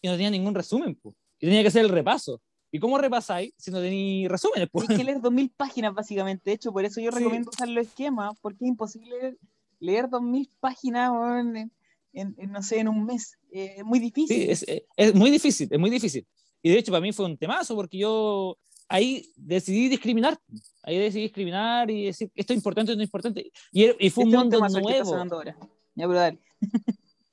y 0.01 0.07
no 0.07 0.13
tenía 0.13 0.29
ningún 0.29 0.53
resumen, 0.55 0.95
pues. 0.95 1.15
Y 1.39 1.45
tenía 1.47 1.61
que 1.61 1.67
hacer 1.69 1.83
el 1.85 1.89
repaso. 1.89 2.41
¿Y 2.71 2.79
cómo 2.79 2.97
repasáis 2.97 3.53
si 3.57 3.71
no 3.71 3.79
tenéis 3.79 4.27
resúmenes? 4.27 4.67
Pues? 4.71 4.87
Tienes 4.87 4.97
que 5.05 5.11
leer 5.11 5.21
2000 5.21 5.49
páginas, 5.55 5.93
básicamente. 5.93 6.49
De 6.49 6.55
hecho, 6.55 6.71
por 6.73 6.83
eso 6.83 6.99
yo 6.99 7.11
Sí. 7.11 7.17
recomiendo 7.19 7.49
usar 7.51 7.69
los 7.69 7.87
esquemas, 7.87 8.33
porque 8.41 8.65
es 8.65 8.69
imposible 8.69 9.37
leer 9.79 10.09
2000 10.09 10.49
páginas 10.59 11.11
weón, 11.11 11.71
en, 12.19 12.35
en- 12.37 12.51
no 12.51 12.61
sé, 12.63 12.79
en 12.79 12.87
un 12.87 13.05
mes. 13.05 13.37
Eh, 13.51 13.75
es 13.77 13.83
muy 13.85 13.99
difícil. 13.99 14.35
Sí, 14.37 14.49
es, 14.49 14.63
eh, 14.67 14.85
es 14.95 15.13
muy 15.15 15.29
difícil, 15.31 15.67
es 15.71 15.79
muy 15.79 15.89
difícil. 15.89 16.25
Y 16.61 16.69
de 16.71 16.79
hecho 16.79 16.91
para 16.91 17.01
mí 17.01 17.11
fue 17.13 17.25
un 17.25 17.37
temazo 17.37 17.75
porque 17.75 17.97
yo 17.99 18.57
ahí 18.89 19.31
decidí 19.35 19.89
discriminar. 19.89 20.37
Ahí 20.83 20.97
decidí 20.97 21.23
discriminar 21.23 21.89
y 21.91 22.05
decir 22.05 22.31
esto 22.35 22.53
es 22.53 22.57
importante, 22.57 22.91
esto 22.91 22.97
no 22.97 23.03
es 23.03 23.07
importante. 23.07 23.51
Y, 23.71 24.05
y 24.05 24.09
fue 24.09 24.23
un 24.25 24.29
Este 24.33 24.37
es 24.55 24.61
mundo 24.61 24.65
está 24.65 24.79
nuevo. 24.81 25.15
ahora. 25.35 25.57
Ya, 25.95 26.07
pero 26.07 26.13
dale. 26.19 26.39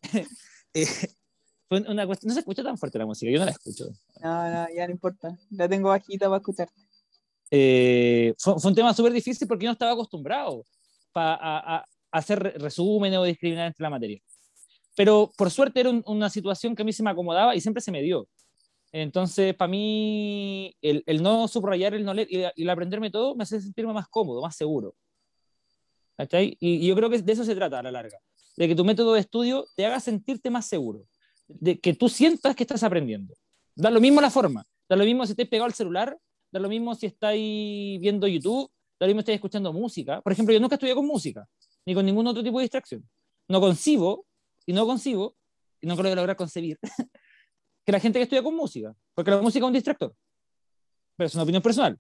Eh, 0.77 0.87
fue 1.69 1.81
una 1.89 2.05
cuestión, 2.07 2.29
no 2.29 2.35
se 2.35 2.41
escucha 2.41 2.63
tan 2.63 2.77
fuerte 2.77 2.99
la 2.99 3.07
música, 3.07 3.31
yo 3.31 3.39
no 3.39 3.45
la 3.45 3.53
escucho. 3.53 3.87
No, 4.21 4.51
no, 4.51 4.67
ya 4.75 4.87
no 4.87 4.93
importa. 4.93 5.39
La 5.51 5.69
tengo 5.69 5.89
bajita 5.89 6.27
para 6.27 6.39
escucharte. 6.39 6.75
Eh, 7.51 8.35
fue, 8.39 8.59
fue 8.59 8.71
un 8.71 8.75
tema 8.75 8.93
súper 8.93 9.13
difícil 9.13 9.47
porque 9.47 9.65
yo 9.65 9.69
no 9.69 9.75
estaba 9.75 9.93
acostumbrado 9.93 10.65
pa- 11.13 11.35
a, 11.35 11.77
a- 11.77 11.85
hacer 12.11 12.41
re- 12.43 12.53
resúmenes 12.59 13.19
o 13.19 13.25
discriminar 13.25 13.69
entre 13.69 13.83
la 13.85 13.91
materia. 13.91 14.21
Pero 14.97 15.33
por 15.37 15.51
suerte 15.51 15.81
era 15.81 15.91
un- 15.91 16.03
una 16.07 16.31
situación 16.31 16.75
que 16.75 16.83
a 16.83 16.85
mí 16.85 16.93
se 16.93 17.03
me 17.03 17.11
acomodaba 17.11 17.55
y 17.57 17.61
siempre 17.61 17.81
se 17.81 17.91
me 17.93 18.03
dio. 18.03 18.29
Entonces, 18.93 19.55
para 19.57 19.69
mí, 19.69 20.75
el, 20.81 21.03
el 21.07 21.23
no 21.23 21.49
subrayar, 21.49 21.95
el 21.95 22.05
no 22.05 22.15
leer 22.15 22.29
y, 22.31 22.63
el 22.63 22.71
aprenderme 22.71 23.11
todo 23.11 23.35
me 23.35 23.43
hace 23.43 23.61
sentirme 23.61 23.93
más 23.93 24.09
cómodo, 24.09 24.41
más 24.41 24.55
seguro. 24.57 24.95
¿cachai? 26.17 26.57
Y, 26.61 26.75
y 26.77 26.87
yo 26.87 26.95
creo 26.95 27.11
que 27.11 27.21
de 27.21 27.33
eso 27.33 27.45
se 27.45 27.55
trata 27.55 27.81
a 27.81 27.83
la 27.83 27.91
larga, 27.91 28.19
de 28.57 28.69
que 28.69 28.75
tu 28.75 28.85
método 28.85 29.15
de 29.15 29.21
estudio 29.21 29.67
te 29.77 29.85
haga 29.87 30.01
sentirte 30.01 30.51
más 30.51 30.67
seguro, 30.67 31.07
de 31.49 31.81
que 31.81 31.95
tú 31.95 32.09
sientas 32.09 32.55
que 32.55 32.63
estás 32.63 32.83
aprendiendo. 32.83 33.35
Da 33.75 33.91
lo 33.91 34.01
mismo 34.01 34.21
la 34.21 34.31
forma, 34.31 34.65
da 34.89 34.97
lo 34.97 35.05
mismo 35.05 35.27
si 35.27 35.33
estáis 35.33 35.49
pegado 35.49 35.67
al 35.67 35.75
celular, 35.75 36.17
da 36.53 36.61
lo 36.61 36.69
mismo 36.69 36.95
si 36.95 37.07
estáis 37.07 38.01
viendo 38.01 38.29
YouTube, 38.29 38.71
da 39.01 39.07
lo 39.07 39.09
mismo 39.09 39.21
si 39.21 39.23
estáis 39.23 39.37
escuchando 39.39 39.73
música. 39.73 40.21
Por 40.23 40.33
ejemplo, 40.33 40.55
yo 40.55 40.61
nunca 40.61 40.77
estudié 40.77 40.95
con 40.95 41.07
música, 41.07 41.47
ni 41.85 41.95
con 41.95 42.07
ningún 42.07 42.27
otro 42.29 42.43
tipo 42.45 42.59
de 42.59 42.63
distracción. 42.63 43.09
No 43.49 43.61
concibo, 43.61 44.25
y 44.67 44.73
no 44.73 44.87
concibo, 44.87 45.37
y 45.81 45.87
no 45.87 45.97
creo 45.97 46.11
que 46.11 46.17
lograr 46.17 46.37
concebir, 46.37 46.79
que 47.85 47.93
la 47.93 48.01
gente 48.01 48.19
que 48.19 48.25
estudia 48.25 48.43
con 48.43 48.55
música, 48.55 48.95
porque 49.15 49.31
la 49.31 49.43
música 49.43 49.65
es 49.65 49.69
un 49.69 49.73
distractor. 49.75 50.15
Pero 51.17 51.27
es 51.27 51.35
una 51.35 51.45
opinión 51.45 51.63
personal. 51.63 51.99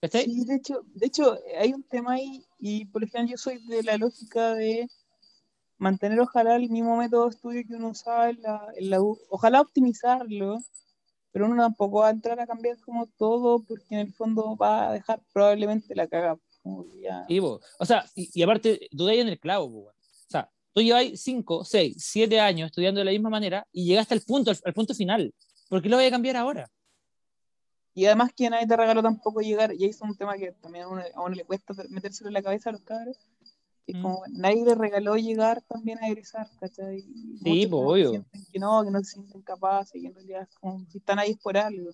¿Cachai? 0.00 0.24
Sí, 0.24 0.44
de 0.44 0.54
hecho, 0.56 0.82
de 0.94 1.06
hecho, 1.06 1.38
hay 1.58 1.72
un 1.72 1.82
tema 1.82 2.12
ahí, 2.14 2.44
y 2.58 2.84
por 2.86 3.02
ejemplo, 3.02 3.30
yo 3.32 3.36
soy 3.38 3.64
de 3.66 3.82
la 3.82 3.96
lógica 3.96 4.54
de 4.54 4.88
mantener 5.78 6.20
ojalá 6.20 6.56
el 6.56 6.70
mismo 6.70 6.96
método 6.96 7.24
de 7.24 7.30
estudio 7.30 7.62
que 7.66 7.74
uno 7.74 7.88
usaba 7.88 8.30
en 8.30 8.40
la, 8.42 8.66
en 8.76 8.90
la 8.90 9.00
U, 9.00 9.18
ojalá 9.30 9.60
optimizarlo, 9.60 10.58
pero 11.32 11.46
uno 11.46 11.62
tampoco 11.62 12.00
va 12.00 12.08
a 12.08 12.12
entrar 12.12 12.38
a 12.40 12.46
cambiar 12.46 12.78
como 12.80 13.06
todo, 13.18 13.62
porque 13.64 13.84
en 13.90 13.98
el 14.00 14.12
fondo 14.14 14.56
va 14.56 14.88
a 14.88 14.92
dejar 14.92 15.20
probablemente 15.32 15.94
la 15.94 16.06
caga. 16.06 16.38
como 16.62 16.84
ya- 17.02 17.24
Y 17.28 17.38
vos, 17.40 17.62
o 17.78 17.84
sea, 17.84 18.04
y, 18.14 18.30
y 18.32 18.42
aparte, 18.42 18.88
ahí 19.08 19.20
en 19.20 19.28
el 19.28 19.38
clavo, 19.40 19.70
po, 19.70 19.78
weón. 19.78 19.88
o 19.88 19.92
sea, 19.92 19.95
tú 20.76 20.82
llevas 20.82 21.04
5, 21.14 21.64
6, 21.64 21.96
7 21.98 22.38
años 22.38 22.66
estudiando 22.66 22.98
de 22.98 23.06
la 23.06 23.10
misma 23.10 23.30
manera 23.30 23.66
y 23.72 23.86
llegaste 23.86 24.12
al 24.12 24.20
punto, 24.20 24.50
al, 24.50 24.58
al 24.62 24.74
punto 24.74 24.94
final. 24.94 25.32
¿Por 25.70 25.80
qué 25.80 25.88
lo 25.88 25.96
voy 25.96 26.04
a 26.04 26.10
cambiar 26.10 26.36
ahora? 26.36 26.70
Y 27.94 28.04
además 28.04 28.30
que 28.36 28.50
nadie 28.50 28.66
te 28.66 28.76
regaló 28.76 29.02
tampoco 29.02 29.40
llegar, 29.40 29.72
y 29.72 29.84
ahí 29.84 29.88
es 29.88 30.02
un 30.02 30.14
tema 30.14 30.36
que 30.36 30.52
también 30.60 30.84
a 30.84 30.88
uno, 30.88 31.02
a 31.14 31.22
uno 31.22 31.34
le 31.34 31.44
cuesta 31.46 31.72
metérselo 31.88 32.28
en 32.28 32.34
la 32.34 32.42
cabeza 32.42 32.68
a 32.68 32.72
los 32.74 32.82
cabros, 32.82 33.16
que 33.86 33.92
es 33.92 33.98
Mm. 33.98 34.02
como, 34.02 34.22
nadie 34.28 34.66
le 34.66 34.74
regaló 34.74 35.16
llegar 35.16 35.62
también 35.62 35.98
a 36.02 36.08
egresar, 36.08 36.46
¿cachai? 36.60 36.98
Y 36.98 37.38
Sí, 37.42 37.66
pues, 37.66 37.72
obvio. 37.72 38.26
que 38.52 38.58
no, 38.58 38.84
que 38.84 38.90
no 38.90 38.98
se 39.02 39.12
sienten 39.12 39.40
capaces, 39.40 39.94
y 40.02 40.06
en 40.08 40.14
realidad 40.14 40.42
es 40.42 40.58
como, 40.58 40.84
si 40.90 40.98
están 40.98 41.18
ahí 41.18 41.30
es 41.30 41.38
por 41.38 41.56
algo. 41.56 41.90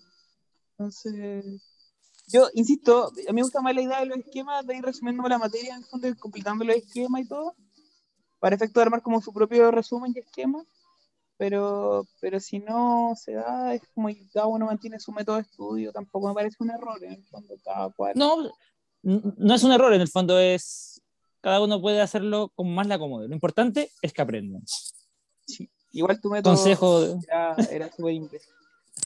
Entonces, 0.76 1.62
yo 2.26 2.48
insisto, 2.54 3.12
a 3.28 3.30
mí 3.32 3.36
me 3.36 3.42
gusta 3.42 3.60
más 3.60 3.72
la 3.72 3.82
idea 3.82 4.00
de 4.00 4.06
los 4.06 4.18
esquemas, 4.18 4.66
de 4.66 4.76
ir 4.78 4.82
resumiendo 4.84 5.22
la 5.28 5.38
materia, 5.38 5.74
en 5.76 5.82
el 5.82 5.84
fondo, 5.84 6.08
completando 6.18 6.64
los 6.64 6.74
esquemas 6.74 7.22
y 7.22 7.28
todo, 7.28 7.54
para 8.42 8.56
efecto 8.56 8.80
de 8.80 8.86
armar 8.86 9.02
como 9.02 9.22
su 9.22 9.32
propio 9.32 9.70
resumen 9.70 10.12
y 10.16 10.18
esquema, 10.18 10.64
pero, 11.36 12.04
pero 12.20 12.40
si 12.40 12.58
no 12.58 13.12
se 13.14 13.34
da, 13.34 13.72
es 13.72 13.82
como 13.94 14.08
que 14.08 14.28
cada 14.34 14.48
uno 14.48 14.66
mantiene 14.66 14.98
su 14.98 15.12
método 15.12 15.36
de 15.36 15.42
estudio, 15.42 15.92
tampoco 15.92 16.26
me 16.26 16.34
parece 16.34 16.56
un 16.58 16.70
error, 16.72 17.02
en 17.04 17.12
el 17.12 17.24
fondo, 17.26 17.54
cada 17.64 17.90
cual. 17.90 18.14
No, 18.16 18.50
no 19.02 19.54
es 19.54 19.62
un 19.62 19.70
error, 19.70 19.94
en 19.94 20.00
el 20.00 20.08
fondo 20.08 20.40
es, 20.40 21.00
cada 21.40 21.62
uno 21.62 21.80
puede 21.80 22.00
hacerlo 22.00 22.50
como 22.56 22.72
más 22.72 22.88
le 22.88 22.94
acomode. 22.94 23.28
Lo 23.28 23.34
importante 23.34 23.92
es 24.02 24.12
que 24.12 24.22
aprendan. 24.22 24.62
Sí. 25.46 25.70
Igual 25.92 26.20
tu 26.20 26.28
método 26.28 26.56
Consejo, 26.56 27.00
de- 27.00 27.18
era, 27.28 27.54
era 27.70 27.92
súper 27.92 28.14
imbécil. 28.14 28.52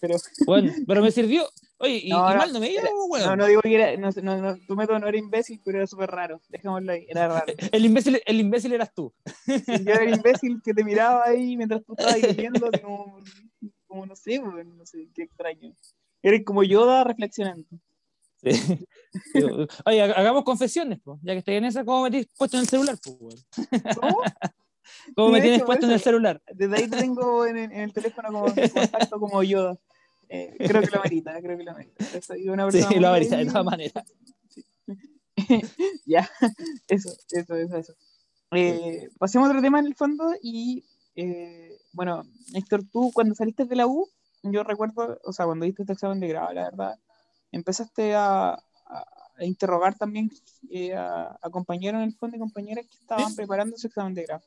Pero, 0.01 0.17
bueno, 0.47 0.73
pero 0.87 1.03
me 1.03 1.11
sirvió. 1.11 1.49
Oye, 1.79 2.01
y, 2.05 2.09
No, 2.11 2.31
y 2.33 2.37
mal 2.37 2.53
no 2.53 2.61
me 2.61 2.71
iba, 2.71 2.83
era- 2.83 2.91
weón. 3.09 3.27
no, 3.27 3.37
no 3.37 3.47
digo 3.47 3.61
que 3.63 3.75
era, 3.75 3.97
no, 3.99 4.11
no, 4.23 4.37
no, 4.41 4.57
tu 4.67 4.75
método 4.77 4.99
no 4.99 5.09
era 5.09 5.19
imbécil, 5.19 5.61
pero 5.65 5.79
era 5.79 5.87
súper 5.87 6.11
raro, 6.11 6.41
dejémoslo 6.49 6.93
ahí, 6.93 7.07
era 7.09 7.29
raro. 7.29 7.47
El 7.73 7.85
imbécil, 7.85 8.21
el 8.25 8.41
imbécil 8.41 8.73
eras 8.73 8.93
tú. 8.95 9.13
Yo 9.47 9.93
era 9.93 10.03
el 10.05 10.15
imbécil 10.15 10.61
que 10.65 10.73
te 10.73 10.83
miraba 10.85 11.25
ahí 11.27 11.57
mientras 11.57 11.85
tú 11.85 11.93
estabas 11.93 12.21
leyendo, 12.21 12.71
como, 12.83 13.21
como 13.87 14.07
no 14.07 14.17
sé, 14.17 14.39
no 14.39 14.87
sé, 14.87 15.09
qué 15.15 15.25
extraño. 15.25 15.75
Eres 16.23 16.45
como 16.45 16.63
Yoda 16.63 17.05
reflexionando. 17.05 17.69
Sí. 18.43 18.51
Oye, 19.85 20.03
ha- 20.03 20.13
hagamos 20.13 20.45
confesiones, 20.45 21.01
po. 21.01 21.19
ya 21.23 21.33
que 21.33 21.39
estoy 21.39 21.55
en 21.57 21.65
esa, 21.67 21.85
¿cómo 21.85 22.09
me 22.09 22.27
puesto 22.39 22.57
en 22.57 22.63
el 22.63 22.69
celular? 22.69 22.97
po? 23.03 23.19
¿Cómo? 24.01 24.21
¿Cómo 25.15 25.29
Sí, 25.29 25.33
me 25.33 25.39
de 25.41 25.43
tienes 25.49 25.63
puesto 25.65 25.87
en 25.87 25.93
el 25.93 26.01
celular? 26.01 26.43
Desde 26.53 26.77
ahí 26.77 26.89
te 26.89 26.97
tengo 26.99 27.47
en, 27.47 27.57
el- 27.57 27.73
en 27.73 27.81
el 27.81 27.93
teléfono 27.93 28.29
como 28.33 28.45
contacto 28.55 29.21
como 29.21 29.43
Yoda. 29.43 29.77
Eh, 30.29 30.55
creo 30.59 30.83
que 30.83 30.91
lo 30.91 30.99
amerita, 30.99 31.41
creo 31.41 31.57
que 31.57 31.65
lo 31.65 31.71
amerita. 31.73 32.05
Soy 32.23 32.49
una 32.49 32.65
Sí, 32.71 32.79
persona 32.79 32.91
muy 32.91 33.01
lo 33.01 33.09
amerita 33.09 33.37
de 33.37 33.43
ahí. 33.43 33.49
todas 33.49 33.65
maneras. 33.65 34.05
ya, 36.07 36.29
eso, 36.89 37.11
eso, 37.31 37.55
eso, 37.57 37.77
eso. 37.77 37.95
Eh, 38.53 39.09
pasemos 39.19 39.47
a 39.47 39.51
otro 39.51 39.63
tema 39.63 39.79
en 39.81 39.87
el 39.87 39.95
fondo 39.95 40.33
y, 40.43 40.85
eh, 41.15 41.77
bueno, 41.93 42.25
Héctor, 42.55 42.83
tú 42.93 43.11
cuando 43.13 43.35
saliste 43.35 43.65
de 43.65 43.77
la 43.77 43.87
U, 43.87 44.09
yo 44.43 44.63
recuerdo, 44.63 45.19
o 45.25 45.33
sea, 45.33 45.47
cuando 45.47 45.65
diste 45.67 45.83
este 45.83 45.93
examen 45.95 46.21
de 46.21 46.29
grado, 46.29 46.53
la 46.53 46.65
verdad, 46.65 46.99
empezaste 47.53 48.15
a, 48.15 48.59
interrogar 49.41 49.95
también 49.99 50.31
eh, 50.71 50.95
a, 50.95 51.37
a 51.43 51.51
compañeros 51.51 51.99
en 52.01 52.07
el 52.09 52.15
fondo 52.15 52.37
y 52.37 52.41
compañeras 52.41 52.87
que 52.87 52.97
estaban 52.97 53.29
Sí. 53.29 53.37
preparando 53.37 53.77
su 53.77 53.87
examen 53.89 54.15
de 54.15 54.23
grado. 54.23 54.43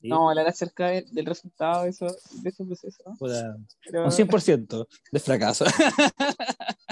Sí, 0.00 0.08
No, 0.08 0.30
hablar 0.30 0.46
acerca 0.48 0.86
de- 0.88 1.04
del 1.12 1.26
resultado 1.26 1.82
de, 1.84 1.90
eso, 1.90 2.06
de 2.06 2.48
ese 2.48 2.64
proceso. 2.64 3.02
Pero, 3.84 4.04
Un 4.04 4.10
100% 4.12 4.86
de 5.12 5.20
fracaso. 5.20 5.64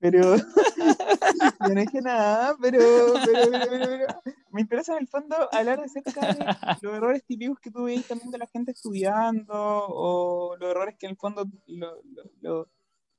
pero 0.00 0.36
yo 1.68 1.74
no 1.74 1.80
dije 1.80 2.00
nada, 2.02 2.56
pero, 2.60 2.78
pero, 3.24 3.50
pero, 3.50 3.68
pero, 3.70 3.86
pero, 3.86 4.06
me 4.50 4.60
interesa 4.62 4.92
en 4.94 5.02
el 5.02 5.08
fondo 5.08 5.36
hablar 5.52 5.80
acerca 5.80 6.32
de 6.32 6.38
los 6.82 6.94
errores 6.94 7.22
típicos 7.24 7.58
que 7.60 7.70
tú 7.70 7.84
veis 7.84 8.06
también 8.06 8.30
de 8.30 8.38
la 8.38 8.46
gente 8.46 8.72
estudiando 8.72 9.54
o 9.54 10.56
los 10.56 10.70
errores 10.70 10.96
que 10.98 11.06
en 11.06 11.10
el 11.10 11.16
fondo 11.16 11.44
lo- 11.66 12.00
lo- 12.02 12.30
lo- 12.40 12.68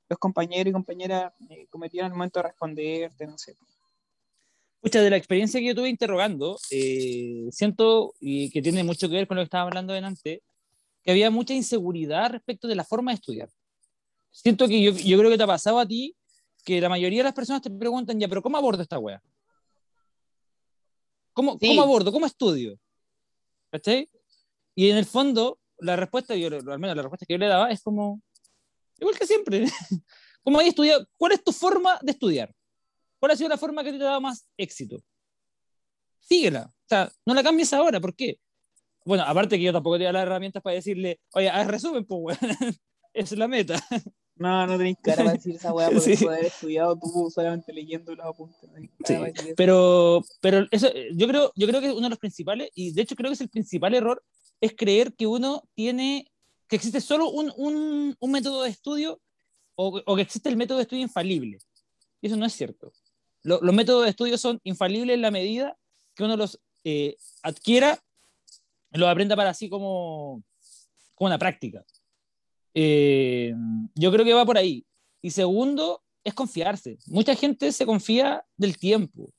los 0.08 0.18
compañeros 0.18 0.70
y 0.70 0.72
compañeras 0.72 1.32
eh, 1.48 1.66
cometieron 1.70 2.10
al 2.10 2.16
momento 2.18 2.40
de 2.40 2.48
responderte, 2.48 3.26
no 3.26 3.38
sé. 3.38 3.56
Mucha 4.82 5.02
de 5.02 5.10
la 5.10 5.16
experiencia 5.16 5.60
que 5.60 5.66
yo 5.66 5.74
tuve 5.74 5.88
interrogando, 5.90 6.58
eh, 6.70 7.48
siento, 7.50 8.14
y 8.18 8.50
que 8.50 8.62
tiene 8.62 8.82
mucho 8.82 9.08
que 9.08 9.16
ver 9.16 9.26
con 9.26 9.36
lo 9.36 9.42
que 9.42 9.44
estaba 9.44 9.64
hablando 9.64 9.92
delante, 9.92 10.42
que 11.02 11.10
había 11.10 11.30
mucha 11.30 11.52
inseguridad 11.52 12.30
respecto 12.30 12.66
de 12.66 12.74
la 12.74 12.84
forma 12.84 13.10
de 13.10 13.16
estudiar. 13.16 13.50
Siento 14.30 14.68
que 14.68 14.80
yo, 14.80 14.92
yo 14.92 15.18
creo 15.18 15.30
que 15.30 15.36
te 15.36 15.42
ha 15.42 15.46
pasado 15.46 15.78
a 15.78 15.86
ti 15.86 16.16
que 16.64 16.80
la 16.80 16.88
mayoría 16.88 17.20
de 17.20 17.24
las 17.24 17.34
personas 17.34 17.62
te 17.62 17.70
preguntan, 17.70 18.18
ya, 18.18 18.28
pero 18.28 18.42
¿cómo 18.42 18.56
abordo 18.56 18.82
esta 18.82 18.98
wea? 18.98 19.22
¿Cómo, 21.32 21.58
Sí. 21.58 21.68
¿Cómo 21.68 21.82
abordo? 21.82 22.12
¿Cómo 22.12 22.26
estudio? 22.26 22.78
¿Cachai? 23.70 24.08
Y 24.74 24.90
en 24.90 24.96
el 24.96 25.04
fondo, 25.04 25.58
la 25.78 25.96
respuesta, 25.96 26.34
yo, 26.34 26.48
al 26.48 26.78
menos 26.78 26.96
la 26.96 27.02
respuesta 27.02 27.26
que 27.26 27.34
yo 27.34 27.38
le 27.38 27.46
daba 27.46 27.70
es 27.70 27.82
como, 27.82 28.20
igual 28.98 29.18
que 29.18 29.26
siempre. 29.26 29.64
¿Cómo 30.42 30.58
hay 30.58 30.68
estudiado? 30.68 31.06
¿Cuál 31.16 31.32
es 31.32 31.44
tu 31.44 31.52
forma 31.52 31.98
de 32.02 32.12
estudiar? 32.12 32.54
¿Cuál 33.20 33.32
ha 33.32 33.36
sido 33.36 33.48
la 33.50 33.58
forma 33.58 33.84
que 33.84 33.92
te 33.92 33.96
ha 34.02 34.06
dado 34.06 34.20
más 34.20 34.46
éxito? 34.56 35.00
Síguela. 36.18 36.72
O 36.72 36.88
sea, 36.88 37.12
no 37.26 37.34
la 37.34 37.42
cambies 37.42 37.72
ahora. 37.72 38.00
¿Por 38.00 38.14
qué? 38.16 38.38
Bueno, 39.04 39.24
aparte 39.24 39.56
que 39.56 39.64
yo 39.64 39.72
tampoco 39.72 39.96
te 39.96 40.00
voy 40.04 40.06
a 40.06 40.08
dar 40.08 40.14
las 40.14 40.22
herramientas 40.24 40.62
para 40.62 40.74
decirle, 40.74 41.20
oye, 41.34 41.48
haz 41.48 41.66
resumen, 41.66 42.04
pues, 42.04 42.38
weón. 42.40 42.56
Es 43.12 43.32
la 43.32 43.48
meta. 43.48 43.74
No, 44.36 44.66
no 44.68 44.78
tenéis 44.78 44.96
cara 45.02 45.24
para 45.24 45.32
decir 45.32 45.56
esa 45.56 45.72
weá 45.72 45.90
porque 45.92 46.16
Sí. 46.16 46.24
haber 46.24 46.44
estudiado 46.44 46.96
tú 46.96 47.28
solamente 47.34 47.72
leyendo 47.72 48.14
los 48.14 48.24
apuntes. 48.24 48.70
Sí. 49.04 49.14
Pero, 49.56 50.22
pero 50.40 50.66
eso, 50.70 50.88
yo, 51.14 51.26
creo, 51.26 51.52
yo 51.56 51.66
creo 51.66 51.80
que 51.80 51.90
uno 51.90 52.02
de 52.02 52.10
los 52.10 52.18
principales, 52.20 52.70
y 52.72 52.92
de 52.92 53.02
hecho 53.02 53.16
creo 53.16 53.28
que 53.30 53.34
es 53.34 53.40
el 53.40 53.48
principal 53.50 53.94
error, 53.94 54.22
es 54.60 54.74
creer 54.76 55.12
que 55.14 55.26
uno 55.26 55.64
tiene, 55.74 56.30
que 56.68 56.76
existe 56.76 57.00
solo 57.00 57.28
un, 57.30 57.52
un, 57.56 58.16
un 58.18 58.30
método 58.30 58.62
de 58.62 58.70
estudio 58.70 59.20
o, 59.74 60.00
o 60.06 60.14
que 60.16 60.22
existe 60.22 60.48
el 60.48 60.56
método 60.56 60.78
de 60.78 60.82
estudio 60.82 61.02
infalible. 61.02 61.58
Y 62.20 62.28
eso 62.28 62.36
no 62.36 62.46
es 62.46 62.52
cierto. 62.52 62.92
Lo- 63.42 63.60
los 63.60 63.74
métodos 63.74 64.04
de 64.04 64.10
estudio 64.10 64.36
son 64.38 64.60
infalibles 64.64 65.14
en 65.14 65.22
la 65.22 65.30
medida 65.30 65.76
que 66.14 66.24
uno 66.24 66.36
los 66.36 66.60
eh, 66.84 67.16
adquiera, 67.42 68.02
los 68.92 69.08
aprenda 69.08 69.36
para 69.36 69.50
así 69.50 69.68
como, 69.68 70.42
como 71.14 71.26
una 71.26 71.38
práctica. 71.38 71.84
Eh, 72.74 73.54
yo 73.94 74.12
creo 74.12 74.24
que 74.24 74.34
va 74.34 74.44
por 74.46 74.58
ahí. 74.58 74.84
Y 75.22 75.30
segundo, 75.30 76.02
es 76.24 76.34
confiarse. 76.34 76.98
Mucha 77.06 77.34
gente 77.34 77.72
se 77.72 77.86
confía 77.86 78.44
del 78.56 78.76
tiempo. 78.76 79.32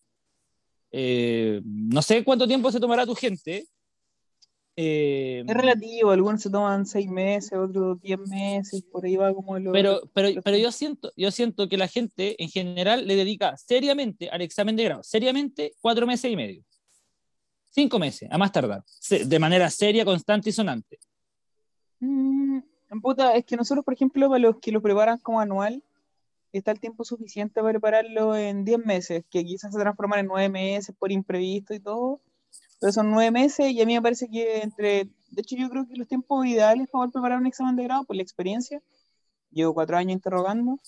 Eh, 0.91 1.62
no 1.64 2.02
sé 2.02 2.24
cuánto 2.24 2.47
tiempo 2.47 2.72
se 2.72 2.80
tomará 2.80 3.06
tu 3.06 3.16
gente. 3.16 3.68
Eh, 4.76 5.44
Es 5.48 5.54
relativo, 5.56 6.12
algunos 6.12 6.42
se 6.42 6.50
toman 6.50 6.86
seis 6.86 7.10
meses, 7.10 7.54
otros 7.54 8.02
diez 8.02 8.20
meses, 8.20 8.84
por 8.84 9.06
ahí 9.06 9.16
va 9.16 9.34
como 9.34 9.60
lo... 9.60 9.72
pero, 9.72 10.02
pero, 10.14 10.42
pero 10.42 10.58
yo, 10.58 10.72
siento, 10.72 11.12
yo 11.16 11.32
siento 11.32 11.68
que 11.68 11.78
la 11.78 11.88
gente 11.88 12.42
en 12.42 12.50
general 12.50 13.08
le 13.08 13.16
dedica 13.16 13.58
seriamente 13.58 14.30
al 14.30 14.42
examen 14.42 14.76
de 14.76 14.84
grado, 14.86 15.04
seriamente 15.04 15.74
cuatro 15.82 16.08
meses 16.08 16.32
y 16.32 16.36
medio. 16.36 16.64
Cinco 17.70 18.00
meses, 18.00 18.28
a 18.32 18.38
más 18.38 18.52
tardar, 18.52 18.84
de 19.10 19.40
manera 19.40 19.70
seria, 19.70 20.04
constante 20.04 20.50
y 20.50 20.54
sonante. 20.54 21.00
Mm, 22.02 22.60
puta, 23.02 23.36
es 23.36 23.46
que 23.46 23.56
nosotros, 23.56 23.86
por 23.86 23.94
ejemplo, 23.94 24.28
para 24.28 24.40
los 24.40 24.58
que 24.60 24.72
lo 24.72 24.82
preparan 24.82 25.20
como 25.20 25.40
anual, 25.40 25.82
está 26.52 26.72
el 26.72 26.80
tiempo 26.80 27.06
suficiente 27.06 27.62
para 27.62 27.72
prepararlo 27.72 28.36
en 28.36 28.66
10 28.66 28.86
meses, 28.86 29.24
que 29.30 29.46
quizás 29.46 29.72
se 29.72 29.80
transforman 29.80 30.20
en 30.20 30.28
9 30.28 30.50
meses 30.50 30.96
por 30.98 31.12
imprevisto 31.12 31.74
y 31.74 31.80
todo, 31.80 32.20
pero 32.82 32.92
son 32.92 33.12
9 33.12 33.30
meses 33.32 33.72
y 33.72 33.80
a 33.80 33.86
mí 33.86 33.94
me 33.94 34.02
parece 34.02 34.28
que 34.28 34.62
entre, 34.62 35.06
de 35.30 35.42
hecho 35.42 35.56
yo 35.56 35.70
creo 35.70 35.88
que 35.88 35.96
los 35.96 36.08
tiempos 36.08 36.46
ideales 36.48 36.88
para 36.88 37.02
poder 37.04 37.12
preparar 37.12 37.40
un 37.40 37.46
examen 37.46 37.76
de 37.76 37.84
grado, 37.84 38.04
por 38.06 38.16
la 38.16 38.24
experiencia, 38.24 38.82
llevo 39.52 39.76
cuatro 39.76 39.98
años 39.98 40.14
interrogando, 40.14 40.80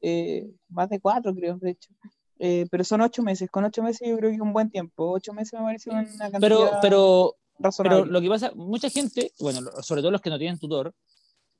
eh, 0.00 0.48
más 0.68 0.88
de 0.88 1.00
cuatro 1.00 1.34
creo, 1.34 1.58
de 1.58 1.70
hecho, 1.72 1.90
eh, 2.38 2.66
pero 2.70 2.84
son 2.84 3.00
ocho 3.00 3.22
meses. 3.22 3.50
Con 3.50 3.64
ocho 3.64 3.82
meses 3.82 4.08
yo 4.08 4.16
creo 4.16 4.30
que 4.30 4.36
es 4.36 4.40
un 4.40 4.54
buen 4.54 4.70
tiempo. 4.70 5.10
Ocho 5.10 5.34
meses 5.34 5.58
me 5.58 5.66
parece 5.66 5.90
una 5.90 6.04
cantidad 6.04 6.40
Pero, 6.40 6.70
pero, 6.80 7.36
razonable. 7.58 8.02
pero 8.02 8.12
lo 8.12 8.20
que 8.22 8.28
pasa, 8.28 8.52
mucha 8.54 8.88
gente, 8.88 9.32
bueno, 9.40 9.60
sobre 9.82 10.00
todo 10.00 10.10
los 10.10 10.22
que 10.22 10.30
no 10.30 10.38
tienen 10.38 10.58
tutor, 10.58 10.94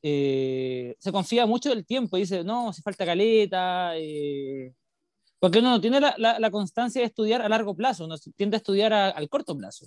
eh, 0.02 0.96
se 0.98 1.12
confía 1.12 1.44
mucho 1.44 1.68
del 1.68 1.84
tiempo 1.84 2.16
y 2.16 2.20
dice, 2.20 2.44
no, 2.44 2.72
si 2.72 2.80
falta 2.80 3.04
caleta, 3.04 3.92
eh, 3.96 4.72
porque 5.40 5.58
uno 5.58 5.70
no 5.70 5.80
tiene 5.80 5.98
la, 6.00 6.14
la- 6.18 6.38
la 6.38 6.50
constancia 6.52 7.00
de 7.00 7.06
estudiar 7.08 7.42
a 7.42 7.48
largo 7.48 7.74
plazo, 7.74 8.04
uno 8.04 8.16
tiende 8.36 8.56
a 8.56 8.58
estudiar 8.58 8.92
a- 8.92 9.08
al 9.10 9.28
corto 9.28 9.56
plazo. 9.56 9.86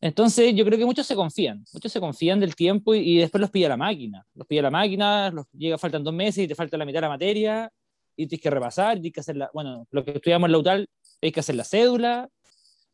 Entonces, 0.00 0.52
yo 0.56 0.64
creo 0.64 0.78
que 0.78 0.84
muchos 0.84 1.06
se 1.06 1.14
confían, 1.14 1.64
muchos 1.72 1.92
se 1.92 2.00
confían 2.00 2.40
del 2.40 2.56
tiempo 2.56 2.92
y, 2.94 2.98
y 3.00 3.18
después 3.18 3.40
los 3.40 3.50
pilla 3.50 3.68
la 3.68 3.76
máquina. 3.76 4.26
Los 4.34 4.46
pilla 4.48 4.62
la 4.62 4.70
máquina, 4.70 5.30
los 5.30 5.46
llega, 5.52 5.78
faltan 5.78 6.02
dos 6.02 6.12
meses 6.14 6.44
y 6.44 6.48
te 6.48 6.54
falta 6.56 6.76
la 6.76 6.84
mitad 6.84 6.96
de 6.98 7.02
la 7.02 7.08
materia 7.10 7.70
y 8.16 8.26
tienes 8.26 8.42
que 8.42 8.50
repasar, 8.50 8.94
tienes 8.94 9.12
que 9.12 9.20
hacer 9.20 9.36
la, 9.36 9.48
bueno, 9.54 9.86
lo 9.90 10.04
que 10.04 10.12
estudiamos 10.12 10.48
en 10.48 10.52
la 10.52 10.58
UTAL, 10.58 10.88
que 11.20 11.40
hacer 11.40 11.54
la 11.54 11.64
cédula. 11.64 12.28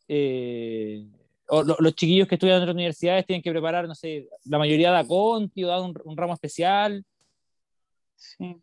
eh, 0.09 1.07
o 1.51 1.63
lo- 1.63 1.77
los 1.81 1.95
chiquillos 1.95 2.29
que 2.29 2.35
estudian 2.35 2.57
en 2.59 2.63
otras 2.65 2.75
universidades 2.75 3.25
tienen 3.27 3.43
que 3.43 3.51
preparar, 3.51 3.89
no 3.89 3.95
sé, 3.95 4.29
la 4.45 4.59
mayoría 4.59 4.91
da 4.91 5.07
conti 5.07 5.65
o 5.65 5.69
da 5.69 5.81
un, 5.81 5.95
un 6.05 6.17
ramo 6.17 6.35
especial. 6.35 7.03
Sí. 8.17 8.57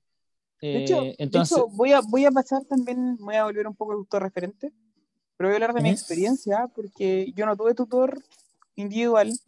Eh, 0.62 0.72
De 0.72 0.80
hecho, 0.80 0.96
de 1.06 1.16
entonces, 1.24 1.58
hecho, 1.58 1.68
voy, 1.70 1.94
a, 1.94 2.02
voy 2.02 2.26
a 2.26 2.32
pasar 2.32 2.66
también, 2.66 3.18
voy 3.18 3.36
a 3.36 3.46
volver 3.46 3.68
un 3.68 3.76
poco 3.76 3.94
al 3.94 4.00
tutor 4.00 4.24
referente, 4.24 4.74
pero 5.38 5.50
voy 5.50 5.54
a 5.54 5.58
hablar 5.58 5.74
de 5.74 5.82
mi 5.82 5.90
Ujú. 5.90 5.98
experiencia, 5.98 6.68
porque 6.76 7.32
yo 7.36 7.46
no 7.46 7.56
tuve 7.58 7.76
tutor 7.76 8.22
individual, 8.76 9.40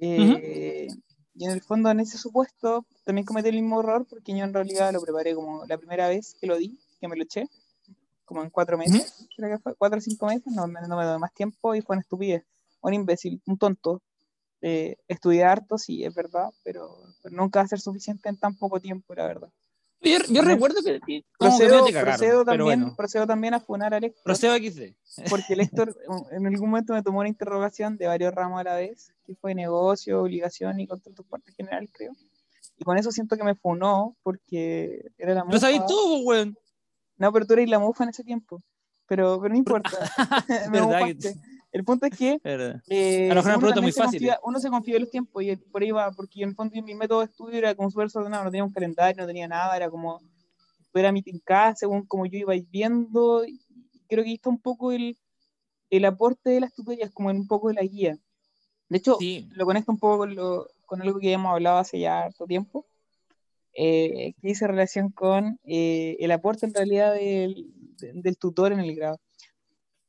eh, 0.00 0.88
y 1.34 1.44
en 1.44 1.50
el 1.52 1.62
fondo 1.62 1.90
en 1.90 2.00
ese 2.00 2.18
supuesto 2.18 2.86
también 3.04 3.26
cometí 3.26 3.48
el 3.50 3.56
mismo 3.56 3.80
error, 3.80 4.06
porque 4.08 4.36
yo 4.36 4.44
en 4.44 4.54
realidad 4.54 4.92
lo 4.92 5.00
preparé 5.02 5.34
como 5.34 5.64
la 5.66 5.78
primera 5.78 6.08
vez 6.08 6.36
que 6.40 6.46
lo 6.46 6.56
di, 6.56 6.78
que 7.00 7.08
me 7.08 7.16
lo 7.16 7.22
eché, 7.24 7.46
como 8.24 8.42
en 8.42 8.50
cuatro 8.50 8.78
meses, 8.78 9.28
creo 9.36 9.50
que 9.56 9.62
fue, 9.62 9.74
cuatro 9.76 9.98
o 9.98 10.02
cinco 10.02 10.26
meses, 10.26 10.52
no, 10.52 10.66
me- 10.68 10.80
no 10.88 10.96
me 10.96 11.04
dio 11.04 11.18
más 11.18 11.32
tiempo, 11.34 11.74
y 11.74 11.82
fue 11.82 11.96
una 11.96 12.02
estupidez, 12.02 12.44
un 12.82 12.94
imbécil, 12.94 13.42
un 13.46 13.58
tonto. 13.58 14.02
Eh, 14.62 14.96
estudiar 15.08 15.50
harto, 15.50 15.78
sí, 15.78 16.04
es 16.04 16.14
verdad, 16.14 16.50
pero, 16.64 16.96
pero 17.22 17.36
nunca 17.36 17.60
va 17.60 17.64
a 17.66 17.68
ser 17.68 17.80
suficiente 17.80 18.28
en 18.28 18.38
tan 18.38 18.56
poco 18.56 18.80
tiempo, 18.80 19.14
la 19.14 19.26
verdad. 19.26 19.50
Yo, 20.00 20.42
recuerdo 20.42 20.82
que, 20.84 21.00
que 21.06 21.24
como 21.38 21.58
que 21.58 21.66
Procedo, 21.66 21.86
cagaron, 21.92 22.44
también, 22.46 22.64
bueno, 22.80 22.94
procedo 22.96 23.26
también 23.26 23.54
a 23.54 23.60
funar 23.60 23.92
a 23.94 23.98
Héctor, 23.98 24.22
procedo 24.24 24.54
XD. 24.56 24.94
porque 25.28 25.54
el 25.54 25.60
Héctor 25.60 25.96
en 26.32 26.46
algún 26.46 26.70
momento 26.70 26.92
me 26.94 27.02
tomó 27.02 27.20
una 27.20 27.28
interrogación 27.28 27.96
de 27.96 28.06
varios 28.06 28.32
ramos 28.34 28.60
a 28.60 28.64
la 28.64 28.74
vez, 28.76 29.12
que 29.26 29.34
fue 29.34 29.54
negocio, 29.54 30.22
obligación 30.22 30.78
y 30.80 30.86
contratos 30.86 31.26
parte 31.26 31.52
general, 31.52 31.88
creo. 31.92 32.12
Y 32.80 32.84
con 32.84 32.96
eso 32.96 33.10
siento 33.10 33.36
que 33.36 33.42
me 33.42 33.56
funó, 33.56 34.16
porque 34.22 35.10
era 35.18 35.34
la 35.34 35.40
Lo 35.40 35.46
mufa. 35.46 35.58
sabéis 35.58 35.84
todo, 35.86 36.22
pues, 36.22 36.38
weón. 36.38 36.58
No, 37.16 37.32
pero 37.32 37.44
tú 37.46 37.54
eres 37.54 37.68
la 37.68 37.80
mufa 37.80 38.04
en 38.04 38.10
ese 38.10 38.22
tiempo. 38.22 38.62
Pero, 39.08 39.40
pero 39.40 39.52
no 39.52 39.58
importa. 39.58 39.90
me 40.70 40.78
Verdad 40.80 40.98
que- 41.06 41.14
mofaste. 41.14 41.34
El 41.78 41.84
punto 41.84 42.06
es 42.06 42.18
que 42.18 42.40
eh, 42.88 43.28
A 43.30 43.34
lo 43.34 43.42
mejor 43.44 43.64
una 43.66 43.80
muy 43.80 43.92
se 43.92 44.02
fácil, 44.02 44.18
confía- 44.20 44.40
uno 44.42 44.58
se 44.58 44.68
confía 44.68 44.94
de 44.94 45.00
los 45.00 45.10
tiempos 45.10 45.42
y 45.44 45.54
por 45.54 45.80
ahí 45.82 45.92
va, 45.92 46.10
porque 46.10 46.42
en 46.42 46.48
el 46.48 46.54
fondo 46.56 46.82
mi 46.82 46.94
método 46.94 47.20
de 47.20 47.26
estudio 47.26 47.56
era 47.58 47.74
como 47.76 47.88
súper 47.88 48.06
desordenado, 48.08 48.42
no 48.44 48.50
tenía 48.50 48.64
un 48.64 48.72
calendario, 48.72 49.20
no 49.22 49.26
tenía 49.28 49.46
nada, 49.46 49.76
era 49.76 49.88
como, 49.88 50.20
era 50.92 51.12
mi 51.12 51.22
tincada 51.22 51.76
según 51.76 52.04
como 52.04 52.26
yo 52.26 52.36
iba 52.36 52.54
viendo, 52.68 53.44
y 53.46 53.60
creo 54.08 54.24
que 54.24 54.30
ahí 54.30 54.34
está 54.34 54.48
un 54.50 54.58
poco 54.60 54.90
el, 54.90 55.16
el 55.90 56.04
aporte 56.04 56.50
de 56.50 56.60
las 56.60 56.74
tutorías, 56.74 57.12
como 57.12 57.30
en 57.30 57.36
un 57.36 57.46
poco 57.46 57.68
de 57.68 57.74
la 57.74 57.82
guía. 57.82 58.18
De 58.88 58.98
hecho, 58.98 59.16
Sí. 59.20 59.48
lo 59.52 59.64
conecto 59.64 59.92
un 59.92 59.98
poco 60.00 60.18
con, 60.18 60.34
lo, 60.34 60.66
con 60.84 61.00
algo 61.00 61.20
que 61.20 61.32
hemos 61.32 61.52
hablado 61.52 61.78
hace 61.78 62.00
ya 62.00 62.22
harto 62.24 62.44
tiempo, 62.46 62.86
eh, 63.72 64.32
que 64.40 64.48
dice 64.48 64.66
relación 64.66 65.10
con 65.12 65.60
eh, 65.64 66.16
el 66.18 66.32
aporte 66.32 66.66
en 66.66 66.74
realidad 66.74 67.14
del, 67.14 67.70
de- 67.98 68.14
del 68.14 68.36
tutor 68.36 68.72
en 68.72 68.80
el 68.80 68.96
grado. 68.96 69.20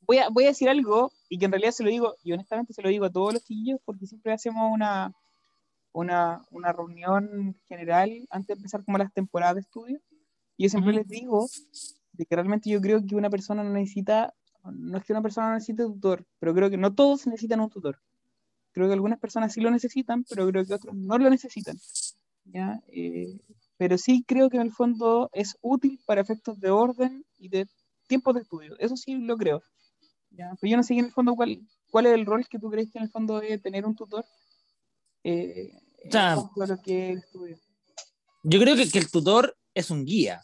Voy 0.10 0.18
a, 0.18 0.30
voy 0.30 0.46
a 0.46 0.48
decir 0.48 0.68
algo, 0.68 1.12
y 1.30 1.38
que 1.38 1.46
en 1.46 1.52
realidad 1.52 1.70
se 1.70 1.84
lo 1.84 1.92
digo, 1.92 2.16
y 2.24 2.32
honestamente 2.32 2.74
se 2.74 2.82
lo 2.82 2.90
digo 2.90 3.06
a 3.06 3.12
todos 3.12 3.32
los 3.32 3.44
chiquillos, 3.44 3.80
porque 3.86 4.08
siempre 4.08 4.34
hacemos 4.34 4.68
una, 4.74 5.14
una, 5.92 6.42
una 6.50 6.74
reunión 6.74 7.56
general 7.68 8.26
antes 8.32 8.48
de 8.48 8.54
empezar 8.56 8.84
como 8.84 8.98
las 8.98 9.14
temporadas 9.14 9.54
de 9.54 9.62
estudio, 9.62 10.00
y 10.58 10.64
yo 10.64 10.70
siempre 10.72 10.94
les 10.94 11.08
digo 11.08 11.48
de 12.14 12.26
que 12.26 12.36
realmente 12.36 12.72
yo 12.72 12.82
creo 12.82 13.06
que 13.06 13.16
una 13.16 13.30
persona 13.30 13.64
no 13.64 13.70
necesita, 13.70 14.34
no 14.64 14.98
es 14.98 15.04
que 15.04 15.14
una 15.14 15.22
persona 15.22 15.50
no 15.50 15.54
necesite 15.54 15.84
tutor, 15.84 16.26
pero 16.40 16.56
creo 16.56 16.72
que 16.72 16.78
no 16.78 16.92
todos 16.96 17.28
necesitan 17.28 17.60
un 17.60 17.70
tutor. 17.70 18.00
Creo 18.72 18.88
que 18.88 18.94
algunas 18.94 19.20
personas 19.20 19.54
sí 19.54 19.62
lo 19.62 19.70
necesitan, 19.70 20.24
pero 20.24 20.48
creo 20.48 20.66
que 20.66 20.74
otros 20.74 20.96
no 20.96 21.20
lo 21.20 21.30
necesitan. 21.30 21.78
¿ya? 22.46 22.82
Eh, 22.88 23.38
pero 23.78 24.00
sí 24.00 24.24
creo 24.28 24.50
que 24.50 24.58
en 24.58 24.64
el 24.64 24.72
fondo 24.72 25.30
es 25.34 25.56
útil 25.62 26.00
para 26.08 26.22
efectos 26.22 26.60
de 26.60 26.72
orden 26.72 27.24
y 27.38 27.50
de 27.50 27.68
tiempos 28.08 28.34
de 28.34 28.42
estudio. 28.42 28.76
Eso 28.80 28.98
sí 28.98 29.14
lo 29.14 29.38
creo. 29.38 29.62
¿Ya? 30.32 30.56
Pero 30.60 30.72
yo 30.72 30.78
no 30.78 30.84
sé 30.84 30.94
en 30.94 31.06
el 31.06 31.12
fondo 31.12 31.36
cuál, 31.36 31.62
cuál 31.90 32.06
es 32.08 32.14
el 32.14 32.26
rol 32.26 32.48
que 32.48 32.60
tú 32.60 32.70
crees 32.70 32.92
que 32.92 33.00
en 33.00 33.06
el 33.06 33.12
fondo 33.12 33.40
debe 33.40 33.58
tener 33.58 33.86
un 33.86 33.96
tutor. 33.96 34.26
Eh, 35.24 35.74
O 36.08 36.12
sea, 36.12 36.36
lo 36.36 36.82
que 36.82 37.12
estudio. 37.14 37.60
Yo 38.44 38.60
creo 38.60 38.76
que, 38.76 38.90
que 38.90 39.00
el 39.00 39.12
tutor 39.12 39.58
es 39.74 39.92
un 39.92 40.06
guía. 40.06 40.42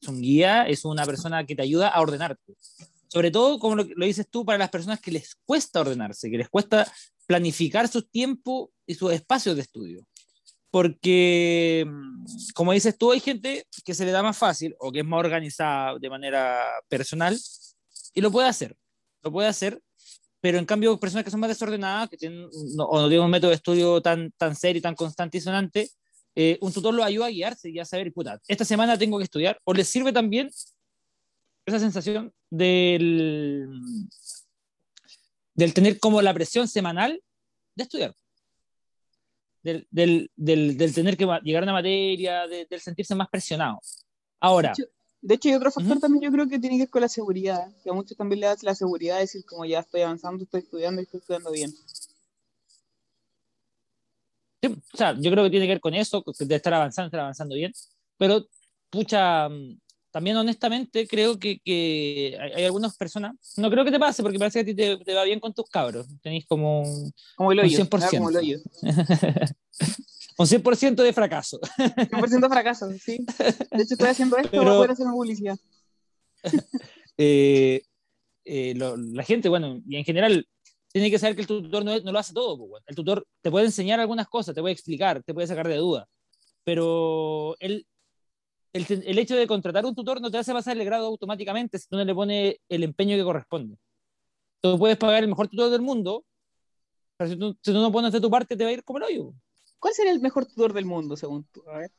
Es 0.00 0.08
un 0.08 0.20
guía, 0.20 0.66
es 0.66 0.84
una 0.84 1.04
persona 1.04 1.44
que 1.44 1.54
te 1.54 1.62
ayuda 1.62 1.88
a 1.88 2.00
ordenarte. 2.00 2.56
Sobre 3.08 3.30
todo, 3.30 3.58
como 3.58 3.74
lo, 3.74 3.84
lo 3.84 4.06
dices 4.06 4.28
tú, 4.30 4.44
para 4.44 4.58
las 4.58 4.70
personas 4.70 5.00
que 5.00 5.10
les 5.10 5.34
cuesta 5.44 5.80
ordenarse, 5.80 6.30
que 6.30 6.38
les 6.38 6.48
cuesta 6.48 6.90
planificar 7.26 7.88
su 7.88 8.02
tiempo 8.02 8.72
y 8.86 8.94
sus 8.94 9.12
espacios 9.12 9.56
de 9.56 9.62
estudio. 9.62 10.06
Porque, 10.70 11.84
mm, 11.86 12.24
como 12.54 12.72
dices 12.72 12.96
tú, 12.96 13.10
hay 13.10 13.20
gente 13.20 13.66
que 13.84 13.94
se 13.94 14.04
le 14.04 14.12
da 14.12 14.22
más 14.22 14.38
fácil 14.38 14.74
o 14.78 14.92
que 14.92 15.00
es 15.00 15.04
más 15.04 15.18
organizada 15.18 15.98
de 15.98 16.10
manera 16.10 16.64
personal 16.88 17.36
y 18.14 18.20
lo 18.20 18.30
puede 18.30 18.48
hacer. 18.48 18.76
Lo 19.22 19.30
puede 19.32 19.48
hacer, 19.48 19.80
pero 20.40 20.58
en 20.58 20.64
cambio, 20.64 20.98
personas 20.98 21.24
que 21.24 21.30
son 21.30 21.40
más 21.40 21.48
desordenadas, 21.50 22.08
que 22.08 22.16
tienen, 22.16 22.48
no, 22.74 22.84
o 22.84 23.00
no 23.00 23.08
tienen 23.08 23.24
un 23.24 23.30
método 23.30 23.50
de 23.50 23.56
estudio 23.56 24.00
tan, 24.00 24.30
tan 24.32 24.56
serio, 24.56 24.80
tan 24.80 24.94
constante 24.94 25.38
y 25.38 25.40
sonante, 25.40 25.90
eh, 26.34 26.56
un 26.62 26.72
tutor 26.72 26.94
lo 26.94 27.04
ayuda 27.04 27.26
a 27.26 27.30
guiarse 27.30 27.68
y 27.70 27.78
a 27.78 27.84
saber, 27.84 28.12
puta, 28.12 28.40
esta 28.48 28.64
semana 28.64 28.96
tengo 28.96 29.18
que 29.18 29.24
estudiar, 29.24 29.60
o 29.64 29.74
les 29.74 29.88
sirve 29.88 30.12
también 30.12 30.48
esa 31.66 31.78
sensación 31.78 32.32
del, 32.48 33.68
del 35.54 35.74
tener 35.74 35.98
como 36.00 36.22
la 36.22 36.32
presión 36.32 36.66
semanal 36.68 37.22
de 37.74 37.82
estudiar. 37.82 38.14
Del, 39.62 39.86
del, 39.90 40.30
del, 40.36 40.78
del 40.78 40.94
tener 40.94 41.18
que 41.18 41.26
llegar 41.42 41.62
a 41.62 41.66
una 41.66 41.74
materia, 41.74 42.46
de- 42.46 42.64
del 42.64 42.80
sentirse 42.80 43.14
más 43.14 43.28
presionado. 43.28 43.78
Ahora, 44.40 44.72
De 45.22 45.34
hecho, 45.34 45.48
hay 45.50 45.54
otro 45.54 45.70
factor 45.70 46.00
también 46.00 46.22
yo 46.24 46.32
creo 46.32 46.48
que 46.48 46.58
tiene 46.58 46.76
que 46.76 46.84
ver 46.84 46.90
con 46.90 47.02
la 47.02 47.08
seguridad, 47.08 47.70
que 47.82 47.90
a 47.90 47.92
muchos 47.92 48.16
también 48.16 48.40
le 48.40 48.46
da 48.46 48.56
la 48.62 48.74
seguridad 48.74 49.16
de 49.16 49.22
decir 49.22 49.44
como 49.44 49.64
ya 49.66 49.80
estoy 49.80 50.00
avanzando, 50.00 50.44
estoy 50.44 50.60
estudiando 50.60 51.00
y 51.00 51.04
estoy 51.04 51.20
estudiando 51.20 51.50
bien. 51.50 51.70
Sí, 54.62 54.68
o 54.92 54.96
sea, 54.96 55.14
yo 55.18 55.30
creo 55.30 55.44
que 55.44 55.50
tiene 55.50 55.66
que 55.66 55.72
ver 55.72 55.80
con 55.80 55.94
eso, 55.94 56.22
de 56.38 56.54
estar 56.54 56.72
avanzando, 56.72 57.06
estar 57.06 57.20
avanzando 57.20 57.54
bien, 57.54 57.72
pero, 58.16 58.46
pucha, 58.88 59.48
mm, 59.48 59.78
también 60.10 60.36
honestamente 60.36 61.06
creo 61.06 61.38
que, 61.38 61.60
que 61.60 62.36
hay, 62.40 62.52
hay 62.52 62.64
algunas 62.64 62.96
personas, 62.96 63.36
no 63.56 63.70
creo 63.70 63.84
que 63.84 63.90
te 63.90 63.98
pase, 63.98 64.22
porque 64.22 64.38
parece 64.38 64.64
que 64.64 64.72
a 64.72 64.74
ti 64.74 64.74
te, 64.74 65.04
te 65.04 65.14
va 65.14 65.24
bien 65.24 65.40
con 65.40 65.52
tus 65.52 65.68
cabros, 65.68 66.06
tenéis 66.22 66.46
como 66.46 66.80
un, 66.82 67.12
Como 67.36 67.52
el 67.52 67.60
Un 67.60 67.64
hoyo. 67.66 67.78
¿verdad? 67.90 68.08
100%. 68.08 68.18
Como 68.18 68.30
el 68.30 68.36
hoyo. 68.36 68.58
un 70.40 70.46
100% 70.46 71.02
de 71.02 71.12
fracaso. 71.12 71.60
100% 71.60 72.48
fracaso, 72.48 72.90
sí. 72.92 73.18
De 73.70 73.82
hecho, 73.82 73.94
estoy 73.94 74.08
haciendo 74.08 74.36
esto 74.38 74.56
para 74.56 74.76
poder 74.76 74.90
hacer 74.92 75.06
una 75.06 75.14
publicidad. 75.14 75.56
Eh, 77.22 77.82
eh, 78.46 78.72
lo- 78.76 78.96
la 78.96 79.22
gente, 79.24 79.50
bueno, 79.50 79.82
y 79.86 79.96
en 79.96 80.04
general, 80.04 80.48
tiene 80.90 81.10
que 81.10 81.18
saber 81.18 81.34
que 81.36 81.42
el 81.42 81.46
tutor 81.46 81.84
no, 81.84 82.00
no 82.00 82.12
lo 82.12 82.18
hace 82.18 82.32
todo. 82.32 82.56
pues. 82.66 82.82
El 82.86 82.96
tutor 82.96 83.26
te 83.42 83.50
puede 83.50 83.66
enseñar 83.66 84.00
algunas 84.00 84.26
cosas, 84.26 84.54
te 84.54 84.62
puede 84.62 84.72
explicar, 84.72 85.22
te 85.22 85.34
puede 85.34 85.46
sacar 85.46 85.68
de 85.68 85.76
dudas, 85.76 86.06
pero 86.64 87.56
él, 87.60 87.86
el, 88.72 88.86
el 89.06 89.18
hecho 89.18 89.36
de 89.36 89.46
contratar 89.46 89.84
un 89.84 89.94
tutor 89.94 90.18
no 90.22 90.30
te 90.30 90.38
hace 90.38 90.54
pasar 90.54 90.78
el 90.78 90.84
grado 90.86 91.06
automáticamente 91.08 91.78
si 91.78 91.86
tú 91.88 91.96
no 91.96 92.04
le 92.06 92.14
pones 92.14 92.56
el 92.70 92.84
empeño 92.84 93.16
que 93.18 93.22
corresponde. 93.24 93.76
Tú 94.62 94.78
puedes 94.78 94.96
pagar 94.96 95.22
el 95.22 95.28
mejor 95.28 95.48
tutor 95.48 95.68
del 95.70 95.82
mundo, 95.82 96.24
pero 97.18 97.30
si 97.30 97.36
tú, 97.38 97.54
si 97.62 97.72
tú 97.72 97.80
no 97.80 97.92
pones 97.92 98.12
de 98.12 98.20
tu 98.22 98.30
parte, 98.30 98.56
te 98.56 98.64
va 98.64 98.70
a 98.70 98.72
ir 98.72 98.82
como 98.82 98.96
el 98.98 99.04
hoyo. 99.04 99.34
¿Cuál 99.80 99.94
sería 99.94 100.12
el 100.12 100.20
mejor 100.20 100.46
tutor 100.46 100.72
del 100.72 100.84
mundo, 100.84 101.16
según 101.16 101.44
tú? 101.44 101.62
A 101.68 101.78
ver. 101.78 101.90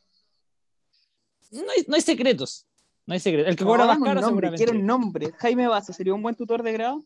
No 1.52 1.62
hay, 1.76 1.84
no 1.88 1.96
hay 1.96 2.02
secretos. 2.02 2.66
No 3.06 3.14
hay 3.14 3.20
secretos. 3.20 3.50
El 3.50 3.56
que 3.58 3.66
cobra 3.66 3.86
más 3.86 4.00
caro, 4.00 4.22
nombre, 4.22 4.52
quiero 4.54 4.72
un 4.72 4.86
nombre. 4.86 5.34
Jaime 5.40 5.68
Baza, 5.68 5.92
¿sería 5.92 6.14
un 6.14 6.22
buen 6.22 6.36
tutor 6.36 6.64
de 6.64 6.72
grado? 6.72 7.04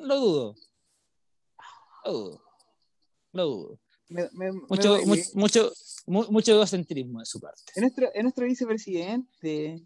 Lo 0.00 0.16
dudo. 0.20 0.54
Lo 2.04 2.12
dudo. 2.12 2.42
Lo 3.32 3.44
dudo. 3.46 3.80
Me- 4.08 4.28
me- 4.32 4.52
me 4.52 4.60
Mucho, 4.70 4.98
mucho, 5.34 5.72
mu- 6.06 6.30
mucho 6.30 6.52
egocentrismo 6.52 7.18
de 7.18 7.26
su 7.26 7.38
parte. 7.40 7.60
Es 7.74 7.82
nuestro, 7.82 8.08
es 8.14 8.22
nuestro 8.22 8.46
vicepresidente. 8.46 9.82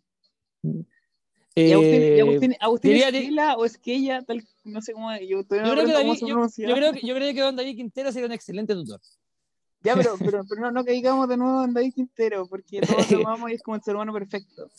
Eh, 1.55 1.69
¿Y 1.69 1.73
Agustín, 1.73 2.03
y 2.17 2.21
Agustín, 2.21 2.57
Agustín 2.61 2.91
diría 2.93 3.11
de- 3.11 3.19
Esquela 3.19 3.57
o 3.57 3.65
Esquella? 3.65 4.23
Tal, 4.23 4.47
no 4.65 4.81
sé 4.81 4.93
cómo. 4.93 5.11
Yo, 5.19 5.43
todavía 5.45 5.69
yo, 5.71 5.75
no 5.75 5.83
creo 5.83 5.87
que 5.87 5.93
aprendo 5.93 5.99
cómo 5.99 6.09
David, 6.13 6.21
se 6.21 6.27
yo, 6.27 6.35
pronuncia. 6.35 6.69
yo 6.69 6.75
creo 6.77 6.93
que, 6.93 7.01
yo 7.07 7.15
creo 7.15 7.35
que 7.35 7.41
Don 7.41 7.57
David 7.57 7.77
Quintero 7.77 8.13
sería 8.13 8.27
un 8.27 8.33
excelente 8.33 8.75
tutor. 8.75 9.01
Ya, 9.85 9.95
pero, 9.97 10.15
pero, 10.19 10.45
pero 10.49 10.61
no, 10.61 10.71
no 10.71 10.85
caigamos 10.85 11.29
de 11.29 11.37
nuevo 11.37 11.65
en 11.65 11.73
David 11.75 11.95
Quintero, 11.95 12.47
porque 12.47 12.81
todos 12.81 13.11
lo 13.11 13.19
amamos 13.29 13.51
y 13.51 13.55
es 13.55 13.63
como 13.63 13.77
el 13.77 13.83
ser 13.83 13.95
humano 13.95 14.13
perfecto. 14.13 14.71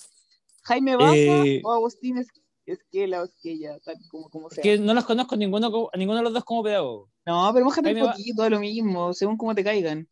¿Jaime 0.63 0.95
Baza 0.95 1.13
Eh, 1.15 1.61
o 1.63 1.71
Agustín 1.73 2.17
Es- 2.19 2.27
Esquela 2.65 3.21
o 3.21 3.25
Esquella? 3.25 3.77
Tal 3.83 3.97
como, 4.09 4.29
como 4.29 4.49
sea. 4.49 4.61
Que 4.63 4.77
no 4.77 4.93
los 4.93 5.03
conozco 5.03 5.35
ninguno, 5.35 5.89
a 5.91 5.97
ninguno 5.97 6.19
de 6.19 6.23
los 6.23 6.33
dos 6.33 6.45
como 6.45 6.63
pedagogo. 6.63 7.09
No, 7.25 7.51
pero 7.53 7.65
mójate 7.65 7.89
un 7.89 7.95
Jaime 7.95 8.09
poquito, 8.09 8.41
da 8.41 8.49
lo 8.49 8.59
mismo, 8.61 9.13
según 9.13 9.35
cómo 9.37 9.53
te 9.53 9.63
caigan. 9.63 10.07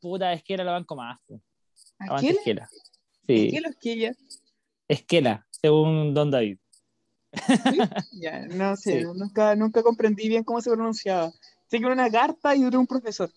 Puta, 0.00 0.32
Esquela 0.32 0.64
la 0.64 0.72
banco 0.72 0.96
más. 0.96 1.20
¿Aquel? 1.98 2.36
Esquela. 2.36 2.68
Sí, 3.26 3.46
¿Esquela 3.48 3.68
o 3.68 3.70
Esquella? 3.72 4.16
Esquela, 4.88 5.46
según 5.50 6.14
Don 6.14 6.30
David. 6.30 6.58
Ya, 8.12 8.40
no 8.46 8.76
sé, 8.76 9.00
Sí. 9.00 9.06
nunca, 9.14 9.54
nunca 9.56 9.82
comprendí 9.82 10.28
bien 10.28 10.44
cómo 10.44 10.60
se 10.60 10.70
pronunciaba. 10.70 11.30
Sé 11.68 11.78
que 11.78 11.84
era 11.84 11.92
una 11.92 12.10
carta 12.10 12.54
y 12.54 12.64
otro 12.64 12.80
un 12.80 12.86
profesor. 12.86 13.30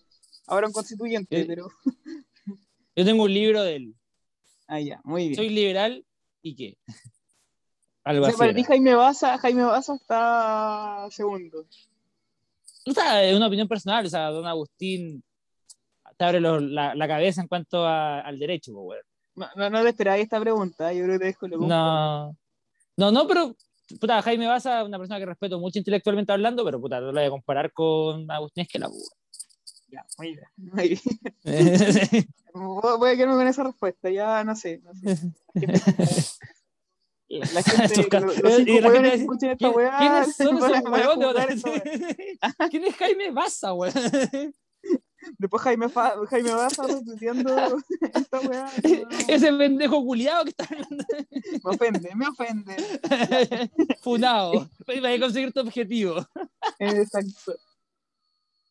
Ahora 0.48 0.66
un 0.66 0.72
constituyente, 0.72 1.40
Eh, 1.40 1.44
pero. 1.46 1.68
Yo 2.96 3.04
tengo 3.04 3.22
un 3.24 3.32
libro 3.32 3.62
de 3.62 3.76
él. 3.76 3.94
Ah, 4.66 4.80
ya, 4.80 5.00
muy 5.04 5.24
bien. 5.28 5.36
Soy 5.36 5.48
liberal 5.50 6.04
y 6.42 6.56
qué. 6.56 6.76
Algo 8.04 8.22
O 8.22 8.24
sea, 8.26 8.30
así. 8.30 8.38
para 8.38 8.54
ti 8.54 8.64
Jaime 8.64 8.94
Baza, 8.94 9.38
Jaime 9.38 9.64
Baza 9.64 9.94
está 9.94 11.06
segundo. 11.10 11.64
O 12.86 12.92
sea, 12.92 13.22
es 13.24 13.36
una 13.36 13.46
opinión 13.48 13.68
personal. 13.68 14.06
O 14.06 14.08
sea, 14.08 14.30
Don 14.30 14.46
Agustín 14.46 15.22
te 16.16 16.24
abre 16.24 16.40
los- 16.40 16.62
la, 16.62 16.94
la 16.94 17.06
cabeza 17.06 17.40
en 17.42 17.48
cuanto 17.48 17.84
a- 17.86 18.20
al 18.20 18.38
derecho, 18.38 18.72
po, 18.72 18.80
weón. 18.82 19.02
No, 19.36 19.46
no, 19.54 19.70
no 19.70 19.82
te 19.82 19.90
esperaba 19.90 20.16
esta 20.16 20.40
pregunta, 20.40 20.92
yo 20.92 21.04
creo 21.04 21.14
que 21.14 21.18
te 21.20 21.24
dejo 21.26 21.46
lo 21.48 21.58
No. 21.58 22.36
No, 22.96 23.12
no, 23.12 23.26
pero. 23.28 23.54
Puta, 24.00 24.20
Jaime 24.20 24.46
Baza, 24.46 24.84
una 24.84 24.98
persona 24.98 25.18
que 25.18 25.24
respeto 25.26 25.58
mucho 25.58 25.78
intelectualmente 25.78 26.30
hablando, 26.32 26.62
pero 26.64 26.78
puta, 26.80 27.00
no 27.00 27.06
lo 27.06 27.12
voy 27.12 27.24
a 27.24 27.30
comparar 27.30 27.72
con 27.72 28.30
Agustín 28.30 28.62
Esquela, 28.62 28.86
po, 28.88 28.94
Ya, 29.90 30.04
muy 30.18 30.36
bien. 30.36 30.46
Muy 30.72 30.88
bien. 30.88 31.00
weón. 32.54 32.98
Voy 32.98 33.10
a 33.10 33.16
quedarme 33.16 33.34
con 33.36 33.46
esa 33.48 33.62
respuesta, 33.64 34.10
ya 34.10 34.44
no 34.44 34.54
sé. 34.56 34.80
No 34.84 34.92
sé. 34.94 35.32
La 37.30 37.62
gente, 37.62 38.20
los, 38.20 38.38
y 38.38 38.40
los 38.42 38.54
cinco 38.56 38.88
hueones 38.88 39.10
que 39.12 39.16
escuchen 39.18 39.50
esta 39.50 39.58
¿Quién- 39.68 39.76
weá, 39.76 39.98
¿Quiénes 39.98 40.34
son 40.34 40.56
esos 40.56 40.72
esta 40.72 40.90
weá. 40.90 42.68
¿Quién 42.70 42.84
es 42.84 42.94
Jaime 42.96 43.30
Baza, 43.32 43.74
weón? 43.74 43.92
Después 45.36 45.62
Jaime, 45.62 45.90
Fa- 45.90 46.14
Jaime 46.30 46.52
Baza 46.52 46.84
retuiteando 46.86 47.54
esta 48.14 48.40
weá. 48.40 48.70
Ese 49.28 49.52
pendejo 49.52 50.02
culiado 50.02 50.44
que 50.44 50.50
está 50.50 50.66
Me 50.70 51.60
ofende, 51.64 52.14
me 52.14 52.28
ofende. 52.28 52.76
funado. 54.00 54.66
Para 54.86 55.20
conseguir 55.20 55.52
tu 55.52 55.60
objetivo. 55.60 56.26
Exacto. 56.78 57.56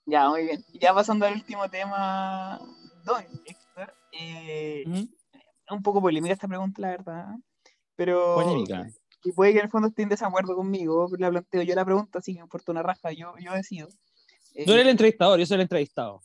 Ya, 0.08 0.30
muy 0.30 0.45
bien. 0.45 0.64
Ya 0.74 0.93
pasando 0.93 1.26
al 1.26 1.34
último 1.34 1.70
tema, 1.70 2.60
don 3.05 3.24
Héctor. 3.45 3.93
eh, 4.14 4.84
es 4.88 5.72
un 5.72 5.84
poco 5.84 6.01
polémica 6.01 6.34
esta 6.34 6.47
pregunta, 6.47 6.82
la 6.82 6.89
verdad. 6.89 7.26
Pero. 7.95 8.36
Polémica. 8.36 8.88
Y 9.24 9.34
puede 9.34 9.51
que 9.51 9.60
en 9.60 9.66
el 9.66 9.72
fondo 9.72 9.89
esté 9.89 10.03
en 10.03 10.10
desacuerdo 10.10 10.55
conmigo, 10.55 11.10
la 11.18 11.30
planteo 11.30 11.62
yo 11.64 11.76
la 11.76 11.84
pregunta, 11.84 12.20
así 12.20 12.32
que 12.34 12.39
me 12.39 12.45
importa 12.45 12.72
una 12.72 12.84
raja, 12.84 13.12
yo, 13.12 13.34
yo 13.39 13.51
decido. 13.51 13.89
Eh, 14.53 14.64
Tú 14.66 14.72
eres 14.72 14.84
el 14.86 14.89
entrevistador, 14.91 15.38
yo 15.38 15.45
soy 15.45 15.55
el 15.55 15.62
entrevistado. 15.62 16.22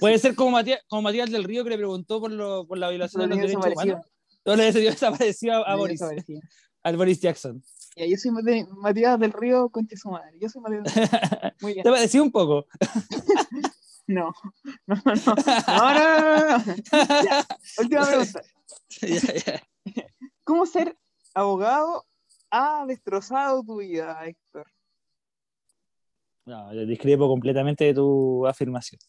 Puede 0.00 0.18
ser 0.18 0.34
como 0.34 0.52
Matías, 0.52 0.80
como 0.88 1.02
Matías 1.02 1.30
del 1.30 1.44
Río 1.44 1.64
que 1.64 1.70
le 1.70 1.76
preguntó 1.76 2.20
por, 2.20 2.30
lo, 2.30 2.66
por 2.66 2.78
la 2.78 2.88
violación 2.88 3.22
de 3.22 3.28
los 3.28 3.38
derechos 3.38 3.66
humanos. 3.66 4.06
Yo 4.46 4.56
le 4.56 4.72
dio 4.72 4.90
desaparecido 4.90 5.64
a, 5.64 5.72
a 5.72 5.72
Yo 5.72 5.78
Boris, 5.78 6.00
al 6.82 6.96
Boris 6.96 7.20
Jackson. 7.20 7.62
Ya, 7.96 8.06
yo 8.06 8.16
soy 8.16 8.30
Mate- 8.30 8.66
Matías 8.70 9.18
del 9.20 9.32
Río, 9.32 9.68
conche 9.68 9.96
su 9.96 10.10
madre. 10.10 10.36
Yo 10.40 10.48
soy 10.48 10.62
Matías 10.62 10.84
del 10.84 10.94
Río. 10.94 11.08
Muy 11.60 11.72
bien. 11.74 11.84
¿Te 11.84 11.90
pareció 11.90 12.22
un 12.22 12.30
poco? 12.32 12.66
No, 14.08 14.32
no, 14.86 14.96
no, 15.04 15.14
no, 15.14 15.14
no, 15.14 15.94
no, 15.94 16.48
no, 16.48 16.58
no. 16.58 16.74
Ya, 17.24 17.46
Última 17.78 18.04
pregunta. 18.04 18.42
Ya, 19.00 19.34
ya. 19.34 19.62
¿Cómo 20.44 20.66
ser 20.66 20.98
abogado 21.34 22.04
ha 22.50 22.84
destrozado 22.86 23.62
tu 23.62 23.76
vida, 23.78 24.20
Héctor? 24.26 24.66
No, 26.44 26.74
yo 26.74 26.84
discrepo 26.84 27.28
completamente 27.28 27.84
de 27.84 27.94
tu 27.94 28.44
afirmación. 28.46 29.00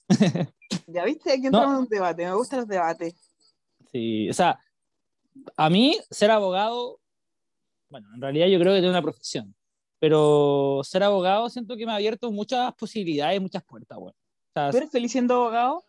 Ya 0.87 1.03
viste, 1.05 1.33
aquí 1.33 1.47
entramos 1.47 1.71
en 1.73 1.79
un 1.79 1.87
debate, 1.89 2.23
me 2.25 2.35
gustan 2.35 2.59
los 2.59 2.67
debates. 2.67 3.15
Sí, 3.91 4.29
o 4.29 4.33
sea, 4.33 4.59
a 5.57 5.69
mí 5.71 5.97
ser 6.11 6.29
abogado, 6.29 6.99
bueno, 7.93 8.09
en 8.11 8.19
realidad 8.19 8.47
yo 8.47 8.59
creo 8.59 8.73
que 8.73 8.79
tengo 8.79 8.89
una 8.89 9.03
profesión, 9.03 9.53
pero 9.99 10.81
ser 10.83 11.03
abogado 11.03 11.47
siento 11.47 11.77
que 11.77 11.85
me 11.85 11.91
ha 11.91 11.97
abierto 11.97 12.31
muchas 12.31 12.73
posibilidades, 12.73 13.39
muchas 13.39 13.63
puertas, 13.63 13.99
bueno. 13.99 14.17
O 14.17 14.51
sea, 14.51 14.71
¿Tú 14.71 14.77
eres 14.77 14.89
feliz 14.89 15.11
siendo 15.11 15.35
abogado? 15.35 15.83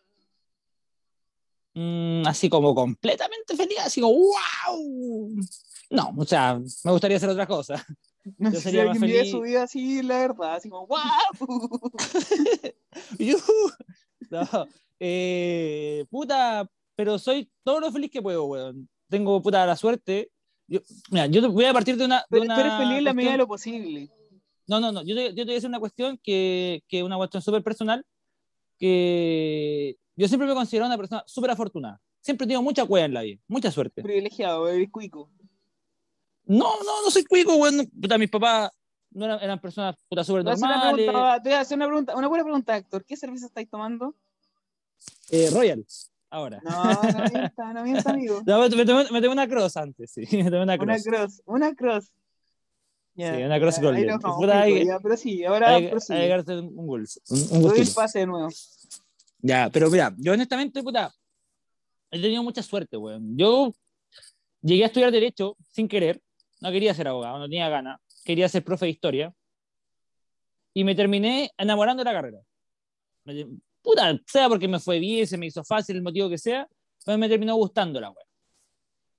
mm, 1.73 2.27
así 2.27 2.47
como 2.47 2.75
completamente 2.75 3.55
feliz, 3.55 3.79
así 3.83 4.01
como 4.01 4.13
¡wow! 4.13 5.35
No, 5.89 6.13
o 6.15 6.25
sea, 6.25 6.61
me 6.83 6.91
gustaría 6.91 7.17
hacer 7.17 7.29
otra 7.29 7.47
cosa. 7.47 7.83
No 8.39 8.49
Yo 8.49 8.55
sé 8.55 8.57
si 8.57 8.63
sería 8.63 8.85
más 8.85 8.95
alguien 8.95 9.11
vive 9.11 9.29
su 9.29 9.41
vida 9.41 9.63
así, 9.63 10.01
la 10.01 10.17
verdad, 10.17 10.55
así 10.55 10.67
como 10.67 10.87
¡wow! 10.87 10.99
No, 14.31 14.67
eh, 14.99 16.05
puta, 16.09 16.67
pero 16.95 17.19
soy 17.19 17.51
todo 17.63 17.79
lo 17.79 17.91
feliz 17.91 18.09
que 18.09 18.23
puedo, 18.23 18.45
weón. 18.45 18.89
Tengo 19.09 19.39
puta 19.43 19.63
la 19.67 19.75
suerte. 19.75 20.31
Yo, 20.67 20.79
mira, 21.11 21.27
yo 21.27 21.51
voy 21.51 21.65
a 21.65 21.73
partir 21.73 21.97
de 21.97 22.05
una. 22.05 22.17
de 22.19 22.25
Pero 22.29 22.43
tú 22.43 22.51
una 22.51 22.59
eres 22.59 22.73
feliz 22.77 22.97
en 22.97 23.03
la 23.03 23.13
medida 23.13 23.31
de 23.33 23.37
lo 23.37 23.47
posible. 23.47 24.09
No, 24.67 24.79
no, 24.79 24.91
no. 24.91 25.03
Yo 25.03 25.15
te, 25.15 25.29
yo 25.29 25.35
te 25.35 25.43
voy 25.43 25.51
a 25.51 25.55
decir 25.55 25.69
una 25.69 25.79
cuestión 25.79 26.19
que 26.23 26.81
es 26.89 27.03
una 27.03 27.17
cuestión 27.17 27.41
súper 27.41 27.63
personal. 27.63 28.05
Que 28.77 29.95
yo 30.15 30.27
siempre 30.27 30.47
me 30.47 30.53
he 30.53 30.55
considerado 30.55 30.89
una 30.89 30.97
persona 30.97 31.23
súper 31.27 31.51
afortunada. 31.51 32.01
Siempre 32.21 32.45
he 32.45 32.47
tenido 32.47 32.63
mucha 32.63 32.85
cueva 32.85 33.05
en 33.05 33.13
la 33.13 33.21
vida, 33.21 33.39
mucha 33.47 33.69
suerte. 33.69 34.01
Privilegiado, 34.01 34.67
eres 34.67 34.89
cuico. 34.89 35.29
No, 36.45 36.75
no, 36.83 37.03
no 37.03 37.11
soy 37.11 37.23
cuico, 37.23 37.55
weón. 37.55 37.77
no, 37.77 37.83
Puta, 38.01 38.17
mis 38.17 38.29
papás 38.29 38.71
no 39.11 39.25
eran, 39.25 39.39
eran 39.41 39.59
personas 39.59 39.95
puta 40.09 40.23
súper 40.23 40.43
normales. 40.43 41.05
te 41.05 41.11
voy 41.49 41.53
a 41.53 41.59
hacer 41.59 41.77
una 41.77 41.85
pregunta, 41.87 42.15
una 42.15 42.27
buena 42.27 42.43
pregunta, 42.43 42.75
Héctor. 42.77 43.05
¿Qué 43.05 43.15
cerveza 43.15 43.45
estáis 43.45 43.69
tomando? 43.69 44.15
Eh, 45.29 45.49
Royal, 45.51 45.85
ahora. 46.35 46.61
No, 46.63 47.01
no 47.01 47.29
mienta, 47.31 47.73
no 47.73 47.83
mienta, 47.83 48.09
amigo. 48.11 48.41
No, 48.45 48.59
me, 48.59 48.69
me 48.69 48.85
tomé, 48.85 49.03
me 49.11 49.21
tomé 49.21 49.29
una 49.29 49.47
cross 49.47 49.77
antes, 49.77 50.11
sí. 50.11 50.21
Me 50.37 50.45
tomé 50.45 50.63
una 50.63 50.75
Una 50.75 50.95
cross. 50.95 51.03
cross, 51.03 51.41
una 51.45 51.73
cross. 51.75 52.11
Ya, 53.15 53.35
Sí, 53.37 53.43
una 53.43 53.59
cross 53.59 53.79
golden. 53.79 54.09
ahí 54.51 54.85
ya, 54.85 54.99
pero 54.99 55.15
sí, 55.15 55.43
ahora 55.45 55.69
Hay, 55.75 55.85
hay 56.09 56.43
que 56.43 56.51
un, 56.51 56.77
un, 56.77 56.87
guls- 56.87 57.21
un, 57.29 57.63
un 57.65 57.77
el 57.77 57.87
pase 57.95 58.19
de 58.19 58.25
nuevo. 58.27 58.49
Ya, 59.39 59.69
pero 59.71 59.89
mira, 59.89 60.13
yo 60.17 60.33
honestamente, 60.33 60.83
puta, 60.83 61.13
he 62.11 62.21
tenido 62.21 62.43
mucha 62.43 62.61
suerte, 62.61 62.97
weón. 62.97 63.37
Yo 63.37 63.73
llegué 64.61 64.83
a 64.83 64.87
estudiar 64.87 65.11
Derecho 65.11 65.55
sin 65.71 65.87
querer. 65.87 66.21
No 66.61 66.71
quería 66.71 66.93
ser 66.93 67.07
abogado, 67.07 67.37
no 67.39 67.45
tenía 67.45 67.69
ganas. 67.69 68.01
Quería 68.25 68.49
ser 68.49 68.63
profe 68.65 68.85
de 68.85 68.91
historia. 68.91 69.33
Y 70.73 70.83
me 70.83 70.93
terminé 70.95 71.51
enamorando 71.57 72.03
de 72.03 72.11
la 72.11 72.13
carrera. 72.13 72.39
Puta, 73.85 74.19
sea 74.25 74.49
porque 74.49 74.67
me 74.67 74.79
fue 74.79 74.97
bien, 74.97 75.27
se 75.27 75.37
me 75.37 75.45
hizo 75.45 75.63
fácil, 75.63 75.97
el 75.97 76.01
motivo 76.01 76.27
que 76.27 76.39
sea, 76.39 76.67
pero 77.05 77.19
me 77.19 77.29
terminó 77.29 77.55
gustando 77.55 78.01
la 78.01 78.09
weón. 78.09 78.27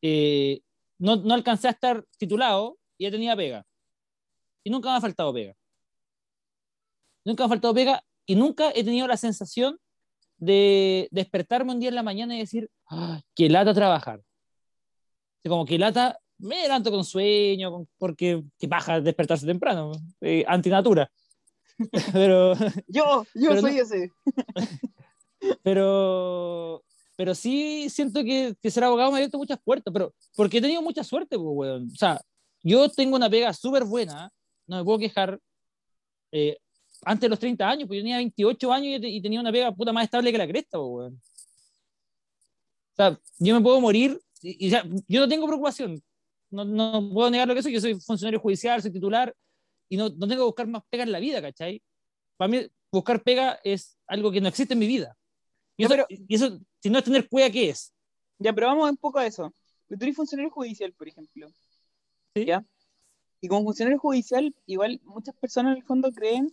Eh, 0.02 0.60
no, 0.98 1.14
no 1.14 1.34
alcancé 1.34 1.68
a 1.68 1.70
estar 1.70 2.04
titulado 2.18 2.76
y 2.98 3.04
ya 3.04 3.12
tenía 3.12 3.36
pega. 3.36 3.64
Y 4.64 4.70
nunca 4.70 4.90
me 4.90 4.96
ha 4.96 5.00
faltado 5.00 5.32
pega. 5.32 5.54
Nunca 7.24 7.44
me 7.44 7.46
ha 7.46 7.48
faltado 7.48 7.74
pega 7.74 8.04
y 8.26 8.34
nunca 8.34 8.72
he 8.74 8.82
tenido 8.82 9.06
la 9.06 9.16
sensación 9.16 9.78
de 10.36 11.06
despertarme 11.12 11.72
un 11.72 11.78
día 11.78 11.90
en 11.90 11.94
la 11.94 12.02
mañana 12.02 12.34
y 12.34 12.40
decir, 12.40 12.68
"Ah, 12.88 13.20
qué 13.36 13.48
lata 13.48 13.72
trabajar. 13.72 14.20
Como 15.44 15.64
que 15.64 15.78
lata, 15.78 16.18
me 16.38 16.62
levanto 16.62 16.90
con 16.90 17.04
sueño, 17.04 17.86
porque 17.98 18.42
qué 18.58 18.66
paja 18.66 19.00
despertarse 19.00 19.46
temprano, 19.46 19.92
eh, 20.20 20.44
antinatura. 20.48 21.08
pero, 22.12 22.55
Yo, 22.89 23.24
yo 23.35 23.51
Pero 23.51 23.61
soy 23.61 23.74
no- 23.77 23.83
ese. 23.83 24.12
pero, 25.62 26.83
pero 27.16 27.35
sí 27.35 27.89
siento 27.91 28.22
que, 28.24 28.55
que 28.61 28.70
ser 28.70 28.85
abogado 28.85 29.11
me 29.11 29.16
ha 29.16 29.18
abierto 29.18 29.39
muchas 29.39 29.59
puertas, 29.62 29.93
pero 29.93 30.14
porque 30.35 30.59
he 30.59 30.61
tenido 30.62 30.83
mucha 30.83 31.05
suerte, 31.05 31.37
pues, 31.37 31.49
weón. 31.51 31.89
O 31.93 31.97
sea, 31.97 32.20
yo 32.62 32.89
tengo 32.89 33.16
una 33.16 33.31
pega 33.31 33.53
súper 33.53 33.85
buena, 33.85 34.31
no 34.66 34.77
me 34.79 34.85
puedo 34.85 34.99
quejar. 34.99 35.39
eh, 36.33 36.57
antes 37.05 37.20
de 37.22 37.29
los 37.29 37.39
30 37.39 37.68
años, 37.68 37.87
pues 37.87 37.99
yo 37.99 38.03
tenía 38.03 38.16
28 38.16 38.72
años 38.72 38.97
y, 38.99 39.01
te- 39.01 39.09
y 39.09 39.20
tenía 39.20 39.41
una 39.41 39.53
pega 39.53 39.70
puta 39.72 39.93
más 39.93 40.05
estable 40.05 40.33
que 40.33 40.39
la 40.39 40.49
cresta, 40.49 40.79
pues, 40.79 40.89
weón. 40.91 41.14
O 42.93 42.97
sea, 42.97 43.20
yo 43.39 43.55
me 43.55 43.61
puedo 43.61 43.81
morir 43.81 44.18
y, 44.41 44.66
y 44.66 44.70
ya, 44.70 44.83
yo 45.07 45.20
no 45.20 45.29
tengo 45.29 45.47
preocupación. 45.47 46.03
No, 46.51 46.64
no 46.64 47.11
puedo 47.12 47.29
negar 47.31 47.47
lo 47.47 47.55
que 47.55 47.62
soy, 47.62 47.72
yo 47.72 47.81
soy 47.81 48.01
funcionario 48.01 48.41
judicial, 48.41 48.81
soy 48.81 48.91
titular 48.93 49.35
y 49.89 49.97
no, 49.97 50.09
no 50.09 50.26
tengo 50.28 50.43
que 50.43 50.47
buscar 50.47 50.66
más 50.66 50.82
pega 50.91 51.05
en 51.05 51.12
la 51.12 51.20
vida, 51.20 51.41
¿cachai? 51.43 51.82
Para 52.37 52.49
mí, 52.49 52.66
buscar 52.93 53.22
pega 53.22 53.59
es 53.64 53.99
algo 54.07 54.30
que 54.30 54.41
no 54.41 54.49
existe 54.49 54.74
en 54.74 54.80
mi 54.80 54.87
vida. 54.87 55.16
Y 55.76 55.82
Ya, 55.82 55.87
eso, 55.87 55.95
pero- 55.95 56.07
y 56.28 56.34
eso 56.34 56.59
si 56.82 56.91
no 56.91 56.99
es 56.99 57.05
tener 57.05 57.28
cueva, 57.28 57.51
¿qué 57.51 57.70
es? 57.70 57.93
Ya, 58.39 58.53
pero 58.53 58.66
vamos 58.68 58.91
un 58.91 58.97
poco 58.97 59.18
a 59.18 59.26
eso. 59.26 59.55
Tú 59.89 59.97
eres 60.01 60.16
funcionario 60.16 60.51
judicial, 60.51 60.93
por 60.93 61.09
ejemplo. 61.09 61.49
Sí. 62.34 62.45
¿Ya? 62.45 62.64
Y 63.41 63.49
como 63.49 63.64
funcionario 63.64 63.99
judicial, 63.99 64.55
igual 64.66 65.01
muchas 65.05 65.34
personas 65.37 65.72
en 65.72 65.78
el 65.78 65.84
fondo 65.84 66.11
creen 66.12 66.53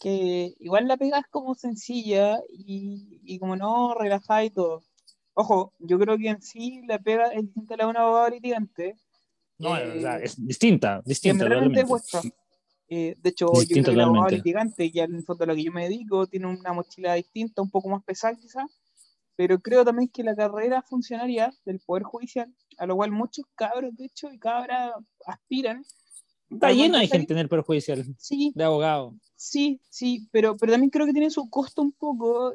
que 0.00 0.54
igual 0.58 0.88
la 0.88 0.96
pega 0.96 1.18
es 1.20 1.26
como 1.28 1.54
sencilla 1.54 2.40
y, 2.48 3.20
y 3.24 3.38
como 3.38 3.56
no 3.56 3.94
relajada 3.94 4.44
y 4.44 4.50
todo. 4.50 4.82
Ojo, 5.34 5.72
yo 5.78 5.98
creo 5.98 6.18
que 6.18 6.28
en 6.28 6.42
sí 6.42 6.82
la 6.86 6.98
pega 6.98 7.28
es 7.32 7.42
distinta 7.42 7.74
a 7.74 7.76
la 7.78 7.84
de 7.84 7.90
un 7.90 7.96
abogado 7.96 8.30
litigante. 8.30 8.96
No, 9.58 9.76
Eh, 9.76 9.98
o 9.98 10.00
sea, 10.00 10.18
es 10.18 10.44
distinta, 10.44 11.02
distinta 11.04 11.44
realmente 11.44 11.84
totalmente. 11.84 12.36
Eh, 12.88 13.16
de 13.22 13.30
hecho, 13.30 13.46
yo 13.46 13.60
creo 13.60 13.84
que 13.84 13.90
totalmente. 13.90 14.36
litigante, 14.36 14.90
ya 14.90 15.04
en 15.04 15.14
el 15.14 15.24
fondo 15.24 15.44
a 15.44 15.46
lo 15.46 15.54
que 15.54 15.64
yo 15.64 15.72
me 15.72 15.84
dedico, 15.84 16.26
tiene 16.26 16.46
una 16.46 16.72
mochila 16.74 17.14
distinta, 17.14 17.62
un 17.62 17.70
poco 17.70 17.88
más 17.88 18.02
pesada 18.04 18.36
quizás, 18.36 18.66
pero 19.34 19.58
creo 19.60 19.84
también 19.84 20.08
que 20.08 20.22
la 20.22 20.36
carrera 20.36 20.82
funcionaria 20.82 21.54
del 21.64 21.80
Poder 21.80 22.02
Judicial, 22.02 22.54
a 22.76 22.86
lo 22.86 22.96
cual 22.96 23.10
muchos 23.10 23.46
cabros, 23.54 23.96
de 23.96 24.06
hecho, 24.06 24.30
y 24.30 24.38
cabras 24.38 24.92
aspiran. 25.24 25.84
Está 26.50 26.66
a 26.66 26.72
lleno 26.72 26.98
de 26.98 27.08
gente 27.08 27.32
en 27.32 27.38
el 27.38 27.48
Poder 27.48 27.64
Judicial, 27.64 28.04
Sí, 28.18 28.52
de 28.54 28.64
abogados. 28.64 29.14
Sí, 29.36 29.80
sí, 29.88 30.28
pero, 30.30 30.56
pero 30.58 30.72
también 30.72 30.90
creo 30.90 31.06
que 31.06 31.12
tiene 31.12 31.30
su 31.30 31.48
costo 31.48 31.80
un 31.80 31.92
poco 31.92 32.52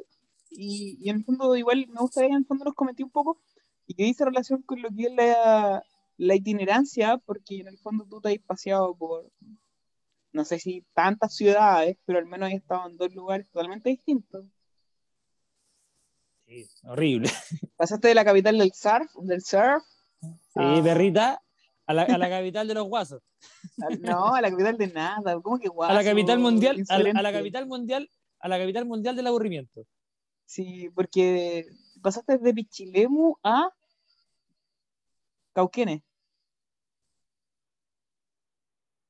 y, 0.50 0.98
y 1.00 1.10
en 1.10 1.16
el 1.16 1.24
fondo 1.24 1.56
igual 1.56 1.84
me 1.88 2.00
gustaría 2.00 2.30
en 2.30 2.36
el 2.36 2.46
fondo 2.46 2.64
los 2.64 2.74
comentí 2.74 3.02
un 3.02 3.10
poco 3.10 3.40
y 3.88 3.94
que 3.94 4.04
dice 4.04 4.24
relación 4.24 4.62
con 4.62 4.80
lo 4.80 4.88
que 4.90 5.06
es 5.06 5.12
la, 5.14 5.82
la 6.18 6.34
itinerancia, 6.34 7.16
porque 7.24 7.60
en 7.60 7.68
el 7.68 7.78
fondo 7.78 8.04
tú 8.04 8.20
te 8.20 8.30
has 8.30 8.38
paseado 8.40 8.94
por, 8.94 9.30
no 10.32 10.44
sé 10.44 10.58
si 10.58 10.84
tantas 10.92 11.34
ciudades, 11.34 11.96
pero 12.04 12.18
al 12.18 12.26
menos 12.26 12.48
has 12.48 12.56
estado 12.56 12.88
en 12.88 12.96
dos 12.96 13.14
lugares 13.14 13.48
totalmente 13.50 13.90
distintos. 13.90 14.44
Sí, 16.46 16.68
horrible. 16.84 17.30
Pasaste 17.76 18.08
de 18.08 18.14
la 18.14 18.24
capital 18.24 18.58
del 18.58 18.72
surf, 18.72 19.10
del 19.22 19.42
surf, 19.42 19.84
Sí, 20.20 20.82
perrita, 20.82 21.40
a 21.86 21.94
la, 21.94 22.02
a 22.02 22.18
la 22.18 22.28
capital 22.28 22.66
de 22.66 22.74
los 22.74 22.84
guasos. 22.84 23.22
no, 24.00 24.34
a 24.34 24.40
la 24.40 24.50
capital 24.50 24.76
de 24.76 24.88
nada, 24.88 25.40
¿cómo 25.40 25.58
que 25.58 25.68
guaso? 25.68 25.92
a 25.92 25.94
la 25.94 26.04
capital 26.04 26.38
mundial, 26.38 26.84
a 26.88 26.98
la, 26.98 27.10
a 27.10 27.22
la 27.22 27.32
capital 27.32 27.66
mundial, 27.66 28.10
a 28.40 28.48
la 28.48 28.58
capital 28.58 28.84
mundial 28.84 29.14
del 29.14 29.28
aburrimiento. 29.28 29.86
Sí, 30.44 30.90
porque 30.94 31.66
pasaste 32.02 32.38
de 32.38 32.54
Pichilemu 32.54 33.36
a 33.42 33.70
Cauquenes. 35.52 36.02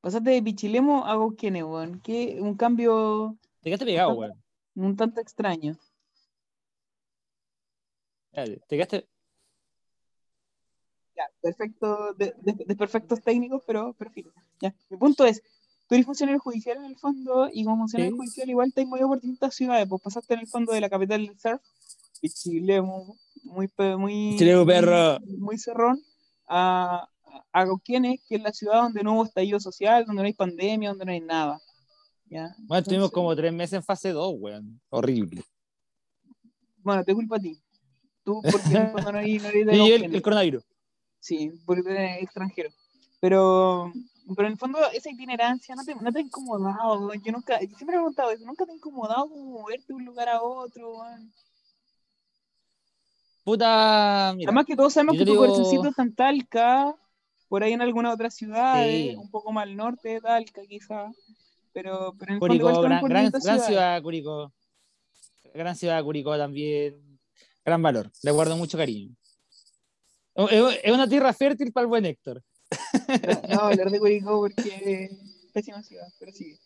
Pasaste 0.09 0.31
de 0.31 0.43
Pichilemu 0.43 1.05
a 1.05 1.13
Cauquenes, 1.21 1.65
weón. 1.65 2.01
Que 2.01 2.39
un 2.41 2.55
cambio 2.57 3.37
Te 3.61 3.69
quedaste 3.69 3.85
pegado, 3.85 4.15
weón. 4.15 4.43
un 4.75 4.97
tanto 4.97 5.21
extraño. 5.21 5.77
Espérate, 8.33 8.63
Te 8.67 8.77
quedaste. 8.77 9.09
Ya, 11.15 11.25
perfecto, 11.43 12.15
de, 12.15 12.33
de- 12.41 12.65
de 12.65 12.75
perfectos 12.77 13.21
técnicos, 13.21 13.63
pero, 13.67 13.93
pero 13.99 14.11
filo. 14.11 14.33
Ya. 14.63 14.75
Mi 14.89 14.97
punto 14.97 15.27
es, 15.27 15.43
tú 15.87 15.95
eres 15.95 16.07
funcionario 16.07 16.41
judicial 16.41 16.79
en 16.79 16.85
el 16.87 16.97
fondo, 16.97 17.51
y 17.53 17.65
como 17.65 17.77
funcionario 17.77 18.13
Sí. 18.13 18.17
judicial 18.17 18.49
igual 18.49 18.73
te 18.73 18.81
has 18.81 18.87
movido 18.89 19.09
por 19.09 19.21
distintas 19.21 19.55
ciudades, 19.55 19.87
pues 19.91 20.01
pasaste 20.01 20.33
en 20.33 20.41
el 20.41 20.47
fondo 20.47 20.73
de 20.73 20.81
la 20.81 20.89
capital 20.89 21.27
del 21.27 21.39
surf, 21.39 21.61
Pichilemu, 22.23 23.15
muy, 23.45 23.69
muy, 23.99 24.37
perro. 24.65 25.19
muy 25.37 25.59
cerrón, 25.59 26.01
a, 26.49 27.07
a 27.53 27.65
Cauquenes, 27.65 28.21
que 28.29 28.37
es 28.37 28.43
la 28.43 28.53
ciudad 28.53 28.83
donde 28.83 29.03
no 29.03 29.15
hubo 29.15 29.25
estallido 29.25 29.59
social, 29.61 30.05
donde 30.05 30.23
no 30.23 30.27
hay 30.27 30.33
pandemia, 30.33 30.91
donde 30.91 31.05
no 31.05 31.13
hay 31.13 31.21
nada. 31.21 31.61
¿ya? 32.27 32.55
Bueno, 32.59 32.81
estuvimos 32.81 33.07
Entonces, 33.07 33.11
como 33.13 33.37
tres 33.37 33.53
meses 33.53 33.73
en 33.75 33.83
fase 33.83 34.11
2, 34.11 34.35
weón. 34.39 34.81
Horrible. 34.91 35.43
Bueno, 36.79 37.05
te 37.05 37.15
culpo 37.15 37.35
a 37.35 37.39
ti. 37.39 37.59
Tú, 38.25 38.41
porque 38.53 38.91
fondo 38.93 39.13
no 39.13 39.19
eres, 39.19 39.43
no 39.43 39.49
de 39.51 39.77
Y 39.77 39.93
el, 39.93 40.23
coronavirus. 40.23 40.65
Sí, 41.21 41.53
porque 41.67 41.91
eres 41.91 42.23
extranjero. 42.23 42.71
Pero, 43.21 43.93
pero 44.37 44.47
en 44.47 44.53
el 44.53 44.59
fondo 44.59 44.79
esa 44.93 45.11
itinerancia 45.11 45.75
no 45.75 45.85
te, 45.85 45.95
no 45.95 46.13
te 46.13 46.19
ha 46.19 46.23
incomodado, 46.23 47.07
weón. 47.07 47.23
Yo 47.23 47.33
nunca, 47.33 47.61
yo 47.61 47.67
siempre 47.77 47.97
he 47.97 47.99
preguntado 47.99 48.31
eso, 48.31 48.45
nunca 48.45 48.65
te 48.67 48.73
ha 48.73 48.75
incomodado 48.77 49.29
como 49.29 49.61
moverte 49.61 49.87
de 49.89 49.95
un 49.95 50.05
lugar 50.05 50.29
a 50.29 50.43
otro, 50.43 50.99
weón? 50.99 51.33
Puta. 53.45 54.35
Mira, 54.37 54.49
Además 54.51 54.67
que 54.67 54.77
todos 54.77 54.93
sabemos 54.93 55.15
que 55.15 55.21
te 55.21 55.25
tu 55.25 55.31
digo- 55.33 55.47
corazoncito 55.47 55.89
está 55.89 56.03
en 56.03 56.15
Talca, 56.15 56.95
por 57.49 57.63
ahí 57.63 57.73
en 57.73 57.83
alguna 57.83 58.13
otra 58.13 58.31
ciudad, 58.31 58.85
Sí. 58.85 59.15
un 59.17 59.31
poco 59.31 59.53
más 59.53 59.63
al 59.65 59.77
norte 59.77 60.21
Talca 60.21 60.63
quizá. 60.69 61.11
Pero, 61.73 62.15
pero 62.19 62.33
en 62.35 62.39
fondo 62.39 62.53
Curicó, 62.55 62.71
igual 62.71 62.85
gran, 62.85 63.05
gran, 63.05 63.31
gran 63.31 63.61
ciudad, 63.61 64.03
Curicó. 64.03 64.53
Gran 65.55 65.77
ciudad, 65.77 66.03
Curicó 66.03 66.37
también. 66.37 67.19
Gran 67.65 67.83
valor. 67.83 68.11
Le 68.23 68.31
guardo 68.31 68.57
mucho 68.57 68.77
cariño. 68.79 69.15
Es 70.35 70.81
es 70.85 70.93
una 70.93 71.09
tierra 71.09 71.33
fértil 71.33 71.73
para 71.73 71.83
el 71.83 71.89
buen 71.89 72.07
Héctor. 72.07 72.43
No, 73.49 73.61
hablar 73.61 73.91
de 73.91 73.99
Curicó 73.99 74.39
porque 74.41 75.05
es 75.05 75.53
pésima 75.53 75.83
ciudad, 75.83 76.07
pero 76.19 76.33
sigue. 76.33 76.59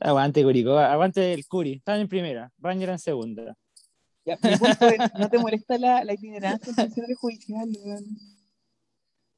Aguante, 0.00 0.42
Curicó. 0.42 0.78
Aguante 0.78 1.32
el 1.32 1.46
Curi. 1.46 1.74
Están 1.74 2.00
en 2.00 2.08
primera. 2.08 2.52
Ranger 2.58 2.90
en 2.90 2.98
segunda. 2.98 3.56
Ya, 4.24 4.38
mi 4.42 4.56
punto 4.56 4.88
es, 4.88 4.98
¿no 5.18 5.28
te 5.28 5.38
molesta 5.38 5.76
la, 5.78 6.02
la 6.04 6.14
itinerancia 6.14 6.72
en 6.84 7.14
judicial, 7.14 7.68
weón? 7.82 8.04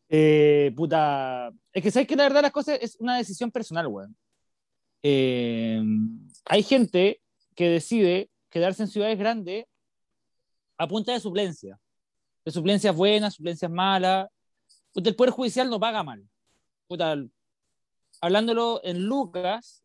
Eh, 0.09 0.72
puta. 0.76 1.50
Es 1.72 1.82
que 1.82 1.90
sabes 1.90 2.09
que 2.09 2.16
la 2.16 2.24
verdad 2.24 2.42
las 2.42 2.52
cosas 2.52 2.78
es 2.80 2.96
una 3.00 3.16
decisión 3.16 3.50
personal, 3.50 3.86
weón. 3.86 4.16
Eh, 5.02 5.82
hay 6.44 6.62
gente 6.62 7.20
que 7.54 7.68
decide 7.68 8.30
quedarse 8.50 8.82
en 8.82 8.88
ciudades 8.88 9.18
grandes 9.18 9.66
a 10.78 10.86
punta 10.88 11.12
de 11.12 11.20
suplencia. 11.20 11.78
De 12.44 12.52
suplencias 12.52 12.94
buenas, 12.94 13.34
suplencias 13.34 13.70
malas. 13.70 14.28
Puta, 14.92 15.11
el 15.11 15.16
Poder 15.16 15.32
Judicial 15.32 15.68
no 15.68 15.80
paga 15.80 16.02
mal. 16.02 16.26
Puta, 16.86 17.16
hablándolo 18.20 18.80
en 18.84 19.04
lucas, 19.04 19.82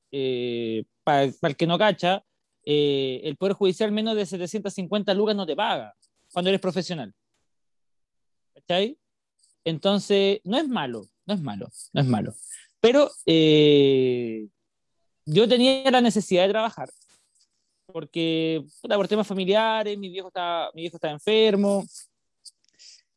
para 1.04 1.24
el 1.24 1.56
que 1.58 1.68
no 1.68 1.78
cacha, 1.78 2.24
eh, 2.64 3.22
el 3.24 3.38
Poder 3.38 3.54
Judicial 3.54 3.92
menos 3.92 4.16
de 4.16 4.26
750 4.26 5.14
lucas 5.14 5.36
no 5.36 5.46
te 5.46 5.56
paga 5.56 5.96
cuando 6.32 6.50
eres 6.50 6.62
profesional. 6.62 7.14
¿Cachai? 8.54 8.98
Entonces, 9.64 10.40
no 10.44 10.58
es 10.58 10.68
malo, 10.68 11.06
no 11.26 11.34
es 11.34 11.42
malo, 11.42 11.70
no 11.94 12.02
es 12.02 12.08
malo. 12.08 12.34
Pero 12.80 13.10
eh, 13.26 14.48
yo 15.26 15.48
tenía 15.48 15.90
la 15.92 16.02
necesidad 16.02 16.44
de 16.44 16.50
trabajar, 16.50 16.90
porque 17.86 18.64
puta, 18.82 18.96
por 18.96 19.08
temas 19.08 19.28
familiares, 19.28 19.98
mi 19.98 20.10
viejo 20.10 20.30
estaba, 20.30 20.72
mi 20.74 20.82
viejo 20.82 20.98
estaba 20.98 21.14
enfermo, 21.14 21.86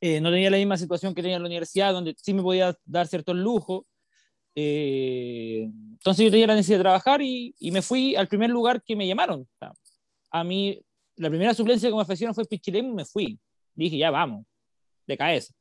eh, 0.01 0.21
no 0.21 0.31
tenía 0.31 0.51
la 0.51 0.59
misma 0.59 0.77
situación 0.77 1.15
que 1.15 1.23
tenía 1.23 1.37
en 1.37 1.43
la 1.43 1.49
universidad, 1.49 1.95
donde 1.95 2.15
sí 2.21 2.35
me 2.35 2.43
podía 2.43 2.77
dar 2.85 3.07
ciertos 3.07 3.35
lujos. 3.35 3.87
Eh, 4.55 5.71
entonces 5.93 6.27
yo 6.27 6.31
tenía 6.31 6.47
la 6.47 6.57
necesidad 6.57 6.77
de 6.79 6.83
trabajar 6.83 7.23
y, 7.23 7.55
me 7.73 7.81
fui 7.81 8.15
al 8.15 8.29
primer 8.29 8.51
lugar 8.51 8.83
que 8.83 8.97
me 8.97 9.07
llamaron. 9.07 9.49
A 10.31 10.45
mí, 10.45 10.79
la 11.17 11.31
primera 11.31 11.55
suplencia 11.55 11.89
que 11.89 11.95
me 11.95 12.03
ofrecieron 12.03 12.35
fue 12.35 12.45
Pichilemu 12.45 12.95
me 12.95 13.07
fui. 13.07 13.39
Dije, 13.75 13.97
ya 13.97 14.11
vamos, 14.11 14.45
de 15.07 15.17
cabeza. 15.17 15.55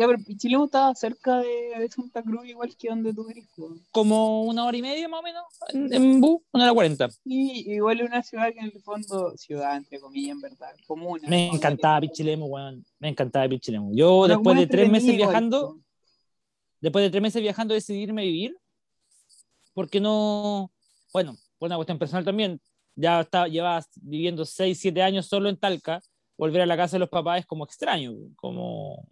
Ya, 0.00 0.06
pero 0.06 0.18
Pichilemu 0.18 0.64
estaba 0.64 0.94
cerca 0.94 1.40
de, 1.40 1.86
Santa 1.90 2.22
Cruz, 2.22 2.46
igual 2.46 2.74
que 2.74 2.88
donde 2.88 3.12
tú 3.12 3.28
eres. 3.28 3.46
Como 3.90 4.44
una 4.44 4.64
hora 4.64 4.74
y 4.74 4.80
media 4.80 5.06
más 5.08 5.20
o 5.20 5.22
menos 5.22 5.44
en, 5.68 5.92
en 5.92 6.20
bus, 6.22 6.40
una 6.52 6.64
hora 6.64 6.72
cuarenta. 6.72 7.10
Y 7.22 7.74
igual 7.74 8.00
es 8.00 8.06
una 8.06 8.22
ciudad 8.22 8.50
que 8.50 8.60
en 8.60 8.72
el 8.74 8.80
fondo, 8.80 9.36
ciudad 9.36 9.76
entre 9.76 10.00
comillas, 10.00 10.36
en 10.36 10.40
verdad, 10.40 10.74
comuna. 10.86 11.28
Me 11.28 11.48
encantaba 11.48 12.00
Pichilemu, 12.00 12.46
weón. 12.46 12.82
Me 12.98 13.10
encantaba 13.10 13.46
Pichilemu. 13.46 13.94
Yo 13.94 14.20
una 14.20 14.36
después 14.36 14.56
de 14.56 14.66
tres 14.68 14.90
meses 14.90 15.14
viajando, 15.14 15.58
igual. 15.58 15.84
después 16.80 17.02
de 17.02 17.10
tres 17.10 17.22
meses 17.22 17.42
viajando 17.42 17.74
decidí 17.74 17.98
irme 17.98 18.22
a 18.22 18.24
vivir, 18.24 18.56
porque 19.74 20.00
no, 20.00 20.72
bueno, 21.12 21.36
por 21.58 21.66
una 21.66 21.76
cuestión 21.76 21.98
personal 21.98 22.24
también, 22.24 22.58
ya 22.96 23.20
estaba, 23.20 23.48
llevaba 23.48 23.84
viviendo 23.96 24.46
seis, 24.46 24.80
siete 24.80 25.02
años 25.02 25.26
solo 25.26 25.50
en 25.50 25.58
Talca, 25.58 26.00
volver 26.38 26.62
a 26.62 26.66
la 26.66 26.78
casa 26.78 26.96
de 26.96 27.00
los 27.00 27.10
papás 27.10 27.40
es 27.40 27.46
como 27.46 27.64
extraño, 27.64 28.14
como 28.36 29.06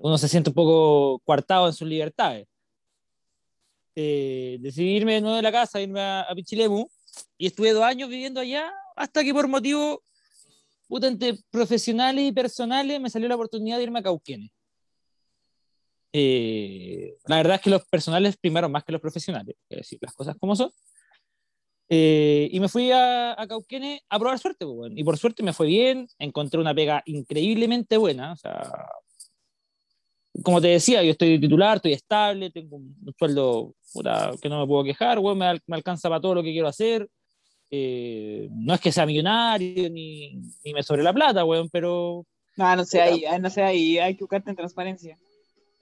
uno 0.00 0.18
se 0.18 0.28
siente 0.28 0.50
un 0.50 0.54
poco 0.54 1.20
coartado 1.24 1.66
en 1.66 1.72
sus 1.72 1.88
libertades. 1.88 2.46
Eh, 3.94 4.58
decidí 4.60 4.96
irme 4.96 5.14
de 5.14 5.20
nuevo 5.20 5.36
de 5.36 5.42
la 5.42 5.52
casa, 5.52 5.80
irme 5.80 6.00
a, 6.00 6.22
a, 6.22 6.34
Pichilemu, 6.34 6.86
y 7.36 7.46
estuve 7.46 7.72
dos 7.72 7.84
años 7.84 8.08
viviendo 8.08 8.40
allá, 8.40 8.72
hasta 8.96 9.22
que 9.22 9.34
por 9.34 9.48
motivos 9.48 10.00
entre 11.00 11.38
profesionales 11.50 12.24
y 12.24 12.32
personales 12.32 13.00
me 13.00 13.10
salió 13.10 13.28
la 13.28 13.34
oportunidad 13.34 13.78
de 13.78 13.84
irme 13.84 14.00
a 14.00 14.02
Cauquenes. 14.02 14.50
Eh, 16.12 17.16
la 17.26 17.36
verdad 17.36 17.56
es 17.56 17.62
que 17.62 17.70
los 17.70 17.86
personales 17.86 18.36
primaron 18.36 18.70
más 18.70 18.84
que 18.84 18.92
los 18.92 19.00
profesionales, 19.00 19.56
es 19.70 19.78
decir, 19.78 19.98
las 20.02 20.12
cosas 20.14 20.36
como 20.38 20.54
son. 20.54 20.70
Eh, 21.88 22.48
y 22.52 22.60
me 22.60 22.68
fui 22.68 22.90
a, 22.90 23.40
a, 23.40 23.46
Cauquenes 23.46 24.00
a 24.08 24.18
probar 24.18 24.38
suerte, 24.38 24.66
pues, 24.66 24.92
y 24.94 25.04
por 25.04 25.16
suerte 25.18 25.42
me 25.42 25.52
fue 25.52 25.66
bien, 25.66 26.06
encontré 26.18 26.60
una 26.60 26.74
pega 26.74 27.02
increíblemente 27.06 27.96
buena, 27.96 28.32
o 28.32 28.36
sea, 28.36 28.70
como 30.42 30.60
te 30.60 30.68
decía, 30.68 31.02
yo 31.02 31.10
estoy 31.10 31.38
titular, 31.38 31.76
estoy 31.76 31.92
estable, 31.92 32.50
tengo 32.50 32.76
un 32.76 33.14
sueldo 33.18 33.74
puta, 33.92 34.32
que 34.40 34.48
no 34.48 34.60
me 34.60 34.66
puedo 34.66 34.84
quejar, 34.84 35.18
bueno, 35.20 35.36
me, 35.36 35.60
me, 35.66 35.76
alcanza 35.76 36.08
para 36.08 36.20
todo 36.20 36.36
lo 36.36 36.42
que 36.42 36.52
quiero 36.52 36.68
hacer. 36.68 37.08
Eh, 37.70 38.48
no 38.50 38.74
es 38.74 38.80
que 38.80 38.92
sea 38.92 39.06
millonario 39.06 39.88
ni, 39.88 40.34
ni 40.64 40.74
me 40.74 40.82
sobre 40.82 41.02
la 41.02 41.12
plata, 41.12 41.44
weón, 41.44 41.68
pero. 41.70 42.26
No, 42.56 42.76
no 42.76 42.84
sé 42.84 43.00
ahí, 43.00 43.24
no 43.40 43.48
sé 43.48 43.62
ahí, 43.62 43.98
hay 43.98 44.14
que 44.14 44.24
buscarte 44.24 44.50
en 44.50 44.56
transparencia. 44.56 45.18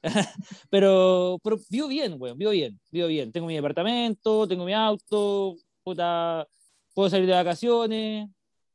pero, 0.71 1.39
pero 1.43 1.59
vivo 1.69 1.89
bien, 1.89 2.15
weón, 2.19 2.39
vivo 2.39 2.53
bien, 2.53 2.81
vivo 2.91 3.09
bien. 3.09 3.33
Tengo 3.33 3.47
mi 3.47 3.55
departamento, 3.55 4.47
tengo 4.47 4.65
mi 4.65 4.73
auto, 4.73 5.57
puta, 5.83 6.47
puedo 6.95 7.11
salir 7.11 7.27
de 7.27 7.35
vacaciones 7.35 8.29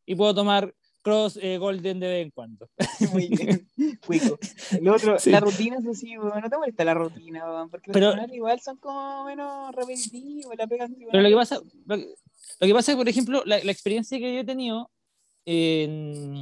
y 0.06 0.16
puedo 0.16 0.36
tomar 0.36 0.74
cross 1.06 1.38
eh, 1.40 1.60
golden 1.60 2.00
de 2.00 2.08
vez 2.08 2.26
en 2.26 2.32
cuando. 2.32 2.68
Muy 3.14 3.28
bien. 3.28 3.70
Cuico. 4.08 4.40
El 4.72 4.90
otro, 4.90 5.18
la 5.26 5.40
rutina 5.40 5.78
es 5.78 5.86
así, 5.86 6.18
weón. 6.18 6.42
No 6.42 6.50
te 6.50 6.58
molesta 6.58 6.84
la 6.84 6.96
rutina, 6.96 7.46
weón. 7.46 7.70
Porque 7.70 7.92
Pero- 7.92 8.16
los 8.16 8.34
igual 8.34 8.60
son 8.60 8.78
como 8.78 9.24
menos 9.26 9.74
repetitivos. 9.76 10.58
La 10.58 10.66
pegan 10.66 10.96
Pero 11.12 11.22
lo 11.22 11.30
que 11.30 11.36
pasa, 11.36 11.60
lo 11.86 11.98
que, 11.98 12.08
lo 12.60 12.68
que 12.68 12.74
pasa 12.74 12.92
es, 12.92 12.98
por 12.98 13.08
ejemplo, 13.08 13.44
la, 13.46 13.64
la 13.64 13.72
experiencia 13.72 14.18
que 14.18 14.34
yo 14.34 14.40
he 14.40 14.44
tenido 14.44 14.90
en, 15.46 16.36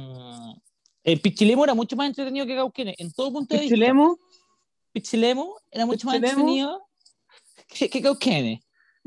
en 1.04 1.18
Pichilemo 1.20 1.64
era 1.64 1.74
mucho 1.74 1.94
más 1.94 2.08
entretenido 2.08 2.46
que 2.46 2.56
Cauquenes, 2.56 2.94
en 2.98 3.12
todo 3.12 3.30
punto 3.32 3.54
de 3.54 3.60
vista. 3.60 3.74
Chilemo, 3.76 4.18
Pichilemo 4.92 5.56
era 5.70 5.84
mucho 5.84 6.06
más 6.06 6.16
entretenido 6.16 6.86
que, 7.68 7.90
que 7.90 8.00
Cauquenes. 8.00 8.60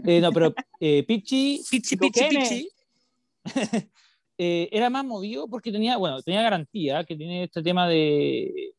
Eh, 0.05 0.21
no, 0.21 0.31
pero 0.31 0.53
eh, 0.79 1.03
Pichi, 1.07 1.63
Pichi, 1.67 1.97
Pichi. 1.97 2.23
Pichi, 2.29 2.69
eh, 4.37 4.69
era 4.71 4.89
más 4.89 5.03
movido 5.03 5.47
porque 5.47 5.71
tenía, 5.71 5.97
bueno, 5.97 6.21
tenía 6.21 6.41
garantía, 6.41 7.03
que 7.03 7.15
tiene 7.15 7.43
este 7.45 7.63
tema 7.63 7.87
de, 7.87 8.73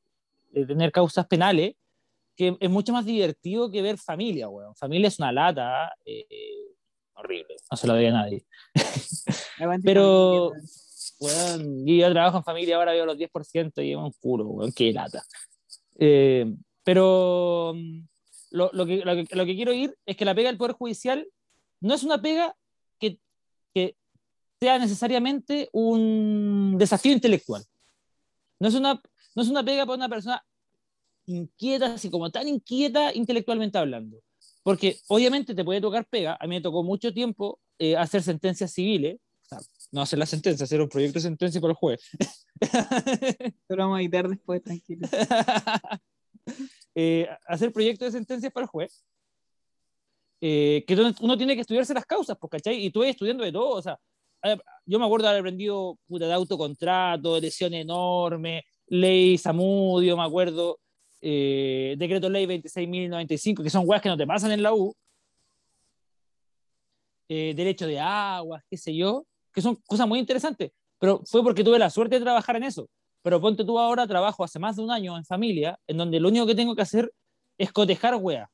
de 0.50 0.66
tener 0.66 0.92
causas 0.92 1.26
penales, 1.26 1.74
que 2.36 2.56
es 2.60 2.70
mucho 2.70 2.92
más 2.92 3.04
divertido 3.04 3.70
que 3.70 3.82
ver 3.82 3.98
familia, 3.98 4.48
weón. 4.48 4.74
Familia 4.76 5.08
es 5.08 5.18
una 5.18 5.32
lata 5.32 5.92
eh, 6.04 6.24
horrible, 7.14 7.56
no 7.70 7.76
se 7.76 7.86
lo 7.86 7.94
doy 7.94 8.06
a 8.06 8.12
nadie. 8.12 8.44
Pero- 9.82 10.52
weón. 11.18 11.84
Yo 11.84 12.10
trabajo 12.12 12.38
en 12.38 12.44
familia, 12.44 12.76
ahora 12.76 12.92
veo 12.92 13.06
los 13.06 13.16
10% 13.18 13.84
y 13.84 13.90
es 13.90 13.96
un 13.96 14.12
culo, 14.20 14.46
weón, 14.46 14.72
qué 14.72 14.92
lata. 14.92 15.24
Eh, 15.98 16.46
pero 16.84 17.72
mm, 17.74 18.00
lo, 18.52 18.70
lo 18.72 18.86
que, 18.86 18.98
lo, 18.98 19.16
que, 19.16 19.26
lo 19.34 19.44
que 19.44 19.56
quiero 19.56 19.72
ir 19.72 19.96
es 20.06 20.16
que 20.16 20.24
la 20.24 20.34
pega 20.34 20.48
del 20.48 20.58
Poder 20.58 20.76
Judicial 20.76 21.26
no 21.80 21.94
es 21.94 22.04
una 22.04 22.22
pega 22.22 22.54
que, 23.00 23.18
que 23.74 23.96
sea 24.60 24.78
necesariamente 24.78 25.68
un 25.72 26.76
desafío 26.78 27.12
intelectual. 27.12 27.64
No 28.60 28.68
es 28.68 28.74
una, 28.74 29.00
no 29.34 29.42
es 29.42 29.48
una 29.48 29.64
pega 29.64 29.86
para 29.86 29.96
una 29.96 30.08
persona 30.08 30.44
inquieta, 31.26 31.94
así 31.94 32.10
como 32.10 32.30
tan 32.30 32.48
inquieta 32.48 33.14
intelectualmente 33.14 33.78
hablando. 33.78 34.18
Porque 34.62 34.98
obviamente 35.08 35.54
te 35.54 35.64
puede 35.64 35.80
tocar 35.80 36.06
pega. 36.06 36.36
A 36.40 36.46
mí 36.46 36.56
me 36.56 36.60
tocó 36.60 36.82
mucho 36.82 37.12
tiempo 37.12 37.60
eh, 37.78 37.96
hacer 37.96 38.22
sentencias 38.22 38.72
civiles. 38.72 39.18
O 39.44 39.48
sea, 39.48 39.58
no 39.92 40.02
hacer 40.02 40.18
la 40.18 40.26
sentencia, 40.26 40.64
hacer 40.64 40.80
un 40.82 40.88
proyecto 40.88 41.18
de 41.18 41.22
sentencia 41.22 41.60
para 41.60 41.70
el 41.70 41.76
juez. 41.76 42.02
Lo 43.68 43.76
vamos 43.76 43.98
a 43.98 44.00
editar 44.00 44.28
después, 44.28 44.62
tranquilo. 44.62 45.08
Eh, 47.00 47.28
hacer 47.46 47.72
proyectos 47.72 48.06
de 48.12 48.18
sentencias 48.18 48.52
para 48.52 48.64
el 48.64 48.68
juez. 48.70 49.04
Eh, 50.40 50.82
que 50.86 50.94
uno- 50.94 51.36
tiene 51.36 51.54
que 51.54 51.60
estudiarse 51.60 51.94
las 51.94 52.06
causas, 52.06 52.36
pues, 52.40 52.50
¿cachai? 52.50 52.84
Y 52.84 52.90
tú 52.90 53.00
vas 53.00 53.10
estudiando 53.10 53.44
de 53.44 53.52
todo, 53.52 53.68
o 53.70 53.82
sea, 53.82 54.00
yo 54.86 54.98
me 54.98 55.04
acuerdo 55.04 55.24
de 55.24 55.30
haber 55.30 55.40
aprendido 55.40 55.98
puta, 56.06 56.26
de 56.26 56.32
autocontrato, 56.32 57.40
lesión 57.40 57.74
enorme, 57.74 58.64
ley 58.86 59.38
Samudio, 59.38 60.16
me 60.16 60.24
acuerdo, 60.24 60.78
eh, 61.20 61.94
decreto 61.98 62.28
ley 62.28 62.46
26.095, 62.46 63.62
que 63.62 63.70
son 63.70 63.84
weas 63.86 64.02
que 64.02 64.08
no 64.08 64.16
te 64.16 64.26
pasan 64.26 64.52
en 64.52 64.62
la 64.62 64.74
U, 64.74 64.94
eh, 67.28 67.52
derecho 67.54 67.86
de 67.86 68.00
aguas, 68.00 68.62
qué 68.70 68.76
sé 68.76 68.94
yo, 68.94 69.26
que 69.52 69.60
son 69.60 69.76
cosas 69.86 70.08
muy 70.08 70.18
interesantes, 70.18 70.70
pero 70.98 71.20
fue 71.26 71.42
porque 71.42 71.62
tuve 71.64 71.78
la 71.78 71.90
suerte 71.90 72.16
de 72.16 72.22
trabajar 72.22 72.56
en 72.56 72.64
eso. 72.64 72.88
Pero 73.22 73.40
ponte 73.40 73.64
tú 73.64 73.78
ahora, 73.78 74.06
trabajo 74.06 74.44
hace 74.44 74.58
más 74.58 74.76
de 74.76 74.82
un 74.82 74.90
año 74.90 75.16
en 75.16 75.24
familia, 75.24 75.78
en 75.86 75.96
donde 75.98 76.20
lo 76.20 76.28
único 76.28 76.46
que 76.46 76.54
tengo 76.54 76.74
que 76.74 76.82
hacer 76.82 77.12
es 77.58 77.72
cotejar 77.72 78.14
weas. 78.14 78.48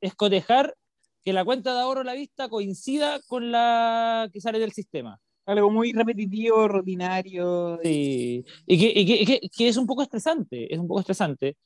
Es 0.00 0.14
cotejar 0.14 0.74
que 1.24 1.32
la 1.32 1.44
cuenta 1.44 1.74
de 1.74 1.80
ahorro 1.80 2.00
a 2.02 2.04
la 2.04 2.14
vista 2.14 2.48
coincida 2.48 3.20
con 3.26 3.50
la 3.52 4.28
que 4.32 4.40
sale 4.40 4.58
del 4.58 4.72
sistema. 4.72 5.18
Algo 5.46 5.70
muy 5.70 5.92
repetitivo, 5.92 6.68
rutinario. 6.68 7.78
Sí. 7.82 8.44
Y, 8.66 8.78
que, 8.78 9.00
y 9.00 9.06
que- 9.06 9.22
y 9.22 9.26
que- 9.26 9.48
que 9.48 9.68
es 9.68 9.76
un 9.76 9.86
poco 9.86 10.02
estresante, 10.02 10.72
es 10.72 10.78
un 10.78 10.86
poco 10.86 11.00
estresante. 11.00 11.56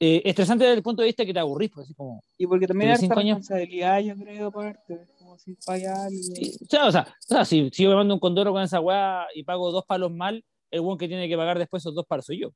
Eh, 0.00 0.22
estresante 0.24 0.64
desde 0.64 0.76
el 0.76 0.82
punto 0.82 1.02
de 1.02 1.06
vista 1.06 1.26
que 1.26 1.32
te 1.32 1.40
aburrís, 1.40 1.70
pues 1.74 1.86
así 1.86 1.94
como... 1.94 2.22
Y 2.36 2.46
porque 2.46 2.68
también 2.68 2.92
hay 2.92 2.96
responsabilidad, 2.98 3.98
yo 4.00 4.14
creo, 4.16 4.52
parte. 4.52 5.06
Como 5.18 5.36
si 5.38 5.56
falla 5.56 6.04
algo. 6.04 6.20
sí, 6.20 6.56
o 6.62 6.66
sea, 6.68 6.86
o 6.86 6.92
sea, 6.92 7.02
o 7.02 7.34
sea, 7.34 7.44
si, 7.44 7.68
si 7.72 7.82
yo 7.82 7.90
me 7.90 7.96
mando 7.96 8.14
un 8.14 8.20
condoro 8.20 8.52
con 8.52 8.62
esa 8.62 8.80
weá 8.80 9.26
y 9.34 9.42
pago 9.42 9.72
dos 9.72 9.84
palos 9.86 10.12
mal, 10.12 10.44
el 10.70 10.80
buen 10.82 10.98
que 10.98 11.08
tiene 11.08 11.28
que 11.28 11.36
pagar 11.36 11.58
después 11.58 11.82
esos 11.82 11.94
dos 11.96 12.06
palos 12.06 12.26
soy 12.26 12.40
yo. 12.40 12.52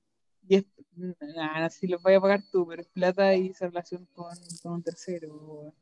Y 0.49 0.57
es, 0.57 0.65
nada, 0.97 1.69
si 1.71 1.87
los 1.89 2.01
vaya 2.03 2.19
a 2.19 2.21
pagar 2.21 2.43
tú, 2.53 2.67
pero 2.67 2.83
es 2.83 2.89
plata 2.89 3.35
y 3.35 3.49
esa 3.49 3.67
relación 3.67 4.07
con, 4.15 4.27
con 4.63 4.73
un 4.75 4.83
tercero. 4.83 5.35
weón. 5.35 5.73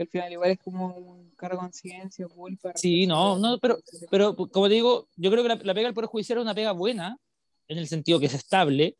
Que 0.00 0.04
al 0.04 0.08
final 0.08 0.32
igual 0.32 0.50
es 0.52 0.58
como 0.60 0.96
un 0.96 1.30
cargo 1.32 1.56
de 1.56 1.60
conciencia, 1.60 2.26
culpa. 2.26 2.72
Sí, 2.74 3.06
no, 3.06 3.38
no, 3.38 3.58
pero-. 3.58 3.78
Pero 4.10 4.34
como 4.34 4.66
te 4.66 4.74
digo, 4.74 5.08
yo 5.16 5.30
creo 5.30 5.42
que 5.42 5.50
la, 5.50 5.56
la 5.56 5.74
pega 5.74 5.88
del 5.88 5.94
Poder 5.94 6.08
Judicial 6.08 6.38
es 6.38 6.42
una 6.42 6.54
pega 6.54 6.72
buena, 6.72 7.18
en 7.68 7.76
el 7.76 7.86
sentido 7.86 8.18
que 8.18 8.24
es 8.24 8.32
estable, 8.32 8.96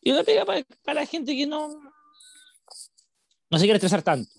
y 0.00 0.10
una 0.10 0.24
pega 0.24 0.46
para, 0.46 0.64
para 0.82 1.00
la 1.00 1.06
gente 1.06 1.36
que 1.36 1.46
no, 1.46 1.68
no 3.50 3.58
se 3.58 3.64
quiere 3.64 3.76
estresar 3.76 4.02
tanto. 4.02 4.30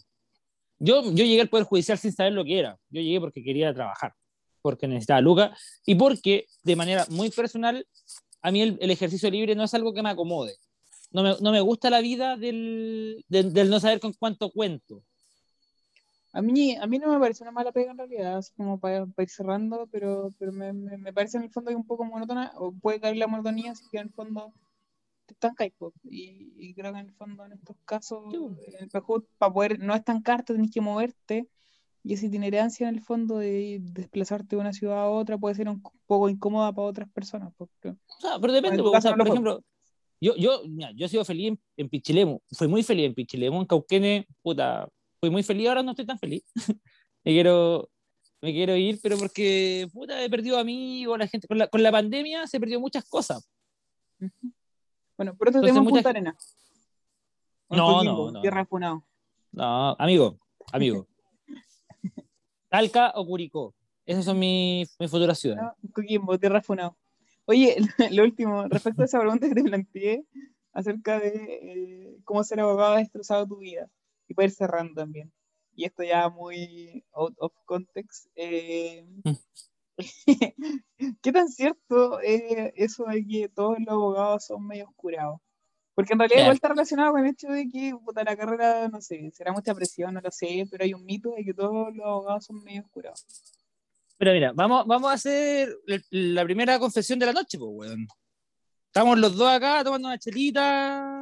Yo, 0.79 1.03
yo 1.03 1.25
llegué 1.25 1.41
al 1.41 1.49
Poder 1.49 1.67
Judicial 1.67 1.99
sin 1.99 2.11
saber 2.11 2.33
lo 2.33 2.43
que 2.43 2.57
era. 2.57 2.79
Yo 2.89 3.01
llegué 3.01 3.19
porque 3.19 3.43
quería 3.43 3.71
trabajar, 3.71 4.15
porque 4.63 4.87
necesitaba 4.87 5.21
lucas, 5.21 5.61
y 5.85 5.93
porque 5.93 6.47
de 6.63 6.75
manera 6.75 7.05
muy 7.11 7.29
personal, 7.29 7.85
a 8.41 8.49
mí 8.49 8.63
el, 8.63 8.79
el 8.81 8.89
ejercicio 8.89 9.29
libre 9.29 9.53
no 9.53 9.65
es 9.65 9.73
algo 9.75 9.93
que 9.93 10.01
me 10.01 10.09
acomode. 10.09 10.55
No 11.11 11.21
me, 11.21 11.35
no 11.39 11.51
me 11.51 11.61
gusta 11.61 11.91
la 11.91 12.01
vida 12.01 12.35
del, 12.35 13.23
del, 13.27 13.53
del 13.53 13.69
no 13.69 13.79
saber 13.79 13.99
con 13.99 14.13
cuánto 14.13 14.49
cuento. 14.49 15.03
A 16.31 16.41
mí, 16.41 16.75
a 16.75 16.85
mí 16.85 16.99
no 16.99 17.11
me 17.11 17.19
parece 17.19 17.43
una 17.43 17.51
mala 17.51 17.71
pega 17.71 17.91
en 17.91 17.97
realidad, 17.97 18.37
así 18.37 18.53
como 18.55 18.79
para, 18.79 19.05
para 19.07 19.23
ir 19.23 19.29
cerrando, 19.29 19.87
pero, 19.91 20.29
pero 20.37 20.51
me, 20.51 20.73
me, 20.73 20.97
me 20.97 21.13
parece 21.13 21.37
en 21.37 21.43
el 21.43 21.49
fondo 21.49 21.69
que 21.69 21.75
un 21.75 21.87
poco 21.87 22.05
monótona, 22.05 22.51
o 22.55 22.71
puede 22.71 22.99
caer 22.99 23.17
la 23.17 23.27
monotonía, 23.27 23.71
así 23.71 23.83
que 23.91 23.97
en 23.97 24.07
el 24.07 24.13
fondo 24.13 24.53
te 25.25 25.33
estancáis, 25.33 25.73
po. 25.77 25.93
y, 26.03 26.53
y 26.57 26.73
creo 26.73 26.93
que 26.93 26.99
en 26.99 27.05
el 27.07 27.13
fondo 27.13 27.45
en 27.45 27.53
estos 27.53 27.77
casos, 27.85 28.23
en 28.33 28.75
el 28.79 28.89
Pajut, 28.89 29.25
para 29.37 29.53
poder 29.53 29.79
no 29.79 29.95
estancarte, 29.95 30.53
tenés 30.53 30.71
que 30.71 30.81
moverte, 30.81 31.47
y 32.03 32.13
esa 32.13 32.27
itinerancia 32.27 32.87
en 32.87 32.95
el 32.95 33.01
fondo 33.01 33.39
de 33.39 33.79
desplazarte 33.81 34.55
de 34.55 34.61
una 34.61 34.73
ciudad 34.73 34.99
a 34.99 35.09
otra 35.09 35.37
puede 35.37 35.55
ser 35.55 35.67
un 35.67 35.81
poco 36.05 36.29
incómoda 36.29 36.71
para 36.71 36.87
otras 36.87 37.09
personas, 37.09 37.53
po, 37.55 37.69
creo. 37.79 37.97
O 38.17 38.21
sea, 38.21 38.39
pero 38.39 38.53
depende, 38.53 38.77
En 38.77 38.83
tu 38.83 38.95
o 38.95 39.01
sea, 39.01 39.11
no 39.11 39.17
por 39.17 39.27
ejemplo, 39.27 39.63
yo, 40.21 40.35
yo, 40.35 40.61
mira, 40.67 40.91
yo 40.91 41.05
he 41.05 41.09
sido 41.09 41.25
feliz 41.25 41.49
en, 41.49 41.59
en 41.77 41.89
Pichilemu, 41.89 42.39
fui 42.51 42.67
muy 42.67 42.83
feliz 42.83 43.05
en 43.05 43.13
Pichilemu, 43.13 43.61
en 43.61 43.65
Cauquenes, 43.65 44.25
puta, 44.41 44.87
fui 45.19 45.29
muy 45.29 45.43
feliz, 45.43 45.67
ahora 45.67 45.83
no 45.83 45.91
estoy 45.91 46.05
tan 46.05 46.19
feliz. 46.19 46.43
me 47.23 47.31
quiero 47.31 47.89
me 48.41 48.53
quiero 48.53 48.75
ir, 48.75 48.99
pero 49.01 49.17
porque 49.17 49.87
puta, 49.91 50.23
he 50.23 50.29
perdido 50.29 50.57
amigos, 50.57 51.17
la 51.19 51.27
gente, 51.27 51.47
con 51.47 51.57
la, 51.57 51.67
con 51.67 51.83
la 51.83 51.91
pandemia 51.91 52.47
se 52.47 52.59
perdió 52.59 52.79
muchas 52.79 53.03
cosas. 53.05 53.49
Ujú. 54.19 54.53
Bueno, 55.17 55.35
pronto 55.35 55.59
tenemos 55.59 55.83
mucha 55.83 55.95
Punta 55.95 56.09
Arena. 56.09 56.37
No, 57.69 58.03
no, 58.03 58.31
no. 58.31 58.41
Tierra 58.41 58.61
de 58.61 58.65
Funao. 58.65 59.03
No, 59.51 59.95
amigo, 59.99 60.39
amigo. 60.71 61.07
Talca 62.69 63.11
o 63.15 63.25
Curicó, 63.25 63.75
esas 64.05 64.23
son 64.23 64.39
mis, 64.39 64.95
mis 64.97 65.11
futuras 65.11 65.37
ciudades. 65.37 65.63
¿no? 65.63 65.91
Coquimbo, 65.91 66.39
Tierra 66.39 66.59
de 66.59 66.63
Funao. 66.63 66.97
Oye, 67.45 67.75
lo 68.11 68.23
último, 68.23 68.65
respecto 68.67 69.01
a 69.01 69.05
esa 69.05 69.19
pregunta 69.19 69.49
que 69.49 69.55
te 69.55 69.63
planteé 69.63 70.23
acerca 70.71 71.19
de 71.19 71.33
eh, 71.33 72.17
cómo 72.23 72.43
ser 72.43 72.61
abogado 72.61 72.93
ha 72.93 72.99
destrozado 72.99 73.45
tu 73.45 73.57
vida, 73.57 73.89
y 74.29 74.33
para 74.33 74.45
ir 74.45 74.51
cerrando 74.51 75.01
también, 75.01 75.33
y 75.75 75.83
esto 75.83 76.03
ya 76.03 76.29
muy 76.29 77.03
out 77.11 77.35
of 77.39 77.51
context, 77.65 78.27
eh, 78.35 79.05
Mm. 79.23 79.35
¿qué 81.21 81.31
tan 81.31 81.49
cierto 81.49 82.19
es 82.21 82.71
eso 82.75 83.05
de 83.05 83.25
que 83.25 83.49
todos 83.49 83.77
los 83.79 83.89
abogados 83.89 84.45
son 84.45 84.65
medio 84.65 84.87
oscurados? 84.87 85.39
Porque 85.93 86.13
en 86.13 86.19
realidad 86.19 86.41
igual 86.41 86.55
está 86.55 86.69
relacionado 86.69 87.11
con 87.11 87.25
el 87.25 87.31
hecho 87.31 87.47
de 87.49 87.67
que 87.67 87.93
puta, 88.03 88.23
la 88.23 88.37
carrera, 88.37 88.87
no 88.87 89.01
sé, 89.01 89.29
será 89.33 89.51
mucha 89.51 89.75
presión, 89.75 90.13
no 90.13 90.21
lo 90.21 90.31
sé, 90.31 90.65
pero 90.71 90.85
hay 90.85 90.93
un 90.93 91.03
mito 91.03 91.31
de 91.35 91.43
que 91.43 91.53
todos 91.53 91.93
los 91.93 92.05
abogados 92.05 92.45
son 92.45 92.63
medio 92.63 92.83
oscurados. 92.83 93.25
Pero 94.17 94.33
mira, 94.33 94.53
vamos, 94.53 94.85
vamos 94.87 95.09
a 95.11 95.13
hacer 95.13 95.75
la 96.09 96.43
primera 96.43 96.79
confesión 96.79 97.19
de 97.19 97.25
la 97.25 97.33
noche, 97.33 97.57
pues, 97.57 97.71
weón. 97.71 98.07
Estamos 98.85 99.19
los 99.19 99.35
dos 99.35 99.49
acá 99.49 99.83
tomando 99.83 100.07
una 100.07 100.17
chelita 100.17 101.21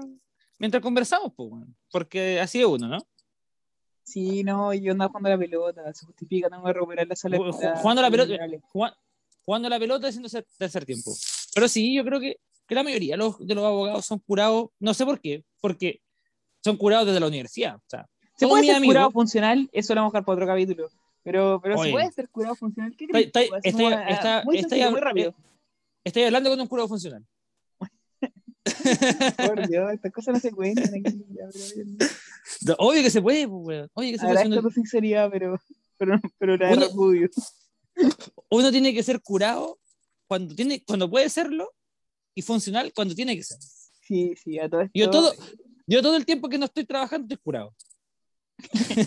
mientras 0.60 0.82
conversamos, 0.82 1.32
pues, 1.36 1.50
weón. 1.52 1.76
Porque 1.92 2.40
así 2.40 2.60
es 2.60 2.66
uno, 2.66 2.88
¿no? 2.88 3.00
Sí, 4.04 4.44
no, 4.44 4.74
yo 4.74 4.94
andaba 4.94 5.10
jugando 5.10 5.28
a 5.30 5.32
la 5.34 5.38
pelota, 5.38 5.94
se 5.94 6.06
justifica, 6.06 6.50
tengo 6.50 6.64
que 6.64 6.74
recuperar 6.74 7.08
la 7.08 7.16
sala. 7.16 7.38
Ju- 7.38 7.52
ju- 7.52 7.76
jugando 7.82 8.00
a 8.02 8.04
la 8.04 8.12
pelota. 8.12 8.34
Jugando, 8.72 8.98
jugando 9.46 9.70
la 9.70 9.80
pelota 9.80 10.08
haciendo 10.08 10.28
ese 10.28 10.46
tercer 10.58 10.86
tiempo. 10.86 11.12
Pero 11.54 11.68
sí, 11.68 11.94
yo 11.94 12.06
creo 12.06 12.20
que, 12.20 12.40
que 12.68 12.76
la 12.76 12.84
mayoría 12.84 13.14
de 13.14 13.18
los, 13.18 13.46
de 13.46 13.54
los 13.56 13.66
abogados 13.66 14.06
son 14.06 14.20
curados, 14.20 14.70
no 14.80 14.94
sé 14.94 15.04
por 15.06 15.20
qué, 15.20 15.44
porque 15.60 16.02
son 16.64 16.78
curados 16.78 17.06
desde 17.08 17.20
la 17.20 17.28
universidad. 17.28 17.76
O 17.76 17.82
sea, 17.88 18.08
¿Se 18.38 18.48
puede 18.48 18.66
ser 18.66 18.76
amigos- 18.76 18.94
curado 18.94 19.12
funcional? 19.12 19.70
Eso 19.74 19.94
lo 19.94 20.02
vamos 20.02 20.14
a 20.14 20.18
dejar 20.18 20.26
para 20.26 20.36
otro 20.36 20.48
capítulo. 20.48 20.90
Pero, 21.24 21.60
pero 21.62 21.76
Oye. 21.78 21.90
se 21.90 21.92
puede 21.94 22.12
ser 22.14 22.30
curado 22.30 22.56
funcional. 22.56 22.96
¿Qué 22.96 23.08
crees 23.08 23.26
está- 23.28 23.40
muy 24.46 24.58
está- 24.58 24.70
sencillo, 24.70 24.92
muy 24.92 25.02
rápido. 25.02 25.36
estoy 26.06 26.24
hablando 26.24 26.50
con 26.50 26.62
un 26.62 26.68
curado 26.68 26.88
funcional. 26.88 27.26
Por 29.38 29.68
Dios, 29.70 29.94
estas 29.94 30.12
cosas 30.12 30.34
no 30.36 30.40
se 30.40 30.52
cuentan 30.52 30.94
aquí. 30.96 31.24
Obvio 32.78 33.02
que 33.04 33.10
se 33.10 33.22
puede, 33.22 33.48
pues, 33.48 33.66
weón. 33.66 33.90
Obvio 33.94 34.12
que 34.12 34.18
se 34.18 34.26
puede. 34.26 34.32
Agradezco 34.40 34.60
hacer 34.60 34.64
tu 34.64 34.72
sinceridad, 34.72 35.30
pero, 35.32 35.60
pero, 35.98 36.20
pero 36.38 36.58
la 36.58 36.72
Uno- 36.72 36.86
repudio. 36.88 37.30
uno 38.50 38.72
tiene 38.72 38.94
que 38.94 39.04
ser 39.04 39.22
curado 39.22 39.80
cuando, 40.28 40.56
tiene, 40.56 40.84
cuando 40.84 41.10
puede 41.10 41.30
serlo 41.30 41.74
y 42.36 42.42
funcional 42.42 42.92
cuando 42.94 43.16
tiene 43.16 43.36
que 43.36 43.44
ser. 43.44 43.58
Sí, 44.08 44.34
sí, 44.42 44.60
a 44.60 44.70
todo 44.70 44.82
esto. 44.82 44.92
Yo 44.94 45.10
todo, 45.10 45.34
yo 45.88 46.02
todo 46.02 46.16
el 46.16 46.26
tiempo 46.26 46.48
que 46.50 46.58
no 46.58 46.66
estoy 46.66 46.86
trabajando 46.86 47.26
estoy 47.26 47.38
curado. 47.44 47.74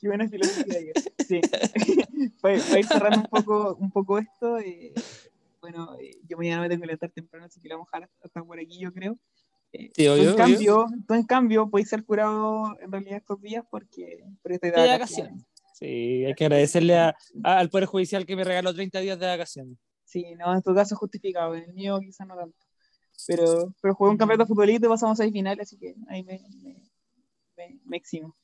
Qué 0.00 0.08
buena 0.08 0.28
filosofía. 0.28 0.92
Sí. 1.26 1.40
para, 2.40 2.58
para 2.58 2.78
ir 2.78 2.86
cerrando 2.86 3.18
un 3.18 3.26
poco, 3.26 3.76
un 3.80 3.90
poco 3.90 4.18
esto, 4.18 4.58
eh, 4.58 4.92
bueno, 5.62 5.96
eh, 6.00 6.10
yo 6.28 6.36
mañana 6.36 6.60
me 6.60 6.68
tengo 6.68 6.80
que 6.82 6.86
levantar 6.88 7.10
temprano, 7.12 7.46
así 7.46 7.60
que 7.60 7.68
la 7.68 7.76
vamos 7.76 7.88
a 7.92 7.98
dejar 8.00 8.10
hasta 8.22 8.42
por 8.44 8.58
aquí, 8.58 8.80
yo 8.80 8.92
creo. 8.92 9.16
Eh, 9.72 9.90
Sí, 9.94 10.04
tú, 10.04 10.12
obvio, 10.12 10.22
en 10.24 10.28
obvio. 10.28 10.36
cambio, 10.36 10.86
tú 11.06 11.14
en 11.14 11.22
cambio 11.24 11.70
puedes 11.70 11.88
ser 11.88 12.04
curado 12.04 12.76
en 12.80 12.90
realidad 12.92 13.18
estos 13.18 13.40
días 13.40 13.64
porque, 13.70 14.24
porque 14.42 14.56
estoy 14.56 14.70
de 14.72 14.80
De 14.82 14.88
vacaciones. 14.88 15.44
Sí, 15.74 16.24
hay 16.26 16.34
que 16.34 16.44
agradecerle 16.44 16.96
a- 16.98 17.14
a- 17.44 17.58
al 17.58 17.70
Poder 17.70 17.86
Judicial 17.86 18.26
que 18.26 18.36
me 18.36 18.44
regaló 18.44 18.74
30 18.74 18.98
días 19.00 19.18
de 19.18 19.26
vacaciones. 19.26 19.78
Sí, 20.04 20.34
no, 20.36 20.52
en 20.52 20.62
tu 20.62 20.74
caso 20.74 20.94
es 20.94 20.98
justificado, 20.98 21.54
en 21.54 21.64
el 21.64 21.72
mío 21.72 21.98
quizás 22.00 22.26
no 22.26 22.36
tanto. 22.36 22.56
Pero, 23.26 23.72
pero 23.80 23.94
jugué 23.94 24.10
un 24.10 24.16
campeonato 24.18 24.44
de 24.44 24.48
futbolito 24.48 24.86
y 24.86 24.88
pasamos 24.90 25.20
a 25.20 25.24
finales, 25.30 25.68
así 25.68 25.78
que 25.78 25.94
ahí 26.08 26.22
me, 26.24 26.40
me, 26.62 26.82
me, 27.56 27.80
me 27.84 27.96
eximo. 27.96 28.36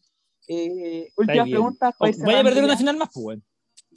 Eh, 0.46 1.10
últimas 1.16 1.48
preguntas. 1.50 1.94
O- 1.98 1.98
para 1.98 2.10
ir 2.16 2.24
vaya 2.24 2.40
a 2.40 2.44
perder 2.44 2.64
una 2.64 2.76
final 2.76 2.96
más, 2.96 3.10
pues, 3.12 3.24
bueno. 3.24 3.42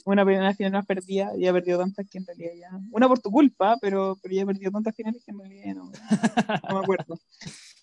Una, 0.04 0.24
una 0.24 0.54
final 0.54 0.72
más 0.72 0.86
perdida, 0.86 1.32
ya 1.38 1.50
he 1.50 1.52
perdido 1.52 1.78
tantas 1.78 2.08
que 2.08 2.18
en 2.18 2.26
realidad 2.26 2.52
ya. 2.58 2.70
Una 2.90 3.08
por 3.08 3.20
tu 3.20 3.30
culpa, 3.30 3.78
pero, 3.80 4.18
pero 4.22 4.34
ya 4.34 4.42
he 4.42 4.46
perdido 4.46 4.70
tantas 4.72 4.94
finales 4.96 5.22
que 5.24 5.30
en 5.30 5.38
realidad 5.38 5.64
ya 5.66 5.74
no, 5.74 5.84
no 6.68 6.74
me 6.74 6.80
acuerdo. 6.80 7.18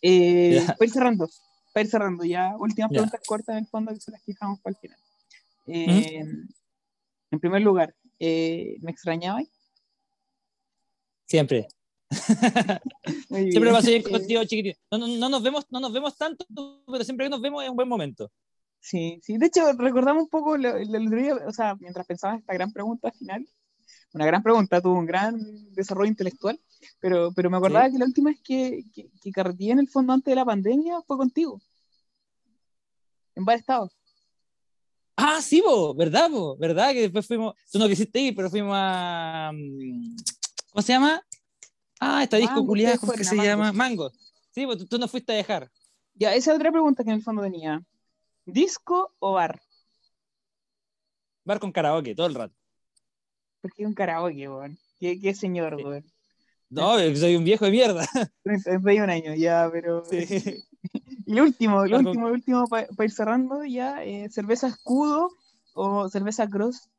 Eh, 0.02 0.62
Ya. 0.66 0.74
Para 0.76 0.86
ir 0.86 0.92
cerrando, 0.92 1.30
para 1.74 1.84
ir 1.84 1.90
cerrando, 1.92 2.24
ya 2.24 2.56
últimas 2.58 2.90
preguntas 2.90 3.20
cortas 3.28 3.50
en 3.54 3.64
el 3.64 3.68
fondo 3.68 3.94
que 3.94 4.00
se 4.00 4.12
las 4.12 4.24
fijamos 4.24 4.60
para 4.62 4.72
el 4.76 4.80
final. 4.80 5.00
Eh, 5.68 6.24
En 7.32 7.40
primer 7.40 7.62
lugar, 7.62 7.94
eh, 8.20 8.78
¿me 8.82 8.92
extrañabas? 8.92 9.46
Siempre. 11.26 11.68
Siempre 13.30 13.60
lo 13.66 13.72
pasé 13.74 13.92
bien 13.92 14.04
Eh, 14.08 14.10
contigo, 14.10 14.44
chiquitito. 14.46 14.80
No, 14.92 14.98
no, 15.00 15.08
no 15.08 15.30
nos 15.30 15.44
vemos, 15.44 15.66
no 15.70 15.80
nos 15.80 15.94
vemos 15.94 16.18
tanto, 16.18 16.46
pero 16.92 17.04
siempre 17.04 17.26
que 17.26 17.30
nos 17.30 17.42
vemos 17.42 17.64
es 17.64 17.70
un 17.70 17.76
buen 17.76 17.88
momento. 17.90 18.32
Sí, 18.82 19.20
sí, 19.24 19.38
de 19.38 19.48
hecho 19.48 19.74
recordamos 19.74 20.24
un 20.24 20.30
poco 20.30 20.56
el 20.56 20.66
otro 20.66 21.18
día, 21.18 21.36
o 21.46 21.52
sea, 21.52 21.76
mientras 21.76 22.08
pensaba 22.08 22.38
esta 22.38 22.54
gran 22.54 22.72
pregunta 22.72 23.12
final, 23.12 23.48
una 24.14 24.26
gran 24.26 24.42
pregunta, 24.42 24.82
tuvo 24.82 24.98
un 24.98 25.06
gran 25.06 25.38
desarrollo 25.74 26.10
intelectual, 26.10 26.60
pero, 27.00 27.32
pero 27.36 27.50
me 27.50 27.58
acordaba 27.58 27.86
Sí. 27.88 27.94
que 27.94 28.00
la 28.00 28.06
última 28.06 28.30
vez 28.32 28.40
que, 28.42 28.86
que, 28.94 29.10
que 29.22 29.32
carreteé 29.32 29.72
en 29.72 29.80
el 29.80 29.90
fondo 29.90 30.14
antes 30.14 30.32
de 30.32 30.36
la 30.36 30.46
pandemia 30.46 31.02
fue 31.06 31.18
contigo, 31.18 31.62
en 33.36 33.46
varios 33.46 33.62
estados. 33.62 33.92
Ah, 35.18 35.42
sí, 35.42 35.62
vos, 35.62 35.96
¿verdad, 35.98 36.30
vos? 36.30 36.58
¿Verdad? 36.58 36.94
Que 36.94 37.02
después 37.02 37.28
fuimos, 37.28 37.54
tú 37.72 37.78
no 37.78 37.88
quisiste 37.90 38.20
ir, 38.20 38.36
pero 38.36 38.50
fuimos 38.50 38.74
a... 38.74 39.52
mm, 39.54 40.16
¿Cómo 40.72 40.82
se 40.82 40.94
llama? 40.94 41.22
Ah, 42.00 42.24
esta 42.24 42.38
disco 42.38 42.54
Mango, 42.56 42.68
culiada, 42.68 42.98
¿cómo 42.98 43.12
que 43.12 43.26
se 43.26 43.40
a 43.40 43.44
llama? 43.44 43.74
Mango. 43.74 44.10
Sí, 44.52 44.66
pues 44.66 44.78
tú, 44.78 44.86
tú 44.88 44.98
nos 44.98 45.12
fuiste 45.12 45.34
a 45.34 45.36
dejar. 45.36 45.70
Ya, 46.14 46.34
esa 46.34 46.52
es 46.52 46.58
otra 46.58 46.72
pregunta 46.72 47.04
que 47.04 47.10
en 47.10 47.18
el 47.18 47.22
fondo 47.24 47.42
tenía. 47.42 47.84
¿Disco 48.54 49.14
o 49.20 49.34
bar? 49.34 49.60
Bar 51.46 51.60
con 51.60 51.72
karaoke, 51.72 52.16
todo 52.16 52.28
el 52.28 52.36
rato. 52.36 52.56
Porque 53.62 53.84
es 53.84 53.88
un 53.88 53.94
karaoke, 53.94 54.48
weón. 54.48 54.78
¿Qué, 55.00 55.20
qué 55.20 55.34
señor, 55.34 55.76
weón? 55.76 56.06
No, 56.70 56.98
soy 57.16 57.36
un 57.36 57.44
viejo 57.44 57.66
de 57.66 57.72
mierda. 57.72 58.06
31 58.44 59.12
años, 59.12 59.38
ya, 59.38 59.70
pero... 59.72 60.04
Sí. 60.06 60.64
Y 61.26 61.34
lo 61.36 61.44
último, 61.44 61.76
Bar 61.82 61.90
con- 61.92 62.08
último, 62.08 62.28
lo 62.30 62.34
último 62.34 62.68
para 62.68 62.88
ir 63.04 63.12
cerrando 63.12 63.64
ya, 63.64 64.04
eh, 64.04 64.30
cerveza 64.32 64.66
escudo 64.68 65.30
o 65.74 66.10
cerveza 66.10 66.50
cross. 66.50 66.90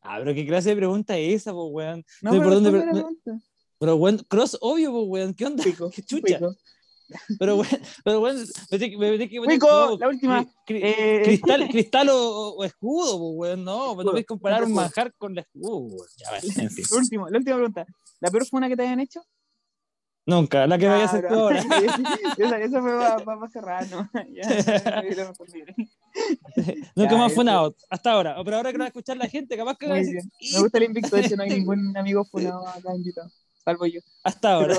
Ah, 0.00 0.16
pero 0.18 0.34
qué 0.34 0.44
clase 0.44 0.70
de 0.70 0.76
pregunta 0.76 1.16
es 1.16 1.42
esa, 1.42 1.52
pues, 1.52 1.68
weón. 1.70 2.04
No, 2.22 2.32
Sí, 2.32 2.38
pero 2.38 2.42
¿por 2.42 2.54
dónde- 2.54 2.72
no- 2.72 2.92
pregunta. 2.92 3.38
Pero, 3.78 3.96
weón, 3.96 4.18
cross 4.26 4.58
obvio, 4.60 4.90
pues, 4.90 5.04
weón. 5.06 5.34
¿Qué 5.34 5.46
onda? 5.46 5.62
Pico, 5.62 5.90
Qué 5.90 6.02
chucha. 6.02 6.38
pico. 6.38 6.56
Pero, 7.38 7.56
weón, 7.56 7.68
pero, 8.04 8.20
weón, 8.20 8.36
me 8.70 8.78
me 9.18 9.58
no, 9.58 9.96
la 9.98 10.08
última. 10.08 10.42
cri- 10.42 10.48
cri- 10.66 10.80
Eh, 10.82 11.22
Cristal, 11.24 11.68
cristal 11.68 12.08
o, 12.10 12.50
o 12.56 12.64
escudo, 12.64 13.18
pues, 13.18 13.50
weón. 13.50 13.64
No, 13.64 13.94
no 13.94 14.10
puedes 14.10 14.26
comparar 14.26 14.64
un 14.64 14.72
manjar 14.72 15.12
con 15.14 15.34
la 15.34 15.42
escudo, 15.42 15.76
weón. 15.78 16.08
Ya, 16.16 16.30
vale, 16.30 16.46
en 16.56 16.70
fin. 16.70 16.84
Lo 16.90 16.96
último, 16.98 17.28
la 17.28 17.38
última 17.38 17.56
pregunta. 17.56 17.86
¿La 18.20 18.30
peor 18.30 18.46
funa 18.46 18.68
que 18.68 18.76
te 18.76 18.82
hayan 18.82 19.00
hecho? 19.00 19.22
Nunca, 20.26 20.66
la 20.66 20.78
que 20.78 20.86
hacer 20.88 21.28
tú 21.28 21.34
Cabrón. 21.34 21.58
ahora. 21.58 21.86
esa, 22.38 22.58
esa 22.58 22.80
fue 22.80 23.24
para 23.24 23.48
cerrar, 23.50 23.86
¿no? 23.90 24.08
Ya, 24.32 24.58
ya, 24.58 25.02
ya, 25.02 25.02
lo 25.02 25.24
respondí. 25.28 25.62
Nunca 26.96 27.10
Ya, 27.12 27.16
más 27.18 27.26
eso. 27.26 27.34
fue 27.34 27.44
nada 27.44 27.70
hasta 27.90 28.12
ahora. 28.12 28.36
Pero 28.42 28.56
ahora 28.56 28.72
que 28.72 28.78
lo 28.78 28.82
va 28.82 28.86
a 28.86 28.88
escuchar 28.88 29.18
la 29.18 29.28
gente, 29.28 29.54
capaz 29.56 29.76
que. 29.76 29.86
Me 29.86 30.60
gusta 30.60 30.78
el 30.78 30.84
invicto, 30.84 31.14
de 31.16 31.22
hecho 31.26 31.36
no 31.36 31.42
hay 31.42 31.50
ningún 31.50 31.94
amigo 31.96 32.24
funado 32.24 32.66
acá 32.66 32.94
invitado. 32.96 33.28
Salvo 33.64 33.86
yo, 33.86 34.00
hasta 34.22 34.52
ahora. 34.52 34.76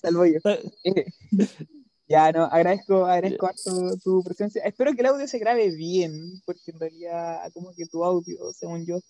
salvo 0.00 0.24
yo. 0.26 0.38
Ya, 2.08 2.30
no, 2.30 2.44
agradezco, 2.44 3.04
agradezco 3.04 3.46
harto 3.46 3.96
tu 3.98 4.22
presencia. 4.22 4.62
Espero 4.62 4.94
que 4.94 5.00
el 5.00 5.08
audio 5.08 5.26
se 5.26 5.40
grabe 5.40 5.74
bien, 5.74 6.40
porque 6.44 6.70
en 6.70 6.78
realidad 6.78 7.50
como 7.52 7.72
que 7.72 7.84
tu 7.86 8.04
audio, 8.04 8.52
según 8.52 8.86
yo, 8.86 9.00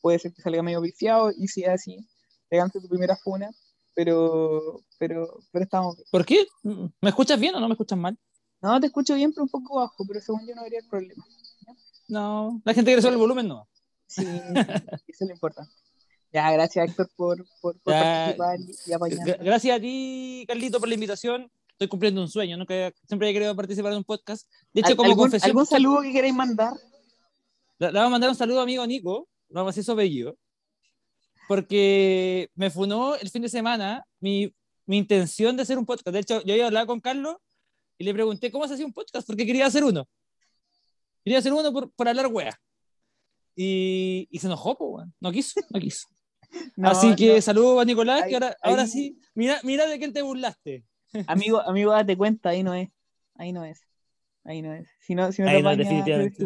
puede 0.00 0.20
ser 0.20 0.32
que 0.32 0.40
salga 0.40 0.62
medio 0.62 0.80
viciado, 0.80 1.32
y 1.36 1.48
si 1.48 1.64
es 1.64 1.70
así, 1.70 2.08
te 2.48 2.56
ganaste 2.56 2.80
tu 2.80 2.88
primera 2.88 3.16
funa, 3.16 3.50
pero, 3.94 4.80
pero, 4.96 5.40
pero 5.50 5.64
estamos 5.64 5.96
bien. 5.96 6.06
¿Por 6.12 6.24
qué? 6.24 6.46
¿Me 6.62 7.08
escuchas 7.08 7.40
bien 7.40 7.56
o 7.56 7.60
no 7.60 7.66
me 7.66 7.74
escuchas 7.74 7.98
mal? 7.98 8.16
No, 8.62 8.78
te 8.80 8.86
escucho 8.86 9.16
bien, 9.16 9.32
pero 9.32 9.42
un 9.42 9.50
poco 9.50 9.76
bajo, 9.78 10.04
pero 10.06 10.20
según 10.20 10.46
yo 10.46 10.54
no 10.54 10.60
habría 10.60 10.82
problema. 10.88 11.24
No, 12.06 12.62
la 12.64 12.74
gente 12.74 12.90
quiere 12.90 13.02
solo 13.02 13.14
el 13.14 13.20
volumen, 13.20 13.48
no. 13.48 13.68
Sí, 14.06 14.24
eso 15.08 15.24
es 15.24 15.28
lo 15.28 15.32
importante. 15.32 15.74
Ya, 16.34 16.50
gracias 16.50 16.90
Héctor 16.90 17.08
por, 17.14 17.46
por, 17.60 17.78
participar 17.80 18.58
y. 18.58 19.16
Gra- 19.16 19.38
Gracias 19.40 19.76
a 19.76 19.80
ti, 19.80 20.44
Carlito, 20.48 20.80
por 20.80 20.88
la 20.88 20.94
invitación. 20.94 21.48
Estoy 21.70 21.86
cumpliendo 21.86 22.20
un 22.20 22.28
sueño, 22.28 22.56
nunca, 22.56 22.92
siempre 23.06 23.30
he 23.30 23.32
querido 23.32 23.54
participar 23.54 23.92
en 23.92 23.98
un 23.98 24.04
podcast. 24.04 24.48
De 24.72 24.80
hecho, 24.80 24.90
¿Al- 24.90 24.96
como 24.96 25.10
¿Algún, 25.10 25.24
confesión, 25.24 25.50
¿Algún 25.50 25.66
saludo 25.66 26.02
que 26.02 26.12
queráis 26.12 26.34
mandar? 26.34 26.72
Le, 27.78 27.86
vamos 27.92 28.06
a 28.06 28.10
mandar 28.10 28.30
un 28.30 28.36
saludo 28.36 28.58
a 28.58 28.62
amigo 28.64 28.84
Nico, 28.84 29.28
vamos 29.48 29.68
a 29.68 29.72
decir 29.72 29.84
su 29.84 29.92
apellido, 29.92 30.36
porque 31.46 32.50
me 32.56 32.68
funó 32.70 33.14
el 33.14 33.30
fin 33.30 33.42
de 33.42 33.48
semana 33.48 34.04
mi, 34.18 34.52
mi 34.86 34.98
intención 34.98 35.56
de 35.56 35.62
hacer 35.62 35.78
un 35.78 35.86
podcast. 35.86 36.08
De 36.08 36.18
hecho, 36.18 36.42
yo 36.42 36.54
iba 36.56 36.64
a 36.64 36.66
hablar 36.68 36.86
con 36.86 37.00
Carlos 37.00 37.36
y 37.96 38.02
le 38.04 38.12
pregunté 38.12 38.50
cómo 38.50 38.66
se 38.66 38.74
hacía 38.74 38.86
un 38.86 38.92
podcast, 38.92 39.24
porque 39.26 39.46
quería 39.46 39.66
hacer 39.66 39.84
uno. 39.84 40.08
Quería 41.24 41.38
hacer 41.38 41.52
uno 41.52 41.72
por, 41.72 41.92
por 41.92 42.08
hablar 42.08 42.26
wea. 42.26 42.58
Y, 43.56 44.26
y 44.30 44.38
se 44.40 44.48
enojó, 44.48 44.76
weón. 44.80 45.14
No 45.20 45.30
quiso, 45.30 45.60
no 45.70 45.78
quiso. 45.78 46.08
No, 46.76 46.88
Así 46.90 47.14
que 47.16 47.34
no. 47.36 47.40
saludos 47.42 47.82
a 47.82 47.84
Nicolás, 47.84 48.22
Ahí- 48.22 48.28
que 48.30 48.34
ahora, 48.36 48.56
ahora 48.62 48.86
sí, 48.86 49.18
mira, 49.34 49.58
mira 49.62 49.86
de 49.86 49.98
quién 49.98 50.12
te 50.12 50.22
burlaste. 50.22 50.84
Amigo, 51.26 51.60
amigo, 51.68 51.92
date 51.92 52.16
cuenta, 52.16 52.50
ahí 52.50 52.62
no 52.62 52.74
es. 52.74 52.88
Ahí 53.36 53.52
no 53.52 53.64
es. 53.64 53.80
Ahí 54.44 54.60
no 54.62 54.72
es. 54.74 54.88
Si 55.00 55.14
no, 55.14 55.32
si 55.32 55.42
no 55.42 55.48
Ahí 55.48 55.56
te 55.56 55.62
no 55.62 55.76
definitivamente. 55.76 56.44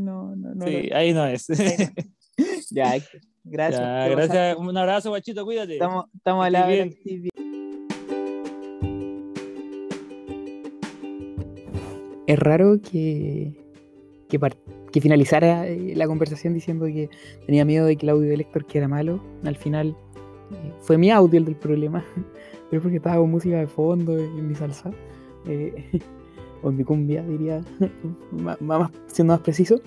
no, 0.00 0.34
no, 0.36 0.54
no. 0.54 0.66
sí, 0.66 0.82
lo- 0.84 0.96
ahí 0.96 1.12
no 1.12 1.26
es. 1.26 1.50
ahí 1.50 1.76
no. 1.78 2.04
Ya, 2.70 2.94
gracias. 3.44 3.80
Ya, 3.80 4.08
gracias. 4.08 4.56
Un 4.56 4.76
abrazo, 4.76 5.10
guachito, 5.10 5.44
cuídate. 5.44 5.74
Estamos, 5.74 6.06
estamos 6.14 6.42
a 6.44 6.46
Que 6.46 6.52
la 6.52 6.58
estés 6.60 6.74
hora, 6.74 6.84
bien. 6.84 6.88
que 6.90 6.94
estés 6.96 7.20
bien. 7.22 7.30
Es 12.26 12.38
raro 12.38 12.80
que, 12.80 13.52
que, 14.28 14.38
que 14.94 15.00
finalizara 15.00 15.66
eh, 15.66 15.92
la 15.96 16.06
conversación 16.06 16.54
diciendo 16.54 16.86
que 16.86 17.10
tenía 17.46 17.64
miedo 17.64 17.84
de 17.86 17.96
que 17.96 18.06
el 18.06 18.10
audio 18.10 18.28
de 18.28 18.36
Héctor 18.36 18.64
era 18.74 18.86
malo. 18.86 19.20
Al 19.44 19.56
final 19.56 19.96
eh, 20.52 20.72
fue 20.82 20.96
mi 20.96 21.10
audio 21.10 21.38
el 21.40 21.46
del 21.46 21.56
problema, 21.56 22.04
pero 22.70 22.80
porque 22.80 22.98
estaba 22.98 23.16
con 23.16 23.28
música 23.28 23.56
de 23.58 23.66
fondo 23.66 24.16
en 24.16 24.46
mi 24.46 24.54
salsa, 24.54 24.92
eh, 25.48 26.00
o 26.62 26.70
en 26.70 26.76
mi 26.76 26.84
cumbia, 26.84 27.24
diría, 27.24 27.60
más- 28.60 28.90
siendo 29.08 29.34
más 29.34 29.40
preciso. 29.40 29.80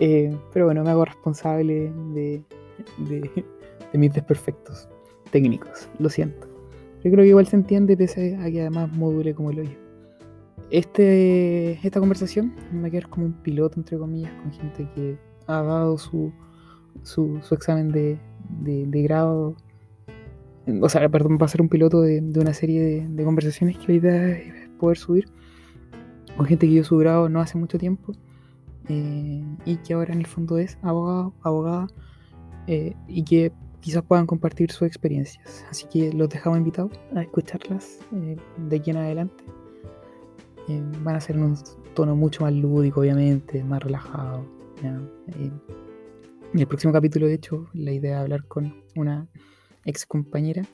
Pero 0.00 0.64
bueno, 0.64 0.82
me 0.82 0.90
hago 0.90 1.04
responsable 1.04 1.92
de 2.14 2.42
mis 3.92 4.12
desperfectos 4.12 4.88
técnicos, 5.30 5.88
lo 6.00 6.08
siento. 6.08 6.48
Yo 7.04 7.12
creo 7.12 7.22
que 7.22 7.28
igual 7.28 7.46
se 7.46 7.54
entiende 7.54 7.96
pese 7.96 8.34
a 8.36 8.50
que 8.50 8.62
además 8.62 8.90
module 8.96 9.32
como 9.32 9.52
el 9.52 9.60
hoyo. 9.60 9.89
Este, 10.70 11.72
esta 11.86 12.00
conversación 12.00 12.54
me 12.72 12.88
a 12.88 12.90
quedar 12.90 13.08
como 13.08 13.26
un 13.26 13.32
piloto, 13.32 13.78
entre 13.78 13.98
comillas, 13.98 14.32
con 14.42 14.52
gente 14.52 14.88
que 14.94 15.18
ha 15.46 15.62
dado 15.62 15.98
su, 15.98 16.32
su, 17.02 17.40
su 17.42 17.54
examen 17.54 17.90
de, 17.90 18.18
de, 18.60 18.86
de 18.86 19.02
grado. 19.02 19.56
O 20.80 20.88
sea, 20.88 21.08
perdón, 21.08 21.38
va 21.40 21.46
a 21.46 21.48
ser 21.48 21.60
un 21.60 21.68
piloto 21.68 22.00
de, 22.02 22.20
de 22.20 22.40
una 22.40 22.54
serie 22.54 22.80
de, 22.80 23.08
de 23.08 23.24
conversaciones 23.24 23.78
que 23.78 23.88
la 23.88 23.94
idea 23.94 24.30
es 24.30 24.68
poder 24.78 24.96
subir 24.96 25.26
con 26.40 26.46
gente 26.46 26.66
que 26.66 26.72
dio 26.72 26.84
su 26.84 26.96
grado 26.96 27.28
no 27.28 27.40
hace 27.42 27.58
mucho 27.58 27.76
tiempo 27.76 28.14
eh, 28.88 29.44
y 29.66 29.76
que 29.76 29.92
ahora 29.92 30.14
en 30.14 30.20
el 30.20 30.26
fondo 30.26 30.56
es 30.56 30.78
abogado, 30.80 31.34
abogada 31.42 31.86
eh, 32.66 32.94
y 33.08 33.24
que 33.24 33.52
quizás 33.80 34.02
puedan 34.02 34.24
compartir 34.26 34.70
sus 34.70 34.88
experiencias. 34.88 35.66
Así 35.70 35.86
que 35.92 36.12
los 36.14 36.30
dejamos 36.30 36.58
invitados 36.58 36.92
a 37.14 37.20
escucharlas 37.20 37.98
eh, 38.14 38.36
de 38.56 38.76
aquí 38.76 38.90
en 38.90 38.96
adelante. 38.96 39.44
Eh, 40.68 40.82
van 41.02 41.16
a 41.16 41.20
ser 41.20 41.36
en 41.36 41.42
un 41.42 41.58
tono 41.94 42.14
mucho 42.16 42.44
más 42.44 42.52
lúdico, 42.52 43.00
obviamente, 43.00 43.62
más 43.64 43.82
relajado, 43.82 44.44
Eh, 44.82 45.50
en 46.52 46.58
el 46.58 46.66
próximo 46.66 46.92
capítulo, 46.92 47.26
de 47.26 47.34
hecho, 47.34 47.68
la 47.74 47.92
idea 47.92 48.16
es 48.16 48.22
hablar 48.22 48.44
con 48.48 48.74
una 48.96 49.28
ex 49.84 50.04
compañera, 50.04 50.64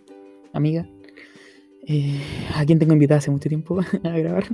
amiga, 0.53 0.89
eh, 1.87 2.21
a 2.55 2.65
quien 2.65 2.79
tengo 2.79 2.95
invitada 2.95 3.19
hace 3.19 3.31
mucho 3.31 3.49
tiempo 3.49 3.79
a 4.05 4.09
grabar, 4.09 4.45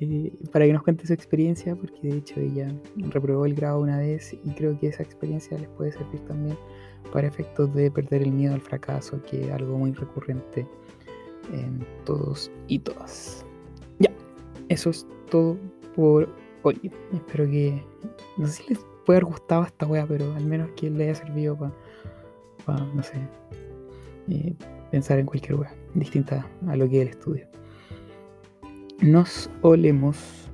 eh, 0.00 0.32
para 0.52 0.66
que 0.66 0.72
nos 0.72 0.82
cuente 0.82 1.06
su 1.06 1.12
experiencia, 1.12 1.74
porque 1.74 2.08
de 2.08 2.16
hecho 2.18 2.40
ella 2.40 2.74
reprobó 2.96 3.46
el 3.46 3.54
grado 3.54 3.80
una 3.80 3.98
vez 3.98 4.34
y 4.44 4.50
creo 4.50 4.78
que 4.78 4.88
esa 4.88 5.02
experiencia 5.02 5.56
les 5.56 5.68
puede 5.68 5.92
servir 5.92 6.20
también 6.22 6.58
para 7.12 7.28
efectos 7.28 7.72
de 7.74 7.90
perder 7.90 8.22
el 8.22 8.32
miedo 8.32 8.52
al 8.52 8.60
fracaso, 8.60 9.22
que 9.22 9.46
es 9.46 9.50
algo 9.52 9.78
muy 9.78 9.92
recurrente 9.92 10.66
en 11.52 11.86
todos 12.04 12.50
y 12.66 12.80
todas. 12.80 13.45
Eso 14.68 14.90
es 14.90 15.06
todo 15.30 15.56
por 15.94 16.28
hoy. 16.62 16.92
Espero 17.12 17.46
que, 17.46 17.82
no 18.36 18.46
sé 18.46 18.62
si 18.62 18.68
les 18.70 18.78
puede 19.04 19.18
haber 19.18 19.24
gustado 19.24 19.64
esta 19.64 19.86
wea, 19.86 20.06
pero 20.06 20.34
al 20.34 20.44
menos 20.44 20.70
que 20.76 20.90
le 20.90 21.04
haya 21.04 21.14
servido 21.14 21.56
para, 22.64 22.84
no 22.84 23.02
sé, 23.02 23.14
eh, 24.28 24.54
pensar 24.90 25.18
en 25.18 25.26
cualquier 25.26 25.54
wea 25.56 25.74
distinta 25.94 26.46
a 26.66 26.76
lo 26.76 26.88
que 26.88 26.96
es 26.96 27.02
el 27.02 27.08
estudio. 27.08 27.46
Nos 29.00 29.50
olemos. 29.62 30.45